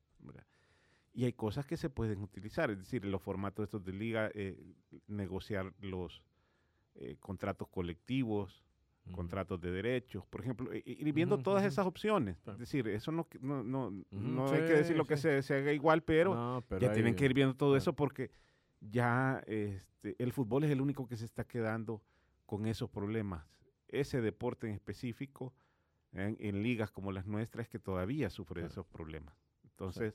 Y 1.14 1.26
hay 1.26 1.34
cosas 1.34 1.66
que 1.66 1.78
se 1.78 1.90
pueden 1.90 2.22
utilizar, 2.22 2.72
es 2.72 2.78
decir, 2.78 3.04
los 3.06 3.22
formatos 3.22 3.64
estos 3.64 3.84
de 3.84 3.92
liga, 3.92 4.32
eh, 4.34 4.58
negociar 5.08 5.74
los 5.82 6.24
eh, 6.96 7.18
contratos 7.20 7.68
colectivos, 7.68 8.64
contratos 9.12 9.60
de 9.60 9.72
derechos, 9.72 10.26
por 10.28 10.42
ejemplo, 10.42 10.72
ir 10.74 11.12
viendo 11.14 11.38
todas 11.40 11.66
esas 11.66 11.86
opciones. 11.86 12.38
Es 12.48 12.58
decir, 12.60 12.88
eso 12.88 13.12
no, 13.12 13.28
no, 13.40 13.64
no, 13.64 13.92
no 14.12 14.52
hay 14.52 14.62
que 14.62 14.74
decir 14.74 14.96
lo 14.96 15.06
que 15.06 15.18
se, 15.18 15.42
se, 15.42 15.56
haga 15.56 15.74
igual, 15.74 16.04
pero, 16.04 16.64
ya 16.80 16.92
tienen 16.92 17.16
que 17.16 17.26
ir 17.26 17.34
viendo 17.34 17.56
todo 17.56 17.76
eso 17.76 17.94
porque 17.94 18.32
ya 18.80 19.44
este, 19.48 20.16
el 20.20 20.32
fútbol 20.32 20.64
es 20.64 20.72
el 20.72 20.82
único 20.82 21.08
que 21.08 21.18
se 21.18 21.26
está 21.26 21.44
quedando 21.44 22.04
con 22.46 22.68
esos 22.68 22.90
problemas. 22.90 23.46
Ese 23.88 24.22
deporte 24.22 24.68
en 24.68 24.74
específico, 24.74 25.54
en, 26.14 26.64
ligas 26.64 26.92
como 26.92 27.12
las 27.12 27.26
nuestras, 27.26 27.68
que 27.68 27.80
todavía 27.80 28.30
sufre 28.30 28.66
esos 28.66 28.86
problemas. 28.86 29.36
Entonces, 29.64 30.14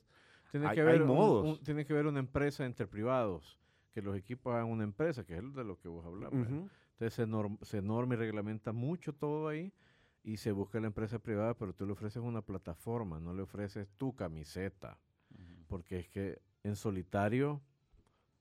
tiene, 0.50 0.72
que 0.72 0.80
haber 0.80 1.04
modos. 1.04 1.60
tiene 1.62 1.84
que 1.84 1.92
haber 1.92 2.06
una 2.06 2.20
empresa 2.20 2.64
entre 2.64 2.86
privados, 2.86 3.58
que 3.92 4.02
los 4.02 4.16
equipos 4.16 4.54
hagan 4.54 4.66
una 4.66 4.84
empresa, 4.84 5.24
que 5.24 5.36
es 5.36 5.54
de 5.54 5.64
lo 5.64 5.78
que 5.78 5.88
vos 5.88 6.04
hablabas. 6.04 6.48
Entonces 6.98 7.14
se, 7.14 7.26
se 7.66 7.82
norma 7.82 8.14
y 8.14 8.16
reglamenta 8.16 8.72
mucho 8.72 9.12
todo 9.12 9.48
ahí 9.48 9.72
y 10.22 10.38
se 10.38 10.50
busca 10.52 10.80
la 10.80 10.88
empresa 10.88 11.18
privada, 11.18 11.54
pero 11.54 11.72
tú 11.72 11.86
le 11.86 11.92
ofreces 11.92 12.22
una 12.22 12.42
plataforma, 12.42 13.20
no 13.20 13.32
le 13.32 13.42
ofreces 13.42 13.88
tu 13.96 14.14
camiseta. 14.14 14.98
Porque 15.68 15.98
es 16.00 16.08
que 16.08 16.40
en 16.62 16.76
solitario, 16.76 17.60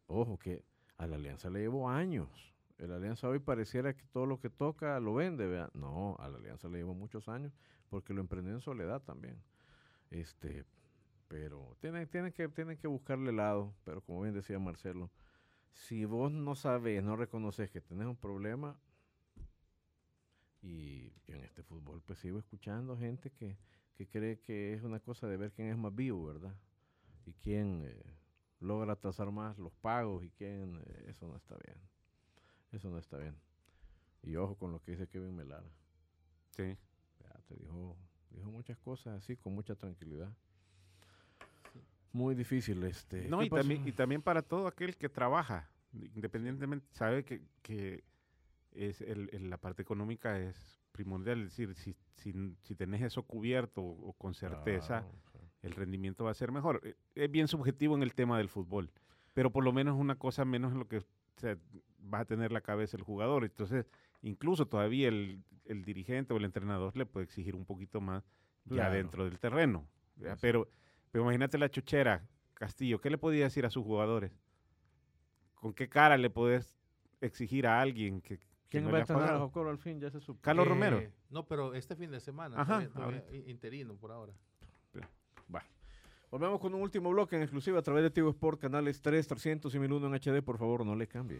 ojo, 0.08 0.38
que 0.38 0.64
a 0.98 1.06
la 1.08 1.16
alianza 1.16 1.50
le 1.50 1.60
llevo 1.60 1.90
años. 1.90 2.54
La 2.78 2.96
alianza 2.96 3.30
hoy 3.30 3.40
pareciera 3.40 3.96
que 3.96 4.04
todo 4.06 4.26
lo 4.26 4.40
que 4.40 4.50
toca 4.50 5.00
lo 5.00 5.14
vende, 5.14 5.48
¿verdad? 5.48 5.72
No, 5.74 6.16
a 6.20 6.28
la 6.28 6.38
alianza 6.38 6.68
le 6.68 6.80
llevo 6.80 6.94
muchos 6.94 7.30
años 7.30 7.54
porque 7.90 8.14
lo 8.14 8.22
emprendió 8.22 8.54
en 8.54 8.62
soledad 8.62 9.02
también. 9.02 9.42
Este, 10.10 10.66
Pero 11.36 11.76
tienen, 11.82 12.08
tienen, 12.08 12.32
que, 12.32 12.48
tienen 12.48 12.78
que 12.78 12.88
buscarle 12.88 13.34
lado, 13.34 13.74
pero 13.84 14.00
como 14.00 14.22
bien 14.22 14.34
decía 14.34 14.58
Marcelo, 14.58 15.12
si 15.74 16.06
vos 16.06 16.32
no 16.32 16.56
sabes, 16.56 17.04
no 17.04 17.18
reconoces 17.18 17.70
que 17.70 17.82
tenés 17.82 18.08
un 18.08 18.16
problema, 18.16 18.80
y 20.62 21.12
en 21.28 21.44
este 21.44 21.62
fútbol 21.62 22.02
pues 22.06 22.20
sigo 22.20 22.40
escuchando 22.40 22.98
gente 22.98 23.32
que, 23.32 23.58
que 23.98 24.08
cree 24.08 24.40
que 24.40 24.76
es 24.76 24.84
una 24.84 25.02
cosa 25.02 25.28
de 25.28 25.36
ver 25.36 25.52
quién 25.52 25.68
es 25.68 25.78
más 25.78 25.94
vivo, 25.94 26.26
¿verdad? 26.26 26.56
Y 27.26 27.34
quién 27.34 27.82
eh, 27.84 28.02
logra 28.62 28.94
atrasar 28.94 29.30
más 29.30 29.58
los 29.58 29.74
pagos 29.74 30.24
y 30.24 30.30
quién, 30.30 30.82
eh, 30.86 31.08
eso 31.10 31.28
no 31.28 31.36
está 31.36 31.58
bien. 31.66 31.78
Eso 32.72 32.90
no 32.90 32.98
está 32.98 33.18
bien. 33.18 33.36
Y 34.24 34.38
ojo 34.38 34.56
con 34.56 34.72
lo 34.72 34.82
que 34.82 34.94
dice 34.94 35.10
Kevin 35.10 35.36
Melara. 35.36 35.70
Sí. 36.52 36.78
Ya, 37.20 37.42
te 37.50 37.58
dijo, 37.58 37.98
dijo 38.30 38.50
muchas 38.52 38.78
cosas 38.78 39.18
así, 39.18 39.36
con 39.36 39.54
mucha 39.54 39.76
tranquilidad. 39.76 40.34
Muy 42.16 42.34
difícil 42.34 42.82
este. 42.86 43.28
No, 43.28 43.40
¿qué 43.40 43.46
y 43.46 43.50
pasó? 43.50 43.62
también, 43.62 43.86
y 43.86 43.92
también 43.92 44.22
para 44.22 44.42
todo 44.42 44.68
aquel 44.68 44.96
que 44.96 45.10
trabaja, 45.10 45.70
independientemente, 46.16 46.88
sabe 46.92 47.26
que, 47.26 47.42
que 47.62 48.06
es 48.72 49.02
el, 49.02 49.30
el- 49.34 49.50
la 49.50 49.58
parte 49.58 49.82
económica 49.82 50.40
es 50.40 50.80
primordial, 50.94 51.42
es 51.42 51.50
decir, 51.58 51.76
si, 51.76 51.94
si, 52.16 52.56
si 52.62 52.74
tenés 52.74 53.02
eso 53.02 53.24
cubierto 53.24 53.82
o, 53.82 54.10
o 54.10 54.14
con 54.14 54.34
certeza, 54.34 55.04
el 55.62 55.74
rendimiento 55.74 56.24
va 56.24 56.32
a 56.32 56.36
ser 56.36 56.54
mejor. 56.54 56.80
Eh, 56.86 56.96
Es 57.16 57.30
bien 57.30 57.50
subjetivo 57.50 57.96
en 57.98 58.04
el 58.04 58.14
tema 58.14 58.38
del 58.38 58.48
fútbol, 58.48 58.90
pero 59.34 59.50
por 59.52 59.66
lo 59.66 59.74
menos 59.74 59.98
una 60.00 60.16
cosa 60.16 60.46
menos 60.46 60.72
en 60.72 60.80
lo 60.80 60.88
que 60.88 61.04
se 61.36 61.58
va 62.14 62.20
a 62.20 62.26
tener 62.26 62.54
la 62.54 62.62
cabeza 62.62 62.96
el 62.96 63.04
jugador. 63.04 63.44
Entonces, 63.44 63.86
incluso 64.22 64.68
todavía 64.68 65.10
el, 65.10 65.44
el 65.66 65.84
dirigente 65.84 66.34
o 66.34 66.38
el 66.38 66.46
entrenador 66.46 66.96
le 66.96 67.06
puede 67.06 67.26
exigir 67.26 67.56
un 67.56 67.66
poquito 67.66 68.00
más 68.00 68.24
ya 68.64 68.90
dentro 68.90 69.26
del 69.26 69.38
terreno. 69.38 69.86
Pero, 70.40 70.70
pero 71.16 71.24
imagínate 71.24 71.58
la 71.58 71.70
chuchera, 71.70 72.28
Castillo, 72.56 73.00
¿qué 73.00 73.10
le 73.10 73.18
podía 73.18 73.46
decir 73.46 73.66
a 73.66 73.70
sus 73.70 73.86
jugadores? 73.86 74.34
¿Con 75.54 75.74
qué 75.74 75.88
cara 75.88 76.18
le 76.18 76.30
podés 76.30 76.78
exigir 77.22 77.68
a 77.68 77.80
alguien 77.80 78.20
que, 78.20 78.38
que 78.38 78.46
¿Quién 78.68 78.84
no 78.84 78.92
va 78.92 78.98
a 78.98 79.00
entrenar 79.00 79.34
a? 79.36 79.40
Jocoro 79.40 79.70
al 79.70 79.78
fin? 79.78 79.98
Ya 80.02 80.10
se 80.10 80.20
supo. 80.20 80.42
Carlos 80.42 80.68
Romero. 80.68 80.98
Eh, 80.98 81.10
No, 81.30 81.48
pero 81.48 81.74
este 81.74 81.96
fin 81.96 82.12
de 82.12 82.20
semana. 82.20 82.60
Ajá, 82.60 82.86
todavía- 82.90 83.22
todavía 83.24 83.50
interino 83.50 83.96
por 83.96 84.12
ahora. 84.12 84.34
Volvemos 86.32 86.60
con 86.60 86.74
un 86.74 86.82
último 86.82 87.12
bloque 87.12 87.38
en 87.38 87.44
exclusiva 87.44 87.80
a 87.80 87.82
través 87.82 88.04
de 88.04 88.10
Tigo 88.12 88.30
Sport, 88.32 88.60
canales 88.60 89.02
3, 89.02 89.26
300 89.26 89.74
y 89.74 89.80
1001 89.80 90.08
en 90.08 90.16
HD. 90.16 90.42
Por 90.42 90.58
favor, 90.58 90.86
no 90.86 90.94
le 90.94 91.08
cambie. 91.08 91.40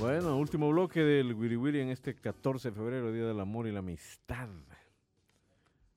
Bueno, 0.00 0.36
último 0.38 0.68
bloque 0.70 1.00
del 1.00 1.34
Wiri 1.34 1.56
Wiri 1.56 1.80
en 1.80 1.88
este 1.90 2.14
14 2.14 2.70
de 2.70 2.74
febrero, 2.76 3.10
Día 3.12 3.24
del 3.26 3.40
Amor 3.40 3.66
y 3.66 3.72
la 3.72 3.80
Amistad. 3.80 4.48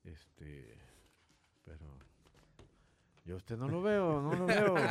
Este, 0.04 0.76
pero 1.64 1.86
yo 3.24 3.34
a 3.34 3.36
usted 3.36 3.56
no 3.56 3.68
lo 3.68 3.80
veo, 3.82 4.20
no 4.20 4.32
lo 4.34 4.46
veo. 4.46 4.74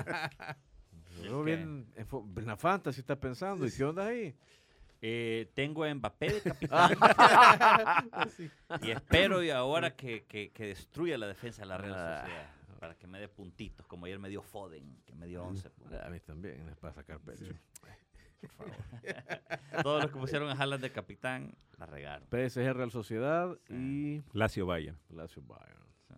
Lo 1.24 1.24
veo 1.24 1.44
bien 1.44 1.86
en, 1.98 2.46
la 2.48 2.56
fantasy 2.56 3.02
está 3.02 3.20
pensando, 3.20 3.68
¿y 3.68 3.72
qué 3.72 3.84
onda 3.84 4.08
ahí? 4.08 4.34
Eh, 5.02 5.52
tengo 5.54 5.84
a 5.84 5.94
Mbappé 5.94 6.32
de 6.34 6.42
capitán. 6.42 6.92
y 8.82 8.92
espero 8.92 9.44
y 9.44 9.50
ahora 9.50 9.94
que, 9.96 10.24
que- 10.24 10.52
que 10.52 10.68
destruya 10.68 11.18
la 11.18 11.28
defensa 11.28 11.64
de 11.64 11.68
la 11.68 11.78
Real 11.78 11.96
Ah. 11.98 12.22
Sociedad. 12.22 12.50
Para 12.80 12.96
que 12.96 13.06
me 13.08 13.20
dé 13.20 13.28
puntitos, 13.28 13.86
como 13.86 14.06
ayer 14.06 14.18
me 14.20 14.30
dio 14.30 14.42
Foden, 14.42 15.02
que 15.06 15.14
me 15.14 15.28
dio 15.28 15.44
11 15.44 15.70
puntos. 15.70 16.00
A 16.02 16.10
mí 16.10 16.20
también, 16.22 16.68
es 16.70 16.78
para 16.78 16.94
sacar 16.94 17.20
pecho. 17.20 17.54
Todos 19.84 20.04
los 20.04 20.12
que 20.12 20.20
pusieron 20.20 20.50
a 20.50 20.54
Haaland 20.54 20.84
de 20.84 20.92
capitán, 20.92 21.56
la 21.78 21.86
regaron. 21.86 22.28
PSG 22.30 22.74
Real 22.74 22.92
Sociedad 22.92 23.58
y 23.70 24.22
Lazio 24.34 24.66
Bayern. 24.66 24.98
Lazio 25.10 25.42
Bayern. 25.42 25.86
Sí. 26.08 26.14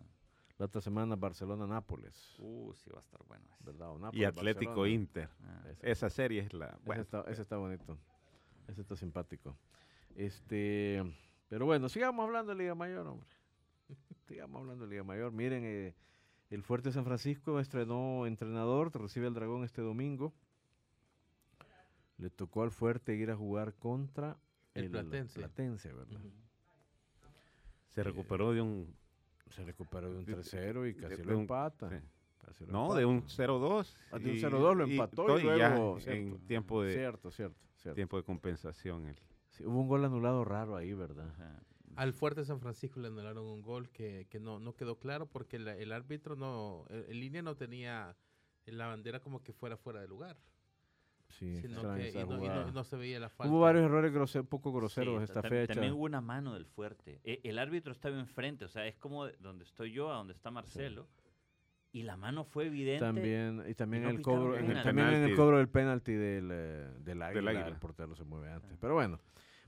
La 0.58 0.66
otra 0.66 0.80
semana 0.80 1.16
Barcelona-Nápoles. 1.16 2.36
Uh, 2.38 2.72
sí 2.74 2.90
va 2.90 2.98
a 2.98 3.00
estar 3.00 3.20
bueno 3.26 3.44
ese. 3.52 3.64
¿Verdad? 3.64 3.90
O 3.90 3.96
Y 3.96 4.00
Nápoles, 4.00 4.28
Atlético 4.28 4.70
Barcelona. 4.70 4.94
Inter. 4.94 5.28
Ah. 5.42 5.62
Esa 5.82 6.10
serie 6.10 6.42
es 6.42 6.52
la... 6.52 6.66
Ese, 6.66 6.78
Bueno, 6.84 7.02
está, 7.02 7.24
ese 7.28 7.42
está 7.42 7.56
bonito. 7.56 7.98
Ese 8.68 8.80
está 8.80 8.96
simpático. 8.96 9.56
Este, 10.14 11.02
pero 11.48 11.66
bueno, 11.66 11.88
sigamos 11.88 12.24
hablando 12.24 12.52
de 12.52 12.58
Liga 12.58 12.74
Mayor, 12.74 13.06
hombre. 13.06 13.28
sigamos 14.28 14.60
hablando 14.60 14.84
de 14.84 14.90
Liga 14.90 15.04
Mayor. 15.04 15.32
Miren, 15.32 15.64
eh, 15.64 15.94
el 16.50 16.62
Fuerte 16.62 16.92
San 16.92 17.04
Francisco 17.04 17.58
estrenó 17.58 18.26
entrenador, 18.26 18.92
recibe 19.00 19.26
al 19.26 19.34
Dragón 19.34 19.64
este 19.64 19.82
domingo. 19.82 20.34
Le 22.24 22.30
tocó 22.30 22.62
al 22.62 22.70
Fuerte 22.70 23.14
ir 23.14 23.30
a 23.30 23.36
jugar 23.36 23.74
contra 23.74 24.38
El 24.72 24.88
Platense. 24.88 25.38
Platense, 25.40 25.92
¿verdad? 25.92 26.18
se 27.90 28.02
recuperó 28.02 28.52
de 28.54 28.62
un... 28.62 28.96
Se 29.50 29.62
recuperó 29.62 30.10
de 30.10 30.16
un 30.20 30.24
De- 30.24 30.36
3-0 30.38 30.88
y 30.90 30.94
casi 30.94 31.16
de 31.16 31.24
lo 31.26 31.34
un- 31.34 31.40
empata. 31.42 31.90
sí. 31.90 31.96
Casi 32.38 32.64
lo 32.64 32.72
No, 32.72 32.94
de 32.94 33.04
un 33.04 33.16
empata. 33.16 33.34
0-2. 33.34 33.94
Ah, 34.10 34.18
de 34.18 34.30
un 34.30 34.36
y- 34.36 34.40
0-2 34.40 34.74
lo 34.74 34.86
y 34.86 34.92
empató 34.92 35.16
todo, 35.26 35.38
y 35.38 35.44
ya 35.44 35.68
luego, 35.68 35.96
en 35.96 36.00
cierto. 36.00 36.46
tiempo 36.46 36.82
de, 36.82 36.92
Cierto, 36.94 37.30
cierto, 37.30 37.60
cierto. 37.76 37.94
tiempo 37.94 38.16
de 38.16 38.22
compensación. 38.24 39.06
el- 39.06 39.18
Sí, 39.50 39.64
hubo 39.66 39.82
un 39.82 39.86
gol 39.88 40.02
anulado 40.06 40.46
raro 40.46 40.76
ahí, 40.76 40.94
¿verdad? 40.94 41.28
Ajá. 41.28 41.62
Al 41.96 42.14
Fuerte 42.14 42.42
San 42.46 42.58
Francisco 42.58 43.00
le 43.00 43.08
anularon 43.08 43.44
un 43.46 43.60
gol 43.60 43.90
que, 43.90 44.26
que 44.30 44.40
no, 44.40 44.58
no 44.60 44.74
quedó 44.74 44.98
claro 44.98 45.26
porque 45.26 45.58
la- 45.58 45.76
el 45.76 45.92
árbitro 45.92 46.36
no, 46.36 46.86
el, 46.88 47.04
el 47.10 47.20
línea 47.20 47.42
no 47.42 47.54
tenía 47.54 48.16
la 48.64 48.86
bandera 48.86 49.20
como 49.20 49.42
que 49.44 49.52
fuera 49.52 49.76
fuera 49.76 50.00
de 50.00 50.08
lugar, 50.08 50.38
Sí, 51.38 51.56
sino 51.60 51.94
que 51.94 52.10
y 52.10 52.12
no, 52.14 52.20
y 52.20 52.24
no- 52.26 52.36
jugada. 52.38 52.68
y 52.68 52.72
no 52.72 52.84
se 52.84 52.96
veía 52.96 53.20
la 53.20 53.28
falta. 53.28 53.50
Hubo 53.52 53.60
varios 53.60 53.84
errores 53.84 54.12
grose- 54.12 54.42
poco 54.44 54.72
groseros 54.72 55.18
Sí, 55.18 55.24
esta 55.24 55.42
fecha. 55.42 55.74
También 55.74 55.92
hubo 55.94 56.04
una 56.04 56.20
mano 56.20 56.54
del 56.54 56.66
fuerte. 56.66 57.20
E- 57.24 57.40
El 57.44 57.58
árbitro 57.58 57.92
estaba 57.92 58.18
enfrente, 58.18 58.64
o 58.64 58.68
sea, 58.68 58.86
es 58.86 58.96
como 58.96 59.26
de- 59.26 59.36
donde 59.40 59.64
estoy 59.64 59.92
yo, 59.92 60.12
a 60.12 60.16
donde 60.16 60.32
está 60.32 60.50
Marcelo. 60.50 61.06
Y 61.92 62.02
la 62.02 62.16
mano 62.16 62.44
fue 62.44 62.66
evidente. 62.66 63.04
También, 63.04 63.62
y 63.68 63.74
también 63.74 64.02
no 64.02 64.10
el 64.10 64.20
cobro, 64.20 64.56
en 64.56 64.68
el, 64.70 64.82
también 64.82 65.08
en 65.08 65.22
el 65.22 65.36
cobro 65.36 65.58
del 65.58 65.68
penalti 65.68 66.12
del, 66.12 66.48
eh, 66.52 66.88
del, 67.00 67.22
águila, 67.22 67.50
águila. 67.52 67.68
el 67.68 67.76
portero 67.76 68.16
se 68.16 68.24
mueve 68.24 68.50
antes. 68.50 68.76
Pero 68.80 68.94
bueno, 68.94 69.20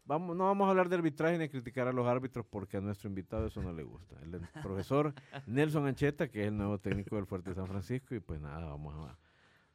vamos, 0.05 0.37
no 0.37 0.45
vamos 0.45 0.67
a 0.67 0.71
hablar 0.71 0.89
de 0.89 0.97
arbitraje 0.97 1.39
ni 1.39 1.49
criticar 1.49 1.87
a 1.87 1.93
los 1.93 2.05
árbitros 2.07 2.45
porque 2.45 2.79
a 2.79 2.81
nuestro 2.81 3.09
invitado 3.09 3.47
eso 3.47 3.63
no 3.63 3.73
le 3.73 3.85
gusta. 3.85 4.17
El, 4.23 4.33
del 4.33 4.41
profesor 4.63 5.15
Nelson 5.47 5.87
Ancheta, 5.87 6.29
que 6.29 6.41
es 6.43 6.47
el 6.49 6.57
nuevo 6.57 6.79
técnico 6.79 7.15
del 7.15 7.27
Fuerte 7.27 7.55
San 7.55 7.69
Francisco, 7.69 8.15
y 8.17 8.19
pues 8.21 8.41
nada, 8.41 8.65
vamos 8.67 9.09
a, 9.09 9.17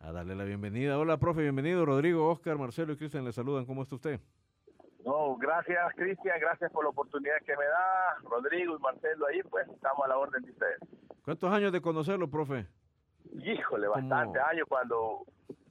a 0.03 0.11
darle 0.11 0.35
la 0.35 0.43
bienvenida. 0.43 0.97
Hola, 0.97 1.17
profe, 1.17 1.41
bienvenido. 1.41 1.85
Rodrigo, 1.85 2.29
Oscar, 2.29 2.57
Marcelo 2.57 2.93
y 2.93 2.97
Cristian 2.97 3.23
le 3.23 3.31
saludan. 3.31 3.65
¿Cómo 3.65 3.83
está 3.83 3.95
usted? 3.95 4.19
No, 5.05 5.35
gracias 5.37 5.93
Cristian, 5.95 6.39
gracias 6.39 6.71
por 6.71 6.83
la 6.83 6.91
oportunidad 6.91 7.35
que 7.43 7.57
me 7.57 7.65
da, 7.65 8.17
Rodrigo 8.21 8.77
y 8.77 8.81
Marcelo 8.81 9.25
ahí, 9.25 9.41
pues 9.49 9.67
estamos 9.67 10.05
a 10.05 10.09
la 10.09 10.17
orden 10.17 10.43
de 10.43 10.51
ustedes. 10.51 10.77
¿Cuántos 11.25 11.51
años 11.51 11.71
de 11.71 11.81
conocerlo, 11.81 12.29
profe? 12.29 12.67
Híjole, 13.33 13.87
¿Cómo? 13.87 13.99
bastante 13.99 14.39
años 14.39 14.67
cuando, 14.69 15.25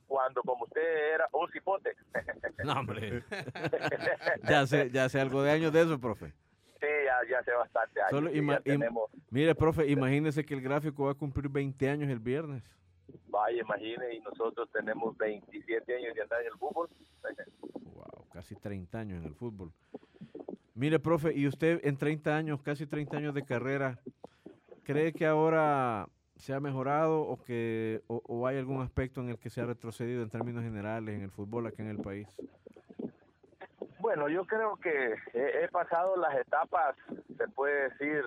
cuando 0.09 0.43
como 0.43 0.65
usted 0.65 1.15
era 1.15 1.29
un 1.33 1.49
cipote. 1.51 1.95
No, 2.65 2.73
hombre. 2.73 3.23
ya, 4.49 4.67
sé, 4.67 4.91
ya 4.91 5.09
sé 5.09 5.21
algo 5.21 5.43
de 5.43 5.53
años 5.53 5.73
de 5.73 5.83
eso, 5.83 5.99
profe. 5.99 6.35
Sí, 6.81 6.87
ya, 7.07 7.31
ya 7.31 7.39
hace 7.39 7.53
bastante 7.53 8.01
años. 8.01 8.11
Solo 8.11 8.31
ya 8.31 8.61
tenemos, 8.61 9.11
Mire, 9.31 9.55
profe, 9.55 9.87
imagínese 9.87 10.45
que 10.45 10.55
el 10.55 10.61
gráfico 10.61 11.05
va 11.05 11.13
a 11.13 11.15
cumplir 11.15 11.49
20 11.49 11.89
años 11.89 12.11
el 12.11 12.19
viernes. 12.19 12.63
Vaya, 13.29 13.61
imagine, 13.61 14.15
y 14.15 14.21
nosotros 14.21 14.69
tenemos 14.73 15.17
27 15.17 15.97
años 15.97 16.15
de 16.15 16.23
andar 16.23 16.41
en 16.41 16.47
el 16.49 16.59
fútbol. 16.59 16.89
Wow, 17.85 18.27
casi 18.33 18.55
30 18.55 18.99
años 18.99 19.21
en 19.21 19.27
el 19.27 19.35
fútbol. 19.35 19.73
Mire, 20.75 20.99
profe, 20.99 21.35
y 21.35 21.47
usted 21.47 21.81
en 21.85 21.97
30 21.97 22.37
años, 22.37 22.63
casi 22.63 22.87
30 22.87 23.17
años 23.17 23.35
de 23.35 23.45
carrera, 23.45 23.99
¿cree 24.85 25.13
que 25.13 25.27
ahora 25.27 26.09
se 26.37 26.55
ha 26.55 26.61
mejorado 26.61 27.21
o 27.21 27.43
que 27.43 28.03
o, 28.07 28.23
o 28.27 28.47
hay 28.47 28.57
algún 28.57 28.81
aspecto 28.81 29.21
en 29.21 29.29
el 29.29 29.39
que 29.39 29.51
se 29.51 29.61
ha 29.61 29.67
retrocedido 29.67 30.23
en 30.23 30.31
términos 30.31 30.65
generales 30.65 31.15
en 31.15 31.23
el 31.23 31.31
fútbol 31.31 31.67
aquí 31.67 31.83
en 31.83 31.89
el 31.89 31.99
país? 31.99 32.29
Bueno, 33.99 34.29
yo 34.31 34.47
creo 34.47 34.77
que 34.77 35.15
he, 35.35 35.65
he 35.65 35.69
pasado 35.69 36.17
las 36.17 36.35
etapas, 36.35 36.97
se 37.37 37.49
puede 37.49 37.91
decir, 37.91 38.25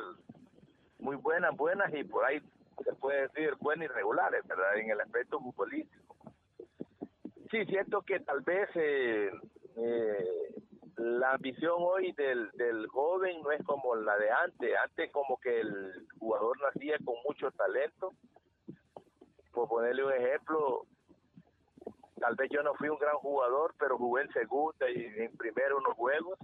muy 1.00 1.16
buenas, 1.16 1.56
buenas, 1.58 1.92
y 1.94 2.04
por 2.04 2.24
ahí 2.24 2.40
se 2.84 2.94
puede 2.94 3.28
decir 3.28 3.56
buenas 3.60 3.86
y 3.86 3.94
regulares, 3.94 4.46
¿verdad? 4.48 4.78
En 4.78 4.90
el 4.90 5.02
aspecto 5.02 5.40
futbolístico. 5.40 6.16
Sí, 7.52 7.66
siento 7.66 8.02
que 8.02 8.20
tal 8.20 8.42
vez 8.42 8.70
eh, 8.76 9.32
eh, 9.76 10.54
la 10.98 11.34
ambición 11.34 11.76
hoy 11.78 12.12
del, 12.14 12.52
del 12.54 12.88
joven 12.88 13.42
no 13.42 13.52
es 13.52 13.64
como 13.64 13.96
la 13.96 14.18
de 14.18 14.32
antes. 14.32 14.72
Antes 14.84 15.12
como 15.12 15.38
que 15.38 15.62
el 15.62 16.08
jugador 16.20 16.60
nacía 16.62 16.98
con 17.04 17.16
mucho 17.26 17.52
talento. 17.52 18.14
Por 19.52 19.70
ponerle 19.70 20.04
un 20.04 20.14
ejemplo, 20.14 20.88
tal 22.20 22.36
vez 22.36 22.50
yo 22.52 22.64
no 22.64 22.74
fui 22.74 22.90
un 22.90 22.98
gran 22.98 23.18
jugador, 23.18 23.76
pero 23.78 23.98
jugué 23.98 24.24
en 24.24 24.34
segunda 24.34 24.90
y 24.90 25.06
en 25.18 25.38
primero 25.38 25.78
unos 25.78 25.94
juegos. 25.94 26.40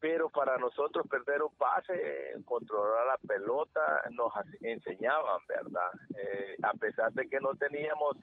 Pero 0.00 0.28
para 0.28 0.56
nosotros 0.58 1.06
perder 1.08 1.42
un 1.42 1.54
pase, 1.56 2.34
controlar 2.44 3.06
la 3.06 3.18
pelota, 3.18 4.02
nos 4.10 4.32
enseñaban, 4.60 5.40
¿verdad? 5.48 5.90
Eh, 6.16 6.56
a 6.62 6.72
pesar 6.74 7.12
de 7.12 7.28
que 7.28 7.40
no 7.40 7.54
teníamos 7.54 8.16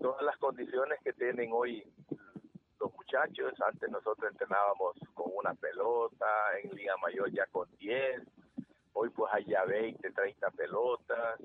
todas 0.00 0.22
las 0.22 0.36
condiciones 0.38 0.98
que 1.04 1.12
tienen 1.12 1.50
hoy 1.52 1.84
los 2.80 2.92
muchachos, 2.94 3.54
antes 3.60 3.88
nosotros 3.90 4.30
entrenábamos 4.30 4.96
con 5.14 5.30
una 5.34 5.54
pelota, 5.54 6.26
en 6.62 6.70
Liga 6.74 6.96
Mayor 6.98 7.30
ya 7.32 7.46
con 7.46 7.68
10, 7.78 8.22
hoy 8.92 9.08
pues 9.10 9.32
hay 9.32 9.44
ya 9.46 9.64
20, 9.64 10.10
30 10.10 10.50
pelotas, 10.50 11.40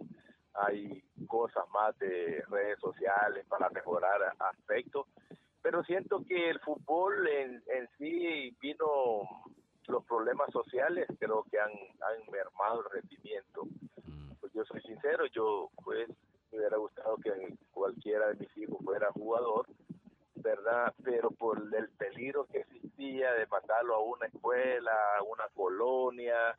hay 0.53 1.01
cosas 1.27 1.63
más 1.69 1.97
de 1.99 2.43
redes 2.49 2.79
sociales 2.79 3.45
para 3.47 3.69
mejorar 3.69 4.33
aspectos, 4.39 5.07
pero 5.61 5.83
siento 5.83 6.23
que 6.27 6.49
el 6.49 6.59
fútbol 6.59 7.27
en, 7.27 7.63
en 7.67 7.89
sí 7.97 8.55
vino 8.59 9.21
los 9.89 10.05
problemas 10.05 10.51
sociales, 10.51 11.07
creo 11.19 11.45
que 11.51 11.59
han, 11.59 11.71
han 11.71 12.31
mermado 12.31 12.81
el 12.81 12.91
rendimiento. 12.91 13.67
Pues 14.39 14.53
yo 14.53 14.63
soy 14.65 14.81
sincero, 14.81 15.25
yo 15.27 15.69
pues 15.83 16.07
me 16.51 16.59
hubiera 16.59 16.77
gustado 16.77 17.17
que 17.17 17.31
cualquiera 17.71 18.27
de 18.29 18.35
mis 18.35 18.57
hijos 18.57 18.77
fuera 18.83 19.11
jugador, 19.11 19.67
¿verdad? 20.35 20.93
Pero 21.03 21.31
por 21.31 21.57
el 21.59 21.89
peligro 21.89 22.45
que 22.45 22.59
existía 22.59 23.33
de 23.33 23.47
mandarlo 23.47 23.95
a 23.95 24.03
una 24.03 24.27
escuela, 24.27 24.91
a 25.17 25.23
una 25.23 25.47
colonia, 25.53 26.57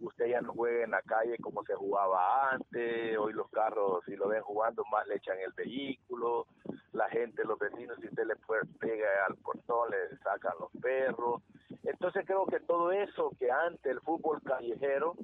usted 0.00 0.26
ya 0.26 0.40
no 0.40 0.52
juega 0.52 0.84
en 0.84 0.90
la 0.90 1.02
calle 1.02 1.38
como 1.38 1.64
se 1.64 1.74
jugaba 1.74 2.50
antes, 2.50 3.16
hoy 3.18 3.32
los 3.32 3.48
carros, 3.50 4.04
si 4.04 4.16
lo 4.16 4.28
ven 4.28 4.42
jugando, 4.42 4.84
más 4.90 5.06
le 5.06 5.16
echan 5.16 5.38
el 5.38 5.52
vehículo, 5.52 6.46
la 6.92 7.08
gente, 7.08 7.44
los 7.44 7.58
vecinos, 7.58 7.98
si 8.00 8.08
usted 8.08 8.26
le 8.26 8.36
pega 8.78 9.26
al 9.26 9.36
portón, 9.36 9.90
le 9.90 10.16
sacan 10.18 10.52
los 10.60 10.70
perros. 10.80 11.42
Entonces 11.84 12.24
creo 12.26 12.46
que 12.46 12.60
todo 12.60 12.92
eso 12.92 13.32
que 13.38 13.50
antes 13.50 13.90
el 13.90 14.00
fútbol 14.00 14.40
callejero 14.42 15.16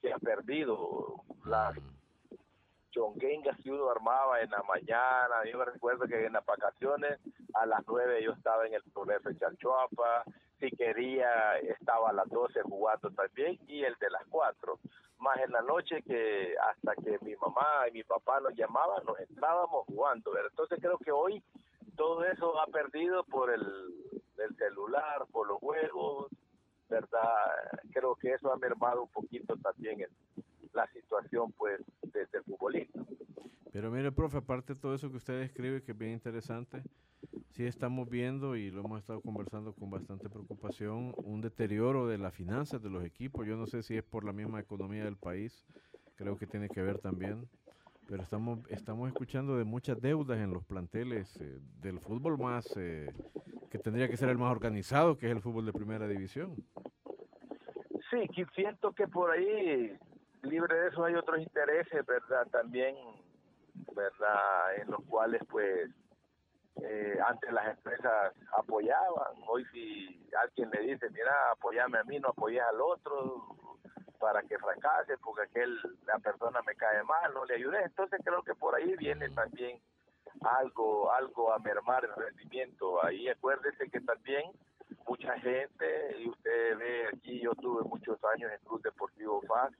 se 0.00 0.12
ha 0.12 0.18
perdido, 0.18 1.22
las 1.44 1.76
chonguengas 2.96 3.58
que 3.62 3.70
uno 3.70 3.90
armaba 3.90 4.40
en 4.40 4.50
la 4.50 4.62
mañana. 4.62 5.44
Yo 5.50 5.58
me 5.58 5.66
recuerdo 5.66 6.06
que 6.06 6.24
en 6.24 6.32
las 6.32 6.44
vacaciones 6.44 7.20
a 7.54 7.66
las 7.66 7.80
9 7.86 8.22
yo 8.22 8.32
estaba 8.32 8.66
en 8.66 8.74
el 8.74 8.82
progreso 8.92 9.28
de 9.28 9.36
Chalchuapa. 9.36 10.24
Si 10.58 10.70
quería, 10.70 11.58
estaba 11.58 12.08
a 12.10 12.12
las 12.14 12.28
12 12.30 12.62
jugando 12.62 13.10
también 13.10 13.58
y 13.68 13.84
el 13.84 13.94
de 13.96 14.10
las 14.10 14.22
4. 14.30 14.78
Más 15.18 15.38
en 15.40 15.52
la 15.52 15.60
noche 15.60 16.02
que 16.02 16.54
hasta 16.58 16.94
que 16.94 17.18
mi 17.20 17.36
mamá 17.36 17.88
y 17.88 17.92
mi 17.92 18.02
papá 18.02 18.40
nos 18.40 18.54
llamaban, 18.54 19.04
nos 19.04 19.18
estábamos 19.20 19.84
jugando. 19.86 20.32
Entonces 20.38 20.78
creo 20.80 20.96
que 20.96 21.12
hoy 21.12 21.42
todo 21.96 22.24
eso 22.24 22.60
ha 22.60 22.66
perdido 22.66 23.24
por 23.24 23.52
el, 23.52 23.62
el 23.62 24.56
celular, 24.56 25.26
por 25.32 25.48
los 25.48 25.58
juegos, 25.58 26.28
¿verdad? 26.88 27.20
Creo 27.92 28.14
que 28.16 28.32
eso 28.32 28.52
ha 28.52 28.56
mermado 28.56 29.02
un 29.02 29.08
poquito 29.08 29.56
también 29.56 30.06
la 30.72 30.86
situación, 30.92 31.52
pues, 31.52 31.80
desde 32.02 32.38
el 32.38 32.44
futbolista. 32.44 33.00
Pero 33.72 33.90
mire, 33.90 34.12
profe, 34.12 34.38
aparte 34.38 34.74
de 34.74 34.80
todo 34.80 34.94
eso 34.94 35.10
que 35.10 35.16
usted 35.16 35.40
escribe, 35.40 35.82
que 35.82 35.92
es 35.92 35.98
bien 35.98 36.12
interesante, 36.12 36.82
sí 37.50 37.64
estamos 37.64 38.08
viendo 38.08 38.56
y 38.56 38.70
lo 38.70 38.80
hemos 38.80 39.00
estado 39.00 39.20
conversando 39.20 39.72
con 39.74 39.90
bastante 39.90 40.28
preocupación, 40.28 41.14
un 41.24 41.40
deterioro 41.40 42.06
de 42.06 42.18
las 42.18 42.34
finanzas 42.34 42.82
de 42.82 42.90
los 42.90 43.04
equipos. 43.04 43.46
Yo 43.46 43.56
no 43.56 43.66
sé 43.66 43.82
si 43.82 43.96
es 43.96 44.04
por 44.04 44.24
la 44.24 44.32
misma 44.32 44.60
economía 44.60 45.04
del 45.04 45.16
país, 45.16 45.66
creo 46.14 46.38
que 46.38 46.46
tiene 46.46 46.68
que 46.68 46.82
ver 46.82 46.98
también, 46.98 47.48
pero 48.08 48.22
estamos, 48.22 48.60
estamos 48.70 49.08
escuchando 49.08 49.56
de 49.56 49.64
muchas 49.64 50.00
deudas 50.00 50.38
en 50.38 50.52
los 50.52 50.64
planteles 50.64 51.40
eh, 51.40 51.58
del 51.80 51.98
fútbol 52.00 52.38
más, 52.38 52.66
eh, 52.76 53.12
que 53.70 53.78
tendría 53.78 54.08
que 54.08 54.16
ser 54.16 54.28
el 54.28 54.38
más 54.38 54.52
organizado, 54.52 55.16
que 55.16 55.26
es 55.26 55.32
el 55.32 55.42
fútbol 55.42 55.66
de 55.66 55.72
primera 55.72 56.06
división. 56.06 56.54
Sí, 58.10 58.28
que 58.34 58.46
siento 58.54 58.92
que 58.92 59.08
por 59.08 59.30
ahí, 59.30 59.96
libre 60.42 60.76
de 60.76 60.88
eso, 60.88 61.04
hay 61.04 61.14
otros 61.14 61.40
intereses, 61.40 62.06
¿verdad? 62.06 62.46
También, 62.52 62.94
¿verdad? 63.94 64.76
En 64.80 64.90
los 64.90 65.02
cuales, 65.06 65.42
pues, 65.50 65.90
eh, 66.82 67.18
antes 67.26 67.52
las 67.52 67.76
empresas 67.76 68.32
apoyaban, 68.56 69.34
hoy 69.48 69.64
si 69.72 70.28
alguien 70.40 70.70
le 70.70 70.92
dice, 70.92 71.10
mira, 71.10 71.32
apoyame 71.52 71.98
a 71.98 72.04
mí, 72.04 72.20
no 72.20 72.28
apoyes 72.28 72.62
al 72.62 72.80
otro 72.80 73.56
para 74.36 74.48
que 74.48 74.58
fracase, 74.58 75.16
porque 75.18 75.44
aquel, 75.44 75.80
la 76.04 76.18
persona 76.18 76.60
me 76.66 76.74
cae 76.74 77.02
mal, 77.04 77.32
no 77.32 77.46
le 77.46 77.54
ayudé. 77.54 77.82
Entonces 77.84 78.20
creo 78.22 78.42
que 78.42 78.54
por 78.54 78.74
ahí 78.74 78.94
viene 78.96 79.30
también 79.30 79.80
algo, 80.42 81.10
algo 81.10 81.54
a 81.54 81.58
mermar 81.58 82.04
el 82.04 82.14
rendimiento. 82.14 83.02
Ahí 83.02 83.28
acuérdese 83.28 83.88
que 83.88 84.00
también 84.02 84.52
mucha 85.08 85.38
gente, 85.38 86.18
y 86.18 86.28
usted 86.28 86.76
ve 86.76 87.08
aquí, 87.14 87.40
yo 87.40 87.54
tuve 87.54 87.82
muchos 87.84 88.22
años 88.24 88.52
en 88.52 88.58
Club 88.66 88.82
Deportivo 88.82 89.40
FAS, 89.40 89.72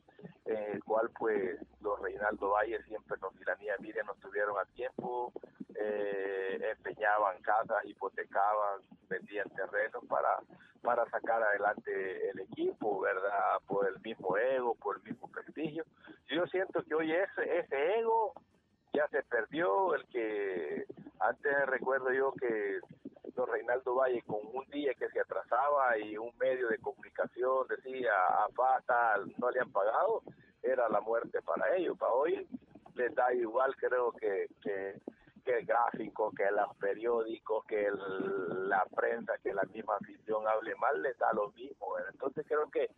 en 0.47 0.77
el 0.77 0.85
cual 0.85 1.11
pues 1.19 1.61
los 1.83 2.01
Reinaldo 2.01 2.53
Valle 2.53 2.83
siempre 2.85 3.19
nos 3.21 3.35
tiranían, 3.35 3.77
mire, 3.81 4.03
no 4.05 4.15
estuvieron 4.15 4.57
a 4.59 4.65
tiempo, 4.73 5.33
eh, 5.79 6.73
empeñaban 6.77 7.41
casas, 7.43 7.85
hipotecaban, 7.85 8.81
vendían 9.09 9.49
terrenos 9.51 10.05
para, 10.07 10.39
para 10.83 11.09
sacar 11.11 11.43
adelante 11.43 12.31
el 12.31 12.41
equipo, 12.41 13.01
¿verdad? 13.01 13.61
Por 13.67 13.89
el 13.89 14.01
mismo 14.01 14.37
ego, 14.37 14.75
por 14.77 14.97
el 14.97 15.03
mismo 15.03 15.29
prestigio. 15.31 15.85
Yo 16.29 16.47
siento 16.47 16.83
que 16.85 16.95
hoy 16.95 17.13
ese, 17.13 17.59
ese 17.59 17.99
ego 17.99 18.33
ya 18.93 19.07
se 19.09 19.23
perdió, 19.25 19.95
el 19.95 20.07
que 20.09 20.87
antes 21.21 21.67
recuerdo 21.67 22.13
yo 22.13 22.33
que 22.33 22.81
don 23.35 23.49
Reinaldo 23.49 23.95
Valle 23.95 24.23
con 24.23 24.41
un 24.55 24.65
día 24.71 24.95
que 24.95 25.09
se 25.11 25.21
atrasaba 25.21 25.99
y 25.99 26.17
un 26.17 26.33
medio 26.39 26.69
de 26.69 26.79
comunicación 26.79 27.67
decía 27.69 28.13
a 28.13 28.81
tal 28.87 29.33
no 29.39 29.51
le 29.51 29.61
han 29.61 29.71
pagado, 29.71 30.23
era 30.63 30.89
la 30.89 31.01
muerte 31.01 31.41
para 31.43 31.77
ellos. 31.77 31.97
Para 31.99 32.13
hoy 32.13 32.47
les 32.95 33.15
da 33.15 33.33
igual, 33.35 33.77
creo 33.77 34.13
que, 34.13 34.47
que 35.47 35.59
el 35.61 35.65
gráfico, 35.67 36.33
que 36.33 36.45
los 36.51 36.77
periódicos, 36.77 37.65
que 37.67 37.87
el- 37.87 38.69
la 38.69 38.85
prensa, 38.95 39.33
que 39.43 39.55
la 39.55 39.63
misma 39.73 39.95
afición 40.01 40.47
hable 40.49 40.75
mal, 40.75 41.01
les 41.01 41.17
da 41.19 41.33
lo 41.33 41.51
mismo. 41.53 41.95
¿verdad? 41.95 42.11
Entonces 42.13 42.45
creo 42.49 42.69
que, 42.71 42.91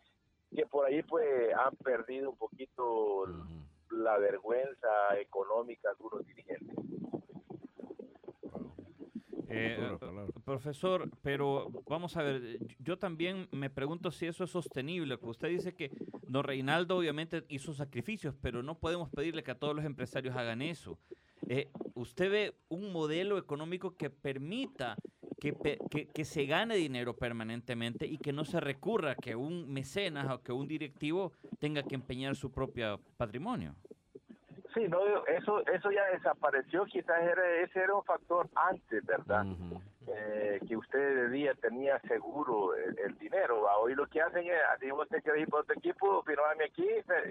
que 0.54 0.64
por 0.66 0.86
ahí 0.86 1.02
pues 1.02 1.52
han 1.54 1.76
perdido 1.76 2.30
un 2.30 2.36
poquito 2.38 3.26
la 3.90 4.16
vergüenza 4.18 4.88
económica 5.20 5.90
algunos 5.90 6.26
dirigentes. 6.26 6.76
Eh, 9.50 9.96
profesor, 10.44 11.08
pero 11.22 11.68
vamos 11.86 12.16
a 12.18 12.22
ver, 12.22 12.58
yo 12.80 12.98
también 12.98 13.48
me 13.50 13.70
pregunto 13.70 14.10
si 14.10 14.26
eso 14.26 14.44
es 14.44 14.50
sostenible. 14.50 15.16
porque 15.16 15.30
Usted 15.30 15.48
dice 15.48 15.74
que 15.74 15.90
don 16.26 16.44
Reinaldo 16.44 16.96
obviamente 16.98 17.44
hizo 17.48 17.72
sacrificios, 17.72 18.34
pero 18.42 18.62
no 18.62 18.78
podemos 18.78 19.08
pedirle 19.10 19.42
que 19.42 19.50
a 19.50 19.58
todos 19.58 19.74
los 19.74 19.84
empresarios 19.86 20.36
hagan 20.36 20.60
eso. 20.62 20.98
Eh, 21.48 21.68
¿Usted 21.94 22.30
ve 22.30 22.54
un 22.68 22.92
modelo 22.92 23.38
económico 23.38 23.96
que 23.96 24.10
permita 24.10 24.96
que, 25.40 25.54
que- 25.90 26.06
que 26.08 26.24
se 26.24 26.44
gane 26.46 26.76
dinero 26.76 27.14
permanentemente 27.16 28.06
y 28.06 28.18
que 28.18 28.32
no 28.32 28.44
se 28.44 28.60
recurra 28.60 29.12
a 29.12 29.14
que 29.14 29.34
un 29.34 29.72
mecenas 29.72 30.28
o 30.30 30.42
que 30.42 30.52
un 30.52 30.68
directivo 30.68 31.32
tenga 31.58 31.82
que 31.82 31.94
empeñar 31.94 32.36
su 32.36 32.52
propio 32.52 33.00
patrimonio? 33.16 33.74
Sí, 34.74 34.86
no, 34.88 34.98
eso, 35.26 35.66
eso 35.66 35.90
ya 35.90 36.04
desapareció, 36.12 36.84
quizás 36.84 37.20
era, 37.22 37.62
ese 37.62 37.80
era 37.80 37.94
un 37.94 38.04
factor 38.04 38.48
antes, 38.54 39.04
¿verdad? 39.06 39.46
Eh, 40.06 40.60
que 40.68 40.76
usted 40.76 40.98
de 40.98 41.30
día 41.30 41.54
tenía 41.54 41.98
seguro 42.00 42.74
el, 42.74 42.98
el 42.98 43.18
dinero. 43.18 43.62
¿va? 43.62 43.78
Hoy 43.78 43.94
lo 43.94 44.06
que 44.06 44.20
hacen 44.20 44.44
es, 44.46 44.60
así 44.74 44.90
vos 44.90 45.08
te 45.08 45.22
querés 45.22 45.42
ir 45.42 45.48
por 45.48 45.60
otro 45.62 45.74
equipo, 45.74 46.22
firmame 46.22 46.64
aquí 46.64 46.86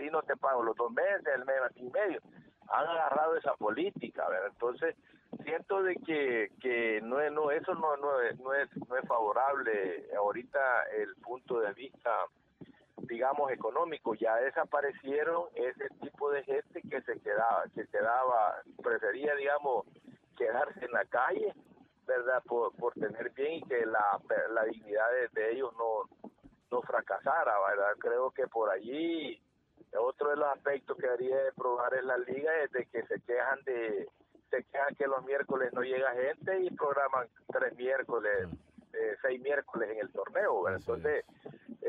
y 0.06 0.10
no 0.10 0.24
te 0.24 0.36
pago 0.36 0.64
los 0.64 0.76
dos 0.76 0.92
meses, 0.92 1.24
el 1.36 1.46
mes 1.46 1.56
y 1.76 1.84
medio. 1.90 2.22
Han 2.70 2.88
agarrado 2.88 3.36
esa 3.36 3.56
política, 3.56 4.28
¿verdad? 4.30 4.50
Entonces, 4.52 4.96
siento 5.44 5.84
de 5.84 5.96
que, 5.96 6.52
que 6.62 7.02
no, 7.02 7.18
no 7.32 7.52
eso 7.52 7.74
no, 7.76 7.98
no, 7.98 8.22
es, 8.22 8.40
no, 8.40 8.54
es, 8.54 8.70
no 8.88 8.98
es 8.98 9.08
favorable 9.08 10.08
ahorita 10.16 10.84
el 10.98 11.16
punto 11.16 11.60
de 11.60 11.74
vista 11.74 12.12
digamos 13.08 13.52
económico. 13.52 14.16
Ya 14.16 14.36
desaparecieron 14.38 15.46
ese 15.56 15.90
tipo 16.02 16.30
de 16.32 16.44
gente 16.44 16.82
que 16.82 17.02
se 17.02 17.20
quedaba 17.20 17.64
que 17.74 17.86
quedaba 17.88 18.56
prefería 18.84 19.36
digamos 19.36 19.86
quedarse 20.38 20.86
en 20.86 20.92
la 20.92 21.06
calle 21.06 21.54
verdad 22.06 22.42
por, 22.46 22.74
por 22.76 22.94
tener 22.94 23.32
bien 23.32 23.56
y 23.56 23.62
que 23.64 23.86
la, 23.86 24.20
la 24.52 24.64
dignidad 24.64 25.08
de, 25.12 25.42
de 25.42 25.52
ellos 25.54 25.74
no 25.78 26.30
no 26.72 26.82
fracasara 26.82 27.54
verdad 27.70 27.94
creo 28.00 28.32
que 28.32 28.48
por 28.48 28.70
allí 28.70 29.42
otro 30.00 30.30
de 30.30 30.38
los 30.38 30.50
aspectos 30.50 30.98
que 30.98 31.08
debería 31.08 31.38
de 31.38 31.52
probar 31.54 31.94
en 31.96 32.08
la 32.08 32.18
liga 32.18 32.52
es 32.64 32.72
de 32.72 32.86
que 32.86 33.04
se 33.04 33.20
quejan 33.22 33.64
de 33.64 34.08
se 34.50 34.64
quejan 34.64 34.96
que 34.96 35.08
los 35.08 35.24
miércoles 35.26 35.74
no 35.74 35.82
llega 35.82 36.12
gente 36.14 36.60
y 36.62 36.70
programan 36.72 37.28
tres 37.52 37.76
miércoles 37.76 38.50
eh, 38.94 39.16
seis 39.22 39.42
miércoles 39.42 39.90
en 39.92 40.00
el 40.00 40.12
torneo 40.12 40.70
entonces 40.70 41.26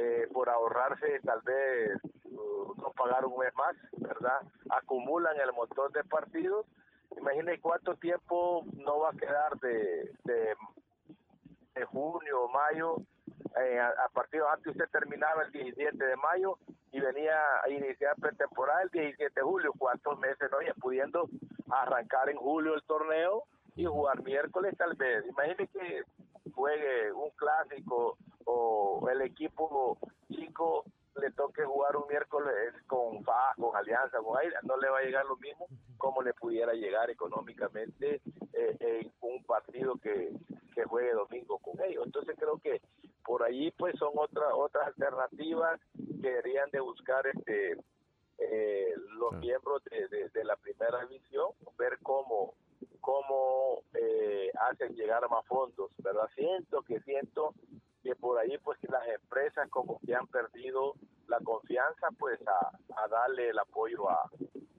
eh, 0.01 0.29
por 0.33 0.49
ahorrarse 0.49 1.19
tal 1.25 1.41
vez 1.43 1.99
uh, 2.31 2.75
no 2.77 2.93
pagar 2.93 3.25
un 3.25 3.37
mes 3.39 3.53
más, 3.55 3.75
¿verdad? 3.97 4.41
Acumulan 4.71 5.37
el 5.41 5.53
montón 5.53 5.93
de 5.93 6.05
partidos. 6.05 6.67
Imaginen 7.17 7.61
cuánto 7.61 7.97
tiempo 7.97 8.65
no 8.75 9.01
va 9.01 9.11
a 9.11 9.17
quedar 9.17 9.59
de, 9.59 10.13
de, 10.25 10.55
de 11.75 11.85
junio 11.87 12.43
o 12.45 12.49
mayo. 12.49 12.97
Eh, 13.61 13.79
a, 13.79 13.89
a 13.89 14.09
partir 14.11 14.41
antes 14.53 14.69
usted 14.69 14.89
terminaba 14.91 15.43
el 15.45 15.53
17 15.53 16.05
de 16.05 16.17
mayo 16.17 16.59
y 16.93 17.01
venía 17.01 17.37
a 17.63 17.69
iniciar 17.69 18.15
pretemporada 18.17 18.83
el 18.83 18.91
17 18.91 19.33
de 19.35 19.43
julio. 19.43 19.73
¿Cuántos 19.79 20.19
meses 20.19 20.49
no? 20.51 20.63
Ya 20.63 20.75
pudiendo 20.75 21.29
arrancar 21.71 22.29
en 22.31 22.37
julio 22.37 22.75
el 22.75 22.83
torneo 22.85 23.45
y 23.77 23.85
jugar 23.85 24.23
miércoles 24.23 24.75
tal 24.77 24.95
vez. 24.95 25.25
Imagine 25.27 25.69
que 25.69 26.03
juegue 26.53 27.13
un 27.13 27.31
clásico 27.31 28.17
o 28.45 29.09
el 29.11 29.23
equipo 29.23 29.99
chico 30.29 30.85
le 31.19 31.31
toque 31.33 31.65
jugar 31.65 31.97
un 31.97 32.07
miércoles 32.09 32.75
con 32.87 33.23
FA, 33.25 33.55
con 33.57 33.77
Alianza, 33.77 34.19
con 34.19 34.39
Aira, 34.39 34.61
no 34.63 34.77
le 34.77 34.89
va 34.89 34.99
a 34.99 35.03
llegar 35.03 35.27
lo 35.27 35.37
mismo 35.37 35.67
como 35.97 36.23
le 36.23 36.33
pudiera 36.35 36.73
llegar 36.75 37.11
económicamente 37.11 38.21
eh, 38.53 38.77
en 38.81 39.13
un 39.21 39.45
partido 39.45 39.97
que, 39.97 40.33
que 40.75 40.85
juegue 40.85 41.13
domingo 41.13 41.59
con 41.59 41.81
ellos. 41.83 42.07
Entonces 42.07 42.37
creo 42.39 42.59
que 42.59 42.81
por 43.25 43.43
allí 43.43 43.71
pues 43.73 43.97
son 43.99 44.13
otras 44.15 44.53
otras 44.55 44.87
alternativas 44.89 45.81
que 45.95 46.29
deberían 46.29 46.71
de 46.71 46.81
buscar 46.81 47.27
este 47.27 47.77
eh, 48.39 48.95
los 49.19 49.31
Claro. 49.31 49.45
miembros 49.45 49.85
de, 49.85 50.07
de- 50.09 50.29
de 50.29 50.45
la 50.45 50.57
primera 50.57 51.05
división, 51.07 51.51
ver 51.77 51.99
cómo 52.03 52.55
cómo 53.01 53.83
eh, 53.95 54.51
hacen 54.71 54.95
llegar 54.95 55.29
más 55.31 55.45
fondos, 55.47 55.91
¿verdad? 55.99 56.29
Siento 56.35 56.83
que 56.83 57.01
siento 57.01 57.55
que 58.09 58.17
por 58.17 58.39
ahí 58.39 58.57
pues 58.65 58.79
las 58.89 59.07
empresas 59.07 59.69
como 59.69 59.99
que 60.01 60.15
han 60.15 60.27
perdido 60.29 60.95
la 61.27 61.39
confianza 61.41 62.07
pues 62.19 62.41
a, 62.49 62.69
a 63.03 63.09
darle 63.09 63.51
el 63.51 63.59
apoyo 63.59 64.09
a, 64.09 64.31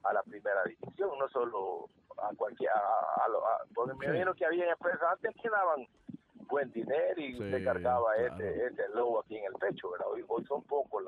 a 0.02 0.12
la 0.12 0.20
primera 0.24 0.64
división, 0.64 1.10
no 1.16 1.28
solo 1.28 1.88
a 2.18 2.34
cualquier, 2.34 2.70
a, 2.70 2.74
a 2.76 3.64
porque 3.72 3.94
me 3.94 4.06
imagino 4.06 4.34
que 4.34 4.44
había 4.44 4.68
empresas 4.72 5.02
antes 5.12 5.32
que 5.40 5.48
daban 5.48 5.86
buen 6.48 6.72
dinero 6.72 7.20
y 7.20 7.34
Sí, 7.36 7.40
usted 7.44 7.62
cargaba 7.64 8.14
claro. 8.16 8.34
ese, 8.44 8.64
ese 8.66 8.88
logo 8.96 9.20
aquí 9.20 9.36
en 9.36 9.44
el 9.44 9.52
pecho, 9.52 9.90
¿verdad? 9.92 10.08
Hoy, 10.10 10.24
hoy 10.26 10.44
son 10.46 10.64
pocos 10.64 11.04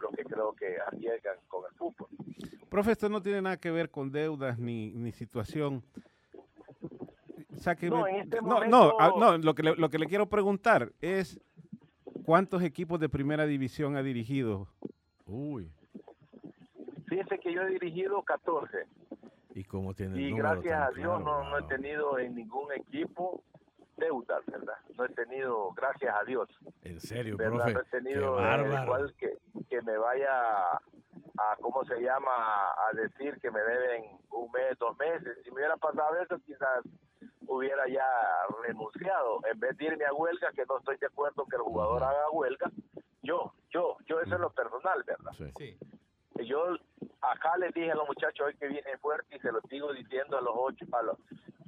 los 0.00 0.10
que 0.16 0.24
creo 0.24 0.54
que 0.54 0.78
arriesgan 0.86 1.36
con 1.48 1.66
el 1.70 1.76
fútbol. 1.76 2.08
Profe, 2.70 2.92
esto 2.92 3.10
no 3.10 3.20
tiene 3.20 3.42
nada 3.42 3.58
que 3.58 3.70
ver 3.70 3.90
con 3.90 4.10
deudas 4.10 4.58
ni, 4.58 4.90
ni 4.92 5.12
situación. 5.12 5.84
Sáqueme- 7.56 7.90
No, 7.90 8.06
en 8.06 8.16
este 8.16 8.40
no, 8.40 8.64
no, 8.64 8.96
ah, 8.98 9.12
no, 9.18 9.36
lo 9.36 9.54
que, 9.54 9.62
le, 9.64 9.76
lo 9.76 9.90
que 9.90 9.98
le 9.98 10.06
quiero 10.06 10.28
preguntar 10.30 10.92
es 11.00 11.38
cuántos 12.28 12.62
equipos 12.62 13.00
de 13.00 13.08
primera 13.08 13.46
división 13.46 13.96
ha 13.96 14.02
dirigido. 14.02 14.68
Uy, 15.24 15.72
Fíjense 17.06 17.38
que 17.38 17.54
yo 17.54 17.62
he 17.62 17.70
dirigido 17.70 18.22
14 18.22 18.86
¿y 19.54 19.64
cómo 19.64 19.94
tiene 19.94 20.16
el 20.16 20.20
y 20.20 20.36
gracias 20.36 20.78
a 20.78 20.90
Dios 20.90 21.22
claro? 21.22 21.44
no, 21.44 21.48
no 21.48 21.58
he 21.58 21.62
tenido 21.62 22.18
en 22.18 22.34
ningún 22.34 22.70
equipo 22.74 23.42
deudas, 23.96 24.44
¿verdad? 24.44 24.74
No 24.98 25.06
he 25.06 25.08
tenido, 25.08 25.72
gracias 25.72 26.14
a 26.14 26.22
Dios, 26.24 26.50
En 26.82 27.00
serio, 27.00 27.38
¿verdad? 27.38 27.72
profe. 27.72 27.72
No 27.72 27.80
he 27.80 28.02
tenido 28.02 28.40
eh, 28.40 28.82
igual 28.82 29.14
que, 29.18 29.38
que 29.70 29.80
me 29.80 29.96
vaya 29.96 30.28
a, 30.30 30.82
a, 31.38 31.56
¿cómo 31.62 31.82
se 31.86 31.98
llama? 31.98 32.30
A 32.30 32.94
decir 32.94 33.38
que 33.40 33.50
me 33.50 33.60
deben 33.60 34.04
un 34.32 34.52
mes, 34.52 34.78
dos 34.78 34.94
meses. 34.98 35.38
Si 35.44 35.50
me 35.50 35.56
hubiera 35.56 35.78
pasado 35.78 36.14
eso, 36.20 36.38
quizás 36.44 36.84
hubiera 37.48 37.88
ya 37.88 38.06
renunciado. 38.62 39.40
En 39.50 39.58
vez 39.58 39.76
de 39.76 39.86
irme 39.86 40.04
a 40.04 40.12
huelga, 40.12 40.52
que 40.52 40.64
no 40.66 40.78
estoy 40.78 40.96
de 40.98 41.06
acuerdo 41.06 41.44
que 41.46 41.56
el 41.56 41.62
jugador 41.62 42.04
haga 42.04 42.30
huelga, 42.30 42.70
yo, 43.22 43.52
yo, 43.70 43.96
yo, 44.06 44.20
eso 44.20 44.34
es 44.34 44.40
lo 44.40 44.50
personal, 44.50 45.02
¿verdad? 45.04 45.32
Sí. 45.36 45.52
sí. 45.58 45.78
Yo 46.44 46.76
acá 47.20 47.56
les 47.58 47.74
dije 47.74 47.90
a 47.90 47.96
los 47.96 48.06
muchachos 48.06 48.46
hoy 48.46 48.54
que 48.54 48.68
vienen 48.68 48.98
fuerte 49.00 49.36
y 49.36 49.40
se 49.40 49.50
los 49.50 49.62
sigo 49.68 49.92
diciendo 49.92 50.38
a 50.38 50.40
los 50.40 50.54
ocho, 50.56 50.86
a 50.92 51.02
los, 51.02 51.18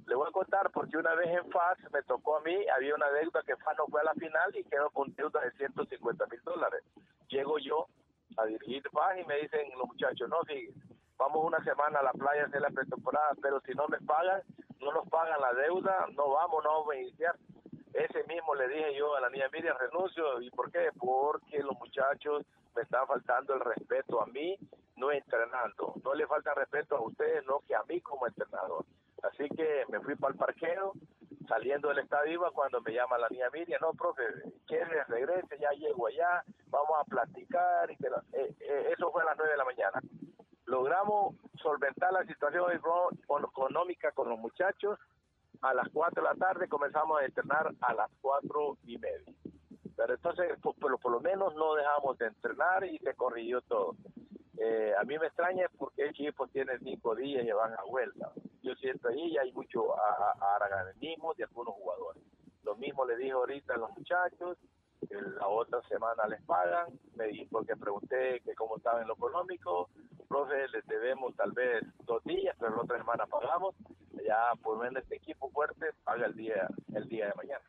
le 0.07 0.15
voy 0.15 0.29
a 0.29 0.33
contar 0.33 0.71
porque 0.71 0.97
una 0.97 1.15
vez 1.15 1.29
en 1.29 1.51
FAS 1.51 1.79
me 1.93 2.03
tocó 2.03 2.37
a 2.37 2.41
mí, 2.43 2.57
había 2.77 2.95
una 2.95 3.11
deuda 3.11 3.43
que 3.43 3.57
FAS 3.57 3.77
no 3.79 3.87
fue 3.87 4.01
a 4.01 4.05
la 4.05 4.15
final 4.15 4.57
y 4.57 4.65
quedó 4.65 4.91
con 4.91 5.13
deuda 5.15 5.41
de 5.41 5.51
150 5.53 6.27
mil 6.27 6.41
dólares. 6.43 6.83
Llego 7.29 7.59
yo 7.59 7.87
a 8.37 8.45
dirigir 8.47 8.83
FAS 8.91 9.19
y 9.19 9.25
me 9.25 9.37
dicen 9.39 9.69
los 9.77 9.89
muchachos, 9.89 10.29
no, 10.29 10.39
sí, 10.47 10.69
vamos 11.21 11.45
una 11.45 11.63
semana 11.63 11.99
a 11.99 12.03
la 12.03 12.13
playa 12.13 12.49
a 12.51 12.61
la 12.61 12.71
pretemporada, 12.71 13.35
pero 13.43 13.61
si 13.61 13.73
no 13.73 13.87
me 13.89 13.99
pagan, 14.01 14.41
no 14.81 14.91
nos 14.91 15.07
pagan 15.11 15.39
la 15.39 15.53
deuda, 15.53 16.07
no 16.17 16.31
vamos, 16.31 16.65
no 16.65 16.71
vamos 16.71 16.95
a 16.95 16.97
iniciar. 16.97 17.37
Ese 17.93 18.25
mismo 18.25 18.55
le 18.55 18.69
dije 18.69 18.95
yo 18.97 19.15
a 19.15 19.21
la 19.21 19.29
niña 19.29 19.51
Miriam, 19.53 19.77
renuncio. 19.79 20.41
¿Y 20.41 20.51
por 20.51 20.73
qué? 20.73 20.89
Porque 20.99 21.59
los 21.59 21.79
muchachos 21.79 22.47
me 22.75 22.83
están 22.83 23.07
faltando 23.07 23.53
el 23.53 23.61
respeto 23.61 24.23
a 24.23 24.27
mí, 24.27 24.57
no 24.97 25.13
entrenando. 25.13 25.93
No 26.03 26.15
le 26.15 26.27
falta 26.27 26.55
respeto 26.55 26.97
a 26.97 27.03
ustedes, 27.03 27.45
no 27.45 27.61
que 27.69 27.75
a 27.75 27.83
mí 27.83 28.01
como 28.01 28.27
entrenador. 28.27 28.87
Así 29.23 29.47
que 29.51 29.85
me 29.91 30.01
fui 30.01 30.15
para 30.15 30.33
el 30.33 30.39
parqueo, 30.39 30.95
saliendo 31.47 31.89
del 31.89 31.99
estadio 31.99 32.33
iba 32.33 32.51
cuando 32.53 32.81
me 32.81 32.95
llama 32.95 33.19
la 33.19 33.29
niña 33.29 33.51
Miriam, 33.53 33.81
no, 33.83 33.93
profe, 33.93 34.23
quiere 34.67 35.05
regrese, 35.05 35.59
ya 35.59 35.71
llego 35.73 36.07
allá, 36.07 36.43
vamos 36.69 36.97
a 36.99 37.05
platicar. 37.05 37.91
y 37.91 37.97
que 37.97 38.07
eh, 38.07 38.55
eh, 38.61 38.95
Eso 38.97 39.11
fue 39.11 39.21
a 39.21 39.27
las 39.27 39.37
nueve 39.37 39.53
de 39.53 39.59
la 39.59 39.65
mañana. 39.65 40.01
Logramos 40.71 41.35
solventar 41.61 42.13
la 42.13 42.25
situación 42.25 42.71
económica 42.73 44.13
con 44.13 44.29
los 44.29 44.39
muchachos. 44.39 44.99
A 45.63 45.75
las 45.75 45.89
4 45.93 46.23
de 46.23 46.29
la 46.29 46.35
tarde 46.37 46.69
comenzamos 46.69 47.21
a 47.21 47.25
entrenar 47.25 47.73
a 47.81 47.93
las 47.93 48.11
cuatro 48.23 48.79
y 48.85 48.97
media. 48.99 49.35
Pero 49.97 50.15
entonces, 50.15 50.59
por, 50.63 50.75
por 51.01 51.13
lo- 51.13 51.21
menos 51.21 51.55
no 51.57 51.75
dejamos 51.75 52.17
de 52.19 52.27
entrenar 52.29 52.85
y 52.85 52.99
se 52.99 53.15
corrigió 53.15 53.61
todo. 53.63 53.97
Eh, 54.59 54.95
a 54.99 55.03
mí 55.05 55.19
me 55.19 55.27
extraña 55.27 55.67
porque 55.77 56.03
el 56.03 56.11
equipo 56.11 56.47
tiene 56.49 56.79
cinco 56.79 57.15
días 57.15 57.45
y 57.45 57.51
van 57.51 57.75
a 57.75 57.85
huelga. 57.85 58.31
Yo 58.63 58.75
siento 58.77 59.09
ahí 59.09 59.33
ya 59.35 59.43
hay 59.43 59.53
mucho 59.53 59.95
a- 59.99 60.31
de 61.37 61.45
algunos 61.45 61.75
jugadores. 61.75 62.23
Lo 62.63 62.77
mismo 62.77 63.05
le 63.05 63.17
dije 63.17 63.33
ahorita 63.33 63.75
a 63.75 63.79
los 63.79 63.91
muchachos, 63.91 64.57
la 65.11 65.49
otra 65.49 65.81
semana 65.89 66.27
les 66.29 66.43
pagan, 66.43 66.89
me 67.17 67.29
di 67.29 67.47
porque 67.47 67.77
pregunté 67.77 68.41
que 68.45 68.55
cómo 68.55 68.77
estaba 68.77 69.01
en 69.03 69.09
lo 69.09 69.15
económico, 69.15 69.89
profe, 70.29 70.69
les 70.69 70.87
debemos 70.87 71.35
tal 71.37 71.53
vez 71.53 71.83
dos 72.05 72.23
días, 72.25 72.55
pero 72.59 72.77
la 72.77 72.83
otra 72.83 72.99
semana 72.99 73.27
pagamos, 73.27 73.75
ya 74.27 74.53
por 74.63 74.77
lo 74.77 74.85
menos 74.85 75.03
este 75.03 75.17
equipo 75.17 75.51
fuerte 75.51 75.87
paga 76.05 76.27
el 76.27 76.35
día, 76.35 76.69
el 76.95 77.09
día 77.09 77.27
de 77.29 77.35
mañana. 77.35 77.65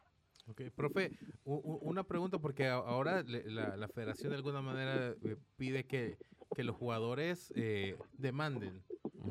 Ok, 0.47 0.61
profe, 0.75 1.11
una 1.45 2.03
pregunta 2.03 2.39
porque 2.39 2.67
ahora 2.67 3.21
le- 3.23 3.49
la, 3.49 3.77
la 3.77 3.87
federación 3.87 4.31
de 4.31 4.37
alguna 4.37 4.61
manera 4.61 5.15
eh, 5.23 5.37
pide 5.55 5.85
que, 5.85 6.17
que 6.53 6.63
los 6.63 6.75
jugadores 6.75 7.53
eh, 7.55 7.95
demanden. 8.17 8.83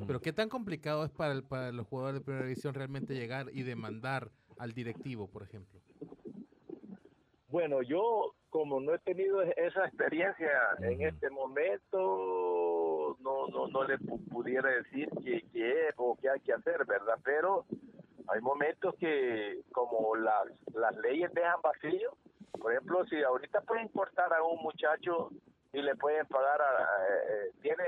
Pero 0.07 0.21
qué 0.21 0.33
tan 0.33 0.49
complicado 0.49 1.05
es 1.05 1.11
para, 1.11 1.33
el- 1.33 1.43
para 1.45 1.73
los 1.73 1.87
jugadores 1.87 2.21
de 2.21 2.25
primera 2.25 2.45
división 2.47 2.75
realmente 2.75 3.15
llegar 3.15 3.49
y 3.53 3.63
demandar 3.65 4.31
al 4.57 4.73
directivo, 4.73 5.29
por 5.29 5.43
ejemplo. 5.43 5.81
Bueno, 7.51 7.83
yo 7.83 8.35
como 8.51 8.81
no 8.81 8.95
he 8.95 8.99
tenido 9.01 9.43
e- 9.43 9.55
esa 9.57 9.87
experiencia 9.87 10.51
en 10.83 11.03
este 11.03 11.31
momento, 11.31 13.17
no 13.21 13.47
no 13.49 13.67
no 13.69 13.85
le 13.85 13.99
pu- 13.99 14.25
pudiera 14.29 14.69
decir 14.71 15.09
qué 15.23 15.43
qué 15.53 15.89
es 15.89 15.95
o 15.97 16.17
qué 16.21 16.31
hay 16.31 16.41
que 16.41 16.53
hacer, 16.53 16.85
¿verdad? 16.87 17.19
Pero 17.25 17.65
hay 18.29 18.41
momentos 18.41 18.95
que 18.97 19.61
como 19.73 20.15
las 20.17 20.47
las 20.75 20.97
leyes 20.99 21.33
dejan 21.35 21.61
vacío, 21.63 22.17
por 22.61 22.73
ejemplo, 22.73 23.05
si 23.07 23.23
ahorita 23.23 23.63
pueden 23.63 23.89
cortar 23.89 24.33
a 24.33 24.43
un 24.43 24.63
muchacho 24.63 25.31
y 25.73 25.83
le 25.83 25.95
pueden 25.97 26.27
pagar, 26.27 26.61
a, 26.61 26.83
eh, 26.83 27.23
eh, 27.29 27.51
tiene 27.63 27.85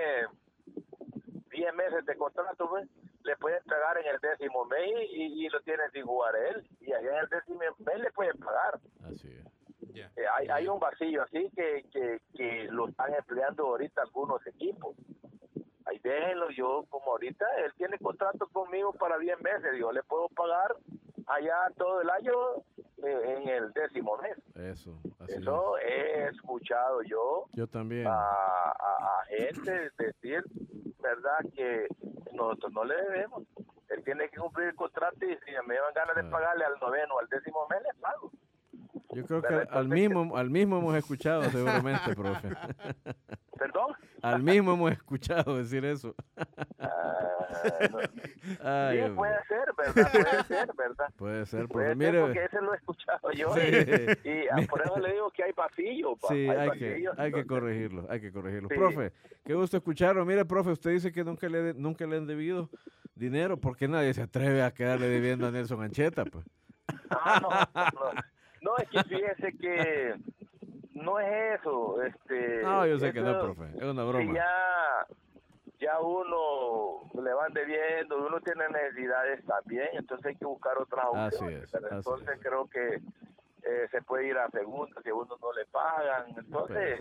10 1.50 1.74
meses 1.74 2.04
de 2.06 2.16
contrato, 2.16 2.68
pues, 2.68 2.88
le 3.24 3.36
pueden 3.36 3.62
pagar 3.64 3.98
en 3.98 4.06
el 4.06 4.20
décimo 4.20 4.64
mes 4.66 5.08
y, 5.10 5.44
y 5.44 5.48
lo 5.48 5.60
tiene 5.60 5.82
sin 5.92 6.04
jugar 6.04 6.34
él. 6.36 6.66
Y 6.80 6.92
allá 6.92 7.10
en 7.10 7.18
el 7.18 7.28
décimo 7.28 7.60
mes 7.78 7.98
le 7.98 8.10
pueden 8.12 8.38
pagar. 8.38 8.80
Así 9.04 9.28
es. 9.28 9.94
Ya. 9.94 10.10
Eh, 10.16 10.24
hay, 10.38 10.48
hay 10.48 10.68
un 10.68 10.78
vacío 10.78 11.22
así 11.22 11.50
que, 11.54 11.84
que, 11.92 12.20
que 12.34 12.68
lo 12.70 12.88
están 12.88 13.12
empleando 13.14 13.66
ahorita 13.66 14.02
algunos 14.02 14.46
equipos. 14.46 14.96
Ahí 15.84 15.98
déjenlo, 15.98 16.50
yo 16.50 16.86
como 16.88 17.10
ahorita, 17.12 17.44
él 17.64 17.72
tiene 17.76 17.98
contrato 17.98 18.46
conmigo 18.48 18.92
para 18.92 19.18
10 19.18 19.40
meses, 19.40 19.78
yo 19.78 19.92
le 19.92 20.02
puedo 20.04 20.28
pagar 20.28 20.76
allá 21.26 21.54
todo 21.76 22.00
el 22.02 22.10
año 22.10 22.32
eh, 23.04 23.36
en 23.38 23.48
el 23.48 23.72
décimo 23.72 24.16
mes. 24.18 24.36
Eso, 24.54 24.98
así 25.20 25.34
Eso 25.34 25.76
he 25.78 26.28
escuchado 26.28 27.02
yo. 27.02 27.46
Yo 27.52 27.66
también. 27.66 28.06
a, 28.06 28.12
a- 28.12 29.20
a 29.20 29.24
gente 29.26 29.90
decir, 29.98 30.42
¿verdad? 31.00 31.38
Que 31.54 31.86
nosotros 32.32 32.72
no 32.72 32.84
le 32.84 32.94
debemos. 32.96 33.42
Él 33.88 34.02
tiene 34.04 34.28
que 34.30 34.38
cumplir 34.40 34.68
el 34.68 34.74
contrato 34.74 35.16
y 35.24 35.36
si 35.44 35.50
me 35.66 35.74
dan 35.74 35.92
ganas 35.94 36.16
de 36.16 36.24
pagarle 36.24 36.64
al 36.64 36.78
noveno 36.80 37.14
o 37.14 37.18
al 37.20 37.28
décimo 37.28 37.66
mes, 37.68 37.80
le 37.82 38.00
pago. 38.00 38.30
Yo 39.10 39.26
creo 39.26 39.42
que 39.42 39.68
al 39.70 39.88
mismo, 39.88 40.36
al 40.36 40.48
mismo 40.48 40.78
hemos 40.78 40.94
escuchado 40.96 41.42
seguramente, 41.50 42.14
profe. 42.16 42.48
¿Perdón? 43.58 43.94
Al 44.22 44.42
mismo 44.42 44.72
hemos 44.72 44.92
escuchado 44.92 45.58
decir 45.58 45.84
eso. 45.84 46.14
Ah, 46.78 47.32
no. 47.90 47.98
Ay, 48.62 48.96
Sí, 48.98 49.03
hombre. 49.05 49.14
puede 49.16 49.44
ser, 49.44 49.64
¿verdad? 49.76 50.11
Puede 50.12 50.44
ser, 50.44 50.70
¿verdad? 50.76 51.12
Puede 51.16 51.46
ser, 51.46 51.68
Puede 51.68 51.86
ser 51.88 51.96
Mire, 51.96 52.20
porque 52.20 52.44
ese 52.44 52.61
lo 52.61 52.72
he 52.72 52.76
escuchado 52.76 53.30
yo. 53.32 53.55
Sí. 53.55 53.61
Y, 54.24 54.61
y, 54.62 54.66
por 54.68 54.82
eso 54.82 54.98
le 54.98 55.12
digo 55.12 55.30
que 55.30 55.44
hay 55.44 55.53
vacío. 55.53 56.16
pa, 56.16 56.28
Sí, 56.28 56.48
hay 56.48 56.70
que, 56.78 56.90
vacío, 56.90 57.12
hay 57.16 57.32
que 57.32 57.46
corregirlo, 57.46 58.07
hay 58.11 58.20
que 58.20 58.32
corregirlo. 58.32 58.68
Sí. 58.68 58.74
Profe, 58.76 59.12
qué 59.44 59.55
gusto 59.55 59.76
escucharlo. 59.76 60.24
Mire, 60.24 60.44
profe, 60.44 60.70
usted 60.70 60.90
dice 60.90 61.12
que 61.12 61.24
nunca 61.24 61.48
le, 61.48 61.74
nunca 61.74 62.07
le 62.07 62.16
han 62.16 62.26
debido 62.26 62.68
dinero. 63.14 63.57
¿Por 63.57 63.76
qué 63.76 63.88
nadie 63.88 64.12
se 64.14 64.22
atreve 64.22 64.62
a 64.62 64.70
quedarle 64.72 65.09
debiendo 65.09 65.46
a 65.46 65.50
Nelson 65.50 65.82
Ancheta? 65.82 66.24
Pues? 66.24 66.44
Ah, 67.11 67.40
no, 67.40 67.48
no, 67.50 68.11
no, 68.62 68.76
es 68.78 68.88
que 68.88 69.03
fíjese 69.05 69.57
que 69.59 70.14
no 70.94 71.18
es 71.20 71.61
eso. 71.61 72.03
Este, 72.03 72.62
No, 72.62 72.86
yo 72.86 72.98
sé 72.98 73.12
que 73.12 73.20
no, 73.20 73.38
profe. 73.40 73.64
Es 73.76 73.82
una 73.84 74.03
si 74.03 74.09
broma. 74.09 74.34
ya, 74.34 75.07
ya 75.83 76.01
uno 76.01 77.11
le 77.22 77.35
van 77.35 77.53
debiendo, 77.53 78.24
uno 78.26 78.41
tiene 78.41 78.68
necesidades 78.68 79.45
también, 79.45 79.89
entonces 79.93 80.26
hay 80.26 80.37
que 80.37 80.45
buscar 80.47 80.78
otras 80.78 81.07
Así 81.12 81.37
opciones. 81.37 81.74
así 81.74 81.85
entonces 81.91 82.28
es. 82.37 82.41
creo 82.41 82.66
que 82.68 83.01
eh, 83.64 83.89
se 83.91 84.01
puede 84.03 84.26
ir 84.28 84.39
a 84.39 84.49
segunda 84.51 85.01
si 85.03 85.09
a 85.11 85.14
uno 85.14 85.37
no 85.41 85.53
le 85.53 85.66
pagan. 85.66 86.26
Entonces 86.39 87.01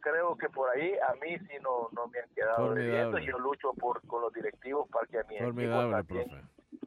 creo 0.00 0.36
que 0.36 0.48
por 0.50 0.68
ahí 0.70 0.94
a 1.08 1.14
mí 1.14 1.38
sí 1.38 1.54
no, 1.62 1.88
no 1.92 2.06
me 2.08 2.20
han 2.20 2.28
quedado 2.34 2.74
debiendo. 2.74 3.18
Yo 3.18 3.38
lucho 3.38 3.72
por 3.74 4.00
con 4.06 4.22
los 4.22 4.32
directivos 4.32 4.88
para 4.90 5.06
que 5.06 5.18
a 5.18 5.24
mi 5.24 5.36
equipo 5.36 5.90
también 5.90 6.30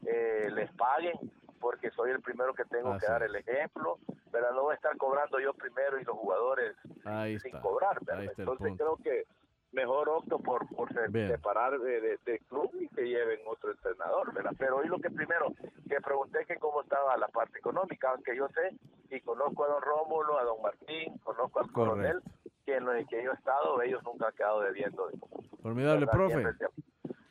eh, 0.06 0.50
les 0.54 0.72
paguen 0.74 1.14
porque 1.60 1.92
soy 1.92 2.10
el 2.12 2.22
primero 2.22 2.54
que 2.56 2.66
tengo 2.66 2.94
Así 2.94 3.06
que 3.06 3.12
dar 3.12 3.22
el 3.22 3.36
ejemplo, 3.36 4.00
pero 4.32 4.52
no 4.54 4.64
voy 4.64 4.72
a 4.72 4.76
estar 4.76 4.98
cobrando 4.98 5.39
yo 5.39 5.54
primero 5.54 6.00
y 6.00 6.04
los 6.04 6.18
jugadores 6.18 6.76
Ahí 7.06 7.39
sin 7.39 7.56
está. 7.56 7.62
cobrar. 7.62 8.00
Ahí 8.12 8.26
está 8.26 8.42
Entonces 8.42 8.74
creo 8.78 8.98
que 9.04 9.26
mejor 9.72 10.09
opto 10.09 10.39
por, 10.39 10.67
por 10.76 10.89
separar 10.93 11.80
de, 11.80 12.01
de- 12.01 12.19
de 12.26 12.39
club 12.49 12.69
y 12.80 12.88
que 12.89 13.03
lleven 13.07 13.39
otro 13.47 13.72
entrenador, 13.72 14.34
¿verdad? 14.34 14.51
Pero 14.57 14.78
hoy 14.78 14.88
lo 14.88 14.99
que 14.99 15.09
primero, 15.09 15.53
que 15.89 16.01
pregunté 16.01 16.45
que 16.45 16.57
cómo 16.57 16.82
estaba 16.82 17.15
la 17.17 17.28
parte 17.30 17.57
económica, 17.59 18.09
aunque 18.11 18.36
yo 18.36 18.47
sé 18.49 18.76
y 19.15 19.19
conozco 19.22 19.63
a 19.63 19.67
don 19.67 19.82
Rómulo, 19.82 20.38
a 20.39 20.43
don 20.43 20.61
Martín, 20.61 21.17
conozco 21.24 21.59
al 21.59 21.72
coronel, 21.72 22.22
que 22.65 22.76
en 22.78 22.86
los 22.86 22.95
que 23.07 23.24
yo 23.24 23.32
he 23.32 23.36
estado, 23.36 23.82
ellos 23.82 24.03
nunca 24.03 24.28
han 24.28 24.34
quedado 24.34 24.61
debiendo. 24.61 25.09
Formidable, 25.61 26.05
¿verdad? 26.05 26.11
profe. 26.13 26.43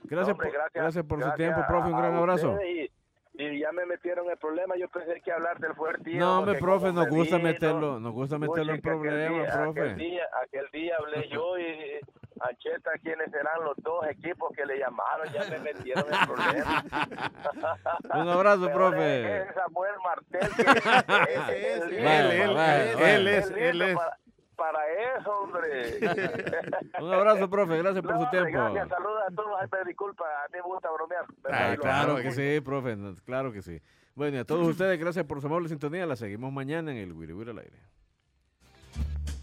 Gracias, 0.05 0.32
Hombre, 0.34 0.51
por, 0.51 0.70
gracias 0.72 1.05
por 1.07 1.22
su 1.22 1.32
tiempo, 1.34 1.61
profe. 1.68 1.88
Un 1.91 1.97
gran 1.99 2.14
abrazo. 2.14 2.59
Y, 2.62 2.91
y 3.34 3.59
ya 3.61 3.70
me 3.72 3.86
metieron 3.86 4.28
el 4.28 4.36
problema. 4.38 4.76
Yo 4.76 4.88
pensé 4.88 5.20
que 5.20 5.30
hablar 5.32 5.59
del 5.61 5.74
fuerte. 5.74 6.12
No, 6.14 6.38
hombre, 6.41 6.59
profe, 6.59 6.93
nos 6.93 7.09
gusta 7.09 7.38
meterlo, 7.38 8.01
nos 8.01 8.12
gusta 8.12 8.38
meterlo 8.38 8.74
en 8.74 8.80
problemas, 8.82 9.49
Aquel 9.55 9.72
profe. 9.72 9.95
día, 9.95 10.24
aquel 10.43 10.66
día 10.72 10.97
hablé 10.99 11.28
yo 11.28 11.59
y 11.59 12.01
Ancheta, 12.41 12.91
¿quiénes 13.03 13.30
serán 13.30 13.62
los 13.64 13.76
dos 13.78 14.07
equipos 14.09 14.51
que 14.57 14.64
le 14.64 14.78
llamaron? 14.78 15.30
Ya 15.32 15.45
me 15.51 15.59
metieron 15.61 16.05
en 16.12 16.26
problemas. 16.26 16.84
Un 18.14 18.28
abrazo, 18.28 18.70
profe. 18.72 19.43
Es, 19.43 19.49
es 19.49 19.55
Samuel 19.55 19.93
Martel. 20.03 20.51
Que 20.57 21.34
Ese 21.34 21.74
es, 21.74 21.82
el- 21.82 21.93
él, 21.95 22.99
Él 23.01 23.28
es, 23.28 23.51
él 23.51 23.82
es. 23.82 23.95
Para, 23.97 24.16
para 24.57 24.78
eso, 25.18 25.30
hombre. 25.38 25.99
Un 27.01 27.12
abrazo, 27.14 27.49
profe. 27.51 27.76
Gracias 27.78 28.03
por 28.03 28.14
No, 28.14 28.24
su 28.24 28.30
tiempo. 28.30 28.51
Gracias, 28.51 28.88
saludos 28.88 29.22
a 29.26 29.34
todos. 29.34 29.86
Disculpa, 29.86 30.24
a 30.24 30.49
mí 30.49 30.53
me 30.55 30.61
gusta 30.62 30.88
bromear. 30.91 31.24
Ay, 31.51 31.76
Lo 31.76 31.82
claro 31.82 32.16
que 32.16 32.30
sí, 32.32 32.61
profe. 32.61 32.97
Claro 33.24 33.53
que 33.53 33.62
sí. 33.62 33.80
Bueno, 34.14 34.36
y 34.38 34.41
a 34.41 34.45
todos 34.45 34.66
ustedes, 34.66 34.99
gracias 34.99 35.24
por 35.26 35.41
su 35.41 35.47
amable 35.47 35.68
sintonía. 35.68 36.05
La 36.07 36.16
seguimos 36.16 36.53
mañana 36.53 36.91
en 36.91 36.97
el 36.99 37.12
Wiri 37.12 37.32
Wiri 37.32 37.51
al 37.51 37.59
aire. 37.59 37.78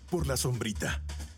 por 0.10 0.26
la 0.28 0.36
sombrita. 0.38 1.02